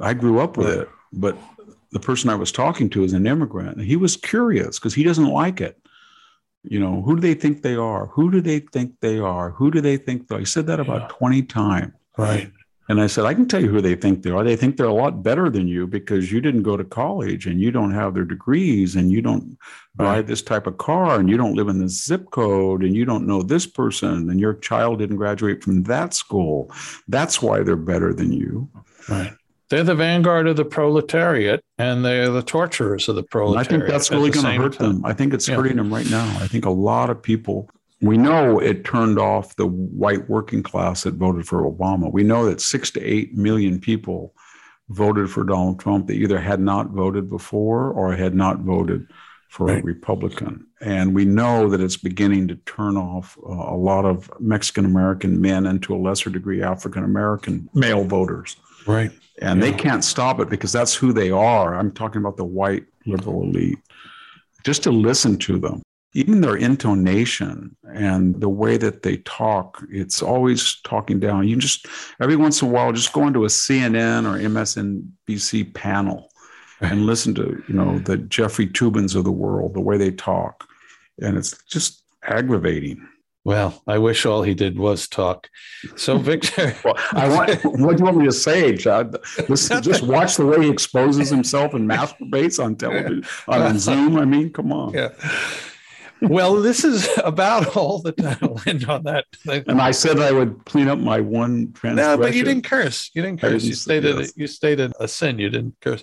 I 0.01 0.15
grew 0.15 0.41
up 0.41 0.57
with 0.57 0.69
it, 0.69 0.89
but 1.13 1.37
the 1.93 2.01
person 2.01 2.31
I 2.31 2.37
was 2.37 2.53
talking 2.53 2.89
to 2.91 3.05
is 3.05 3.13
an 3.13 3.27
immigrant, 3.27 3.77
and 3.77 3.85
he 3.85 3.97
was 3.97 4.17
curious 4.17 4.79
because 4.79 4.95
he 4.95 5.03
doesn't 5.03 5.29
like 5.29 5.61
it. 5.61 5.77
You 6.63 6.79
know, 6.79 7.03
who 7.03 7.17
do 7.17 7.23
they 7.23 7.35
think 7.35 7.63
they 7.63 7.75
are? 7.75 8.07
Who 8.07 8.31
do 8.31 8.41
they 8.41 8.61
think 8.61 9.01
they 9.01 9.19
are? 9.19 9.51
Who 9.51 9.71
do 9.71 9.81
they 9.81 9.97
think 9.97 10.29
they 10.29 10.37
are? 10.37 10.41
He 10.41 10.45
said 10.45 10.67
that 10.67 10.79
about 10.79 11.03
yeah. 11.03 11.17
20 11.17 11.43
times. 11.45 11.93
Right. 12.19 12.53
And 12.91 13.01
I 13.01 13.07
said, 13.07 13.25
I 13.25 13.35
can 13.35 13.47
tell 13.47 13.63
you 13.63 13.69
who 13.69 13.81
they 13.81 13.95
think 13.95 14.25
they 14.25 14.31
are. 14.31 14.43
They 14.43 14.57
think 14.57 14.77
they're 14.77 14.87
a 14.87 14.93
lot 14.93 15.23
better 15.23 15.49
than 15.49 15.69
you 15.69 15.87
because 15.87 16.33
you 16.33 16.41
didn't 16.41 16.65
go 16.65 16.77
to 16.77 16.83
college 16.83 17.47
and 17.47 17.61
you 17.61 17.71
don't 17.71 17.93
have 17.93 18.15
their 18.15 18.25
degrees 18.25 18.97
and 18.97 19.13
you 19.13 19.23
don't 19.23 19.57
drive 19.97 20.27
this 20.27 20.43
type 20.43 20.67
of 20.67 20.79
car 20.79 21.21
and 21.21 21.31
you 21.31 21.37
don't 21.37 21.55
live 21.55 21.69
in 21.69 21.79
this 21.79 22.05
zip 22.05 22.33
code 22.33 22.83
and 22.83 22.97
you 22.97 23.05
don't 23.05 23.29
know 23.29 23.43
this 23.43 23.65
person 23.65 24.29
and 24.29 24.41
your 24.41 24.55
child 24.55 24.99
didn't 24.99 25.19
graduate 25.19 25.63
from 25.63 25.85
that 25.85 26.15
school. 26.15 26.69
That's 27.07 27.41
why 27.41 27.63
they're 27.63 27.77
better 27.77 28.13
than 28.13 28.33
you. 28.33 28.69
Right. 29.09 29.35
They're 29.69 29.85
the 29.85 29.95
vanguard 29.95 30.49
of 30.49 30.57
the 30.57 30.65
proletariat 30.65 31.63
and 31.79 32.05
they're 32.05 32.29
the 32.29 32.43
torturers 32.43 33.09
of 33.09 33.15
the 33.15 33.23
proletariat. 33.23 33.71
And 33.71 33.83
I 33.85 33.87
think 33.87 33.93
that's 33.93 34.11
really 34.11 34.31
going 34.31 34.47
to 34.47 34.63
hurt 34.63 34.73
time. 34.73 34.95
them. 34.95 35.05
I 35.05 35.13
think 35.13 35.33
it's 35.33 35.47
yeah. 35.47 35.55
hurting 35.55 35.77
them 35.77 35.95
right 35.95 36.11
now. 36.11 36.27
I 36.41 36.49
think 36.49 36.65
a 36.65 36.71
lot 36.71 37.09
of 37.09 37.23
people 37.23 37.71
we 38.01 38.17
know 38.17 38.59
it 38.59 38.85
turned 38.85 39.19
off 39.19 39.57
the 39.57 39.67
white 39.67 40.29
working 40.29 40.63
class 40.63 41.03
that 41.03 41.15
voted 41.15 41.47
for 41.47 41.71
Obama. 41.71 42.11
We 42.11 42.25
know 42.25 42.47
that 42.47 42.61
six 42.61 42.91
to 42.93 43.03
eight 43.03 43.35
million 43.35 43.79
people 43.79 44.35
voted 44.89 45.31
for 45.31 45.45
Donald 45.45 45.79
Trump 45.79 46.07
that 46.07 46.15
either 46.15 46.41
had 46.41 46.61
not 46.61 46.91
voted 46.91 47.29
before 47.29 47.91
or 47.91 48.15
had 48.15 48.35
not 48.35 48.61
voted 48.61 49.07
for 49.49 49.67
right. 49.67 49.83
a 49.83 49.85
Republican. 49.85 50.67
And 50.81 51.15
we 51.15 51.25
know 51.25 51.69
that 51.69 51.81
it's 51.81 51.97
beginning 51.97 52.49
to 52.49 52.55
turn 52.57 52.97
off 52.97 53.37
uh, 53.47 53.53
a 53.53 53.77
lot 53.77 54.05
of 54.05 54.31
Mexican 54.41 54.85
American 54.85 55.41
men 55.41 55.67
and 55.67 55.83
to 55.83 55.95
a 55.95 55.99
lesser 55.99 56.31
degree 56.31 56.63
African 56.63 57.05
American 57.05 57.69
male 57.75 58.05
voters. 58.05 58.57
Right. 58.87 59.11
And 59.43 59.61
yeah. 59.61 59.71
they 59.71 59.77
can't 59.77 60.05
stop 60.05 60.41
it 60.41 60.49
because 60.49 60.73
that's 60.73 60.95
who 60.95 61.13
they 61.13 61.31
are. 61.31 61.75
I'm 61.75 61.93
talking 61.93 62.21
about 62.21 62.37
the 62.37 62.45
white 62.45 62.85
liberal 63.07 63.43
elite. 63.43 63.79
Just 64.65 64.83
to 64.85 64.91
listen 64.91 65.37
to 65.39 65.59
them 65.59 65.83
even 66.13 66.41
their 66.41 66.57
intonation 66.57 67.77
and 67.95 68.41
the 68.41 68.49
way 68.49 68.77
that 68.77 69.03
they 69.03 69.19
talk, 69.19 69.83
it's 69.91 70.23
always 70.23 70.81
talking 70.83 71.21
down. 71.21 71.47
You 71.47 71.57
just 71.57 71.87
every 72.21 72.37
once 72.37 72.63
in 72.63 72.69
a 72.69 72.71
while 72.71 72.93
just 72.93 73.13
go 73.13 73.27
into 73.27 73.45
a 73.45 73.49
CNN 73.49 74.25
or 74.25 74.39
MSNBC 74.39 75.73
panel 75.75 76.31
and 76.81 77.07
listen 77.07 77.35
to, 77.35 77.63
you 77.69 77.75
know, 77.75 77.99
the 78.01 78.17
Jeffrey 78.17 78.67
Toobins 78.67 79.15
of 79.15 79.25
the 79.25 79.33
world, 79.33 79.75
the 79.75 79.81
way 79.81 79.99
they 79.99 80.11
talk. 80.11 80.67
And 81.21 81.37
it's 81.37 81.63
just 81.65 82.03
aggravating. 82.23 83.07
Well, 83.45 83.83
I 83.87 83.99
wish 83.99 84.27
all 84.27 84.43
he 84.43 84.53
did 84.53 84.79
was 84.79 85.09
talk. 85.09 85.49
So, 85.97 86.19
Victor, 86.31 86.77
well, 86.85 86.95
I 87.13 87.29
want. 87.29 87.65
What 87.65 87.97
do 87.97 88.01
you 88.01 88.05
want 88.05 88.19
me 88.19 88.27
to 88.27 88.33
say, 88.33 88.77
Chad? 88.77 89.17
Listen, 89.49 89.83
just 89.83 90.03
watch 90.03 90.37
the 90.37 90.45
way 90.45 90.65
he 90.65 90.71
exposes 90.71 91.31
himself 91.31 91.73
and 91.73 91.89
masturbates 91.89 92.63
on 92.63 92.77
television 92.77 93.25
on 93.49 93.79
Zoom. 93.79 94.19
I 94.19 94.25
mean, 94.27 94.53
come 94.53 94.73
on. 94.73 94.93
Yeah. 94.93 95.11
Well, 96.23 96.57
this 96.57 96.85
is 96.85 97.09
about 97.25 97.77
all 97.77 98.01
the 98.01 98.13
time. 98.13 98.39
I'll 98.43 98.61
end 98.67 98.85
on 98.87 99.05
that. 99.05 99.25
And 99.47 99.81
I 99.81 99.91
said 99.91 100.19
I 100.19 100.33
would 100.33 100.65
clean 100.65 100.89
up 100.89 100.99
my 100.99 101.21
one 101.21 101.73
transgression. 101.73 101.97
No, 101.97 102.19
but 102.19 102.35
you 102.35 102.45
didn't 102.45 102.65
curse. 102.65 103.11
You 103.15 103.23
didn't 103.23 103.41
curse. 103.41 103.63
didn't 103.63 103.65
you 103.65 103.75
stated 103.75 104.19
yes. 104.19 104.33
you 104.37 104.47
stated 104.47 104.93
a 105.01 105.09
sin. 105.09 105.39
You 105.39 105.51
didn't 105.51 105.77
curse. 105.81 106.03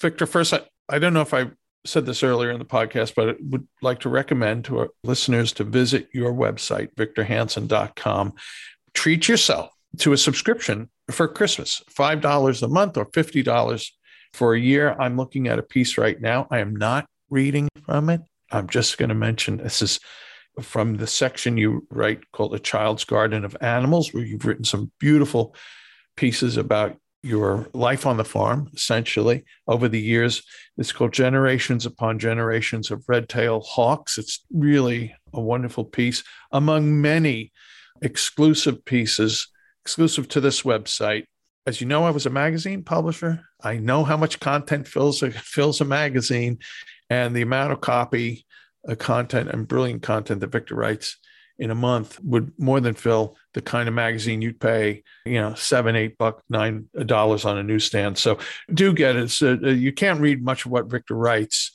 Victor, 0.00 0.26
first, 0.26 0.52
I, 0.52 0.60
I 0.88 0.98
don't 0.98 1.14
know 1.14 1.22
if 1.22 1.32
I 1.32 1.50
said 1.86 2.06
this 2.06 2.22
earlier 2.22 2.50
in 2.50 2.58
the 2.58 2.64
podcast, 2.64 3.14
but 3.14 3.30
I 3.30 3.34
would 3.40 3.66
like 3.80 4.00
to 4.00 4.08
recommend 4.08 4.64
to 4.66 4.80
our 4.80 4.88
listeners 5.04 5.52
to 5.54 5.64
visit 5.64 6.08
your 6.12 6.32
website, 6.32 6.94
victorhanson.com. 6.94 8.34
Treat 8.92 9.28
yourself 9.28 9.70
to 9.98 10.12
a 10.12 10.16
subscription 10.16 10.90
for 11.10 11.28
Christmas, 11.28 11.82
$5 11.90 12.62
a 12.62 12.68
month 12.68 12.96
or 12.96 13.06
$50 13.06 13.90
for 14.32 14.54
a 14.54 14.60
year. 14.60 14.94
I'm 14.98 15.16
looking 15.16 15.48
at 15.48 15.58
a 15.58 15.62
piece 15.62 15.96
right 15.96 16.20
now. 16.20 16.46
I 16.50 16.58
am 16.58 16.74
not 16.74 17.06
reading 17.30 17.68
from 17.84 18.10
it. 18.10 18.22
I'm 18.50 18.68
just 18.68 18.98
going 18.98 19.08
to 19.08 19.14
mention 19.14 19.58
this 19.58 19.82
is 19.82 20.00
from 20.62 20.96
the 20.96 21.06
section 21.06 21.56
you 21.56 21.86
write 21.90 22.30
called 22.32 22.54
A 22.54 22.58
Child's 22.58 23.04
Garden 23.04 23.44
of 23.44 23.56
Animals, 23.60 24.12
where 24.12 24.24
you've 24.24 24.46
written 24.46 24.64
some 24.64 24.90
beautiful 24.98 25.54
pieces 26.16 26.56
about 26.56 26.96
your 27.22 27.68
life 27.74 28.06
on 28.06 28.16
the 28.16 28.24
farm, 28.24 28.70
essentially, 28.74 29.44
over 29.66 29.88
the 29.88 30.00
years. 30.00 30.42
It's 30.78 30.92
called 30.92 31.12
Generations 31.12 31.84
Upon 31.84 32.18
Generations 32.18 32.90
of 32.90 33.04
Red 33.08 33.28
Tail 33.28 33.60
Hawks. 33.60 34.16
It's 34.16 34.44
really 34.52 35.14
a 35.32 35.40
wonderful 35.40 35.84
piece 35.84 36.22
among 36.52 37.00
many 37.00 37.52
exclusive 38.00 38.84
pieces, 38.84 39.48
exclusive 39.84 40.28
to 40.28 40.40
this 40.40 40.62
website. 40.62 41.24
As 41.66 41.80
you 41.80 41.86
know, 41.86 42.04
I 42.04 42.10
was 42.10 42.26
a 42.26 42.30
magazine 42.30 42.84
publisher. 42.84 43.42
I 43.60 43.78
know 43.78 44.04
how 44.04 44.16
much 44.16 44.38
content 44.38 44.86
fills 44.86 45.22
a, 45.22 45.32
fills 45.32 45.80
a 45.80 45.84
magazine, 45.84 46.60
and 47.10 47.34
the 47.34 47.42
amount 47.42 47.72
of 47.72 47.80
copy, 47.80 48.46
uh, 48.88 48.94
content, 48.94 49.50
and 49.50 49.68
brilliant 49.68 50.02
content 50.02 50.40
that 50.40 50.52
Victor 50.52 50.74
writes 50.74 51.16
in 51.58 51.70
a 51.70 51.74
month 51.74 52.20
would 52.22 52.52
more 52.58 52.80
than 52.80 52.94
fill 52.94 53.36
the 53.54 53.62
kind 53.62 53.88
of 53.88 53.94
magazine 53.94 54.42
you'd 54.42 54.60
pay, 54.60 55.02
you 55.24 55.40
know, 55.40 55.54
seven, 55.54 55.96
eight 55.96 56.18
buck, 56.18 56.42
nine 56.50 56.86
dollars 57.06 57.44
on 57.44 57.56
a 57.56 57.62
newsstand. 57.62 58.18
So 58.18 58.38
do 58.72 58.92
get 58.92 59.16
it. 59.16 59.30
So 59.30 59.58
uh, 59.62 59.68
you 59.68 59.92
can't 59.92 60.20
read 60.20 60.44
much 60.44 60.66
of 60.66 60.70
what 60.70 60.90
Victor 60.90 61.14
writes 61.14 61.72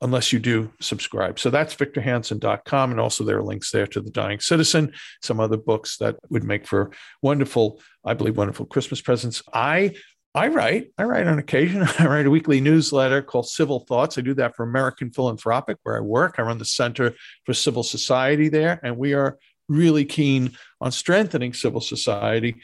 unless 0.00 0.32
you 0.32 0.38
do 0.38 0.70
subscribe. 0.80 1.38
So 1.38 1.50
that's 1.50 1.74
victorhanson.com. 1.74 2.90
And 2.90 3.00
also 3.00 3.24
there 3.24 3.38
are 3.38 3.42
links 3.42 3.70
there 3.70 3.86
to 3.88 4.00
The 4.00 4.10
Dying 4.10 4.38
Citizen, 4.38 4.92
some 5.22 5.40
other 5.40 5.56
books 5.56 5.96
that 5.98 6.16
would 6.28 6.44
make 6.44 6.66
for 6.66 6.90
wonderful, 7.22 7.80
I 8.04 8.14
believe, 8.14 8.36
wonderful 8.36 8.66
Christmas 8.66 9.00
presents. 9.00 9.42
I 9.52 9.94
I 10.34 10.48
write. 10.48 10.90
I 10.98 11.04
write 11.04 11.28
on 11.28 11.38
occasion. 11.38 11.86
I 11.98 12.06
write 12.06 12.26
a 12.26 12.30
weekly 12.30 12.60
newsletter 12.60 13.22
called 13.22 13.48
Civil 13.48 13.80
Thoughts. 13.80 14.18
I 14.18 14.20
do 14.20 14.34
that 14.34 14.56
for 14.56 14.64
American 14.64 15.10
Philanthropic, 15.10 15.78
where 15.84 15.96
I 15.96 16.00
work. 16.00 16.36
I 16.38 16.42
run 16.42 16.58
the 16.58 16.64
Center 16.64 17.14
for 17.44 17.54
Civil 17.54 17.84
Society 17.84 18.48
there, 18.48 18.80
and 18.82 18.96
we 18.96 19.14
are 19.14 19.38
really 19.68 20.04
keen 20.04 20.56
on 20.80 20.92
strengthening 20.92 21.54
civil 21.54 21.80
society. 21.80 22.56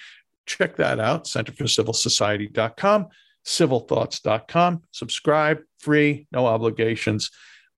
Check 0.47 0.77
that 0.77 0.99
out, 0.99 1.25
centerforcivilsociety.com, 1.25 3.07
civilthoughts.com. 3.47 4.83
Subscribe, 4.91 5.59
free, 5.79 6.27
no 6.33 6.47
obligations. 6.47 7.31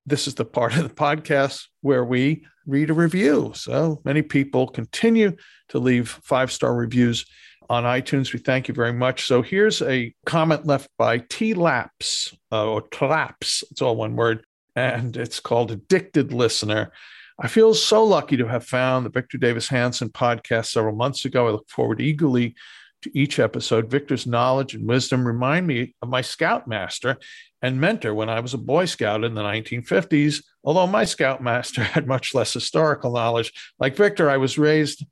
This 0.05 0.27
is 0.27 0.35
the 0.35 0.43
part 0.43 0.75
of 0.75 0.83
the 0.83 0.93
podcast 0.93 1.67
where 1.81 2.03
we 2.03 2.45
read 2.65 2.89
a 2.89 2.93
review. 2.93 3.51
So 3.55 4.01
many 4.03 4.21
people 4.21 4.67
continue 4.67 5.35
to 5.69 5.79
leave 5.79 6.09
five 6.23 6.51
star 6.51 6.75
reviews 6.75 7.25
on 7.69 7.83
iTunes. 7.83 8.33
We 8.33 8.39
thank 8.39 8.67
you 8.67 8.73
very 8.73 8.93
much. 8.93 9.25
So 9.25 9.41
here's 9.41 9.81
a 9.81 10.13
comment 10.25 10.65
left 10.65 10.89
by 10.97 11.19
T 11.19 11.53
Laps 11.53 12.35
uh, 12.51 12.67
or 12.67 12.81
Tlaps. 12.89 13.63
It's 13.71 13.81
all 13.81 13.95
one 13.95 14.15
word. 14.15 14.45
And 14.75 15.15
it's 15.15 15.39
called 15.39 15.71
Addicted 15.71 16.33
Listener. 16.33 16.91
I 17.39 17.47
feel 17.47 17.73
so 17.73 18.03
lucky 18.03 18.37
to 18.37 18.47
have 18.47 18.65
found 18.65 19.05
the 19.05 19.09
Victor 19.09 19.37
Davis 19.37 19.67
Hanson 19.67 20.09
podcast 20.09 20.67
several 20.67 20.95
months 20.95 21.25
ago. 21.25 21.47
I 21.47 21.51
look 21.51 21.69
forward 21.69 22.01
eagerly 22.01 22.55
to 23.03 23.17
each 23.17 23.39
episode. 23.39 23.89
Victor's 23.89 24.27
knowledge 24.27 24.73
and 24.75 24.87
wisdom 24.87 25.25
remind 25.25 25.67
me 25.67 25.95
of 26.01 26.09
my 26.09 26.21
scoutmaster 26.21 27.17
and 27.61 27.79
mentor 27.79 28.13
when 28.13 28.29
I 28.29 28.39
was 28.39 28.53
a 28.53 28.57
Boy 28.57 28.85
Scout 28.85 29.23
in 29.23 29.35
the 29.35 29.41
1950s. 29.41 30.43
Although 30.63 30.87
my 30.87 31.05
scoutmaster 31.05 31.83
had 31.83 32.07
much 32.07 32.33
less 32.33 32.53
historical 32.53 33.13
knowledge. 33.13 33.51
Like 33.79 33.95
Victor, 33.95 34.29
I 34.29 34.37
was 34.37 34.57
raised 34.57 35.05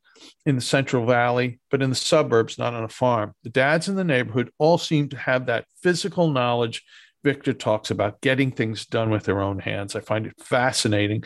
in 0.45 0.55
the 0.55 0.61
Central 0.61 1.05
Valley, 1.05 1.59
but 1.69 1.81
in 1.81 1.89
the 1.89 1.95
suburbs, 1.95 2.57
not 2.57 2.73
on 2.73 2.83
a 2.83 2.89
farm. 2.89 3.33
The 3.43 3.49
dads 3.49 3.87
in 3.87 3.95
the 3.95 4.03
neighborhood 4.03 4.51
all 4.57 4.77
seem 4.77 5.09
to 5.09 5.17
have 5.17 5.45
that 5.45 5.65
physical 5.81 6.29
knowledge 6.29 6.83
Victor 7.23 7.53
talks 7.53 7.91
about, 7.91 8.21
getting 8.21 8.51
things 8.51 8.85
done 8.85 9.09
with 9.11 9.25
their 9.25 9.41
own 9.41 9.59
hands. 9.59 9.95
I 9.95 9.99
find 9.99 10.25
it 10.25 10.33
fascinating 10.39 11.23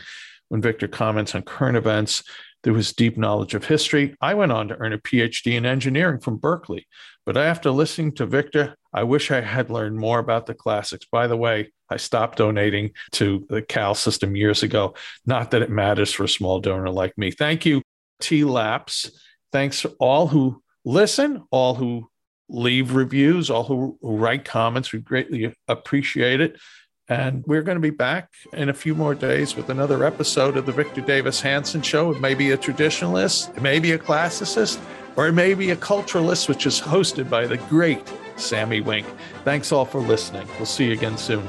when 0.48 0.60
Victor 0.60 0.88
comments 0.88 1.34
on 1.34 1.42
current 1.42 1.76
events 1.76 2.22
through 2.62 2.74
his 2.74 2.92
deep 2.92 3.16
knowledge 3.16 3.54
of 3.54 3.64
history. 3.64 4.14
I 4.20 4.34
went 4.34 4.52
on 4.52 4.68
to 4.68 4.76
earn 4.76 4.92
a 4.92 4.98
PhD 4.98 5.52
in 5.52 5.64
engineering 5.64 6.20
from 6.20 6.36
Berkeley, 6.36 6.86
but 7.24 7.36
after 7.36 7.70
listening 7.70 8.12
to 8.12 8.26
Victor, 8.26 8.76
I 8.92 9.04
wish 9.04 9.30
I 9.30 9.40
had 9.40 9.70
learned 9.70 9.96
more 9.96 10.18
about 10.18 10.46
the 10.46 10.54
classics. 10.54 11.06
By 11.10 11.26
the 11.26 11.36
way, 11.36 11.72
I 11.88 11.96
stopped 11.96 12.38
donating 12.38 12.90
to 13.12 13.46
the 13.48 13.62
Cal 13.62 13.94
system 13.94 14.36
years 14.36 14.62
ago. 14.62 14.94
Not 15.24 15.52
that 15.52 15.62
it 15.62 15.70
matters 15.70 16.12
for 16.12 16.24
a 16.24 16.28
small 16.28 16.60
donor 16.60 16.90
like 16.90 17.16
me. 17.16 17.30
Thank 17.30 17.64
you, 17.66 17.82
T 18.20 18.44
Laps. 18.44 19.10
Thanks 19.52 19.82
to 19.82 19.94
all 20.00 20.28
who 20.28 20.62
listen, 20.84 21.44
all 21.50 21.74
who 21.74 22.10
leave 22.48 22.94
reviews, 22.94 23.50
all 23.50 23.64
who, 23.64 23.98
who 24.00 24.16
write 24.16 24.44
comments. 24.44 24.92
We 24.92 25.00
greatly 25.00 25.54
appreciate 25.68 26.40
it. 26.40 26.58
And 27.08 27.44
we're 27.46 27.62
going 27.62 27.76
to 27.76 27.80
be 27.80 27.90
back 27.90 28.30
in 28.52 28.68
a 28.68 28.74
few 28.74 28.94
more 28.94 29.14
days 29.14 29.54
with 29.54 29.70
another 29.70 30.04
episode 30.04 30.56
of 30.56 30.66
the 30.66 30.72
Victor 30.72 31.00
Davis 31.00 31.40
Hanson 31.40 31.80
Show. 31.82 32.10
It 32.10 32.20
may 32.20 32.34
be 32.34 32.50
a 32.50 32.58
traditionalist, 32.58 33.56
it 33.56 33.62
may 33.62 33.78
be 33.78 33.92
a 33.92 33.98
classicist, 33.98 34.80
or 35.16 35.28
it 35.28 35.32
may 35.32 35.54
be 35.54 35.70
a 35.70 35.76
culturalist, 35.76 36.48
which 36.48 36.66
is 36.66 36.80
hosted 36.80 37.30
by 37.30 37.46
the 37.46 37.58
great 37.68 38.12
Sami 38.36 38.80
Winc. 38.80 39.06
Thanks 39.44 39.70
all 39.70 39.84
for 39.84 40.00
listening. 40.00 40.48
We'll 40.56 40.66
see 40.66 40.86
you 40.86 40.92
again 40.92 41.16
soon. 41.16 41.48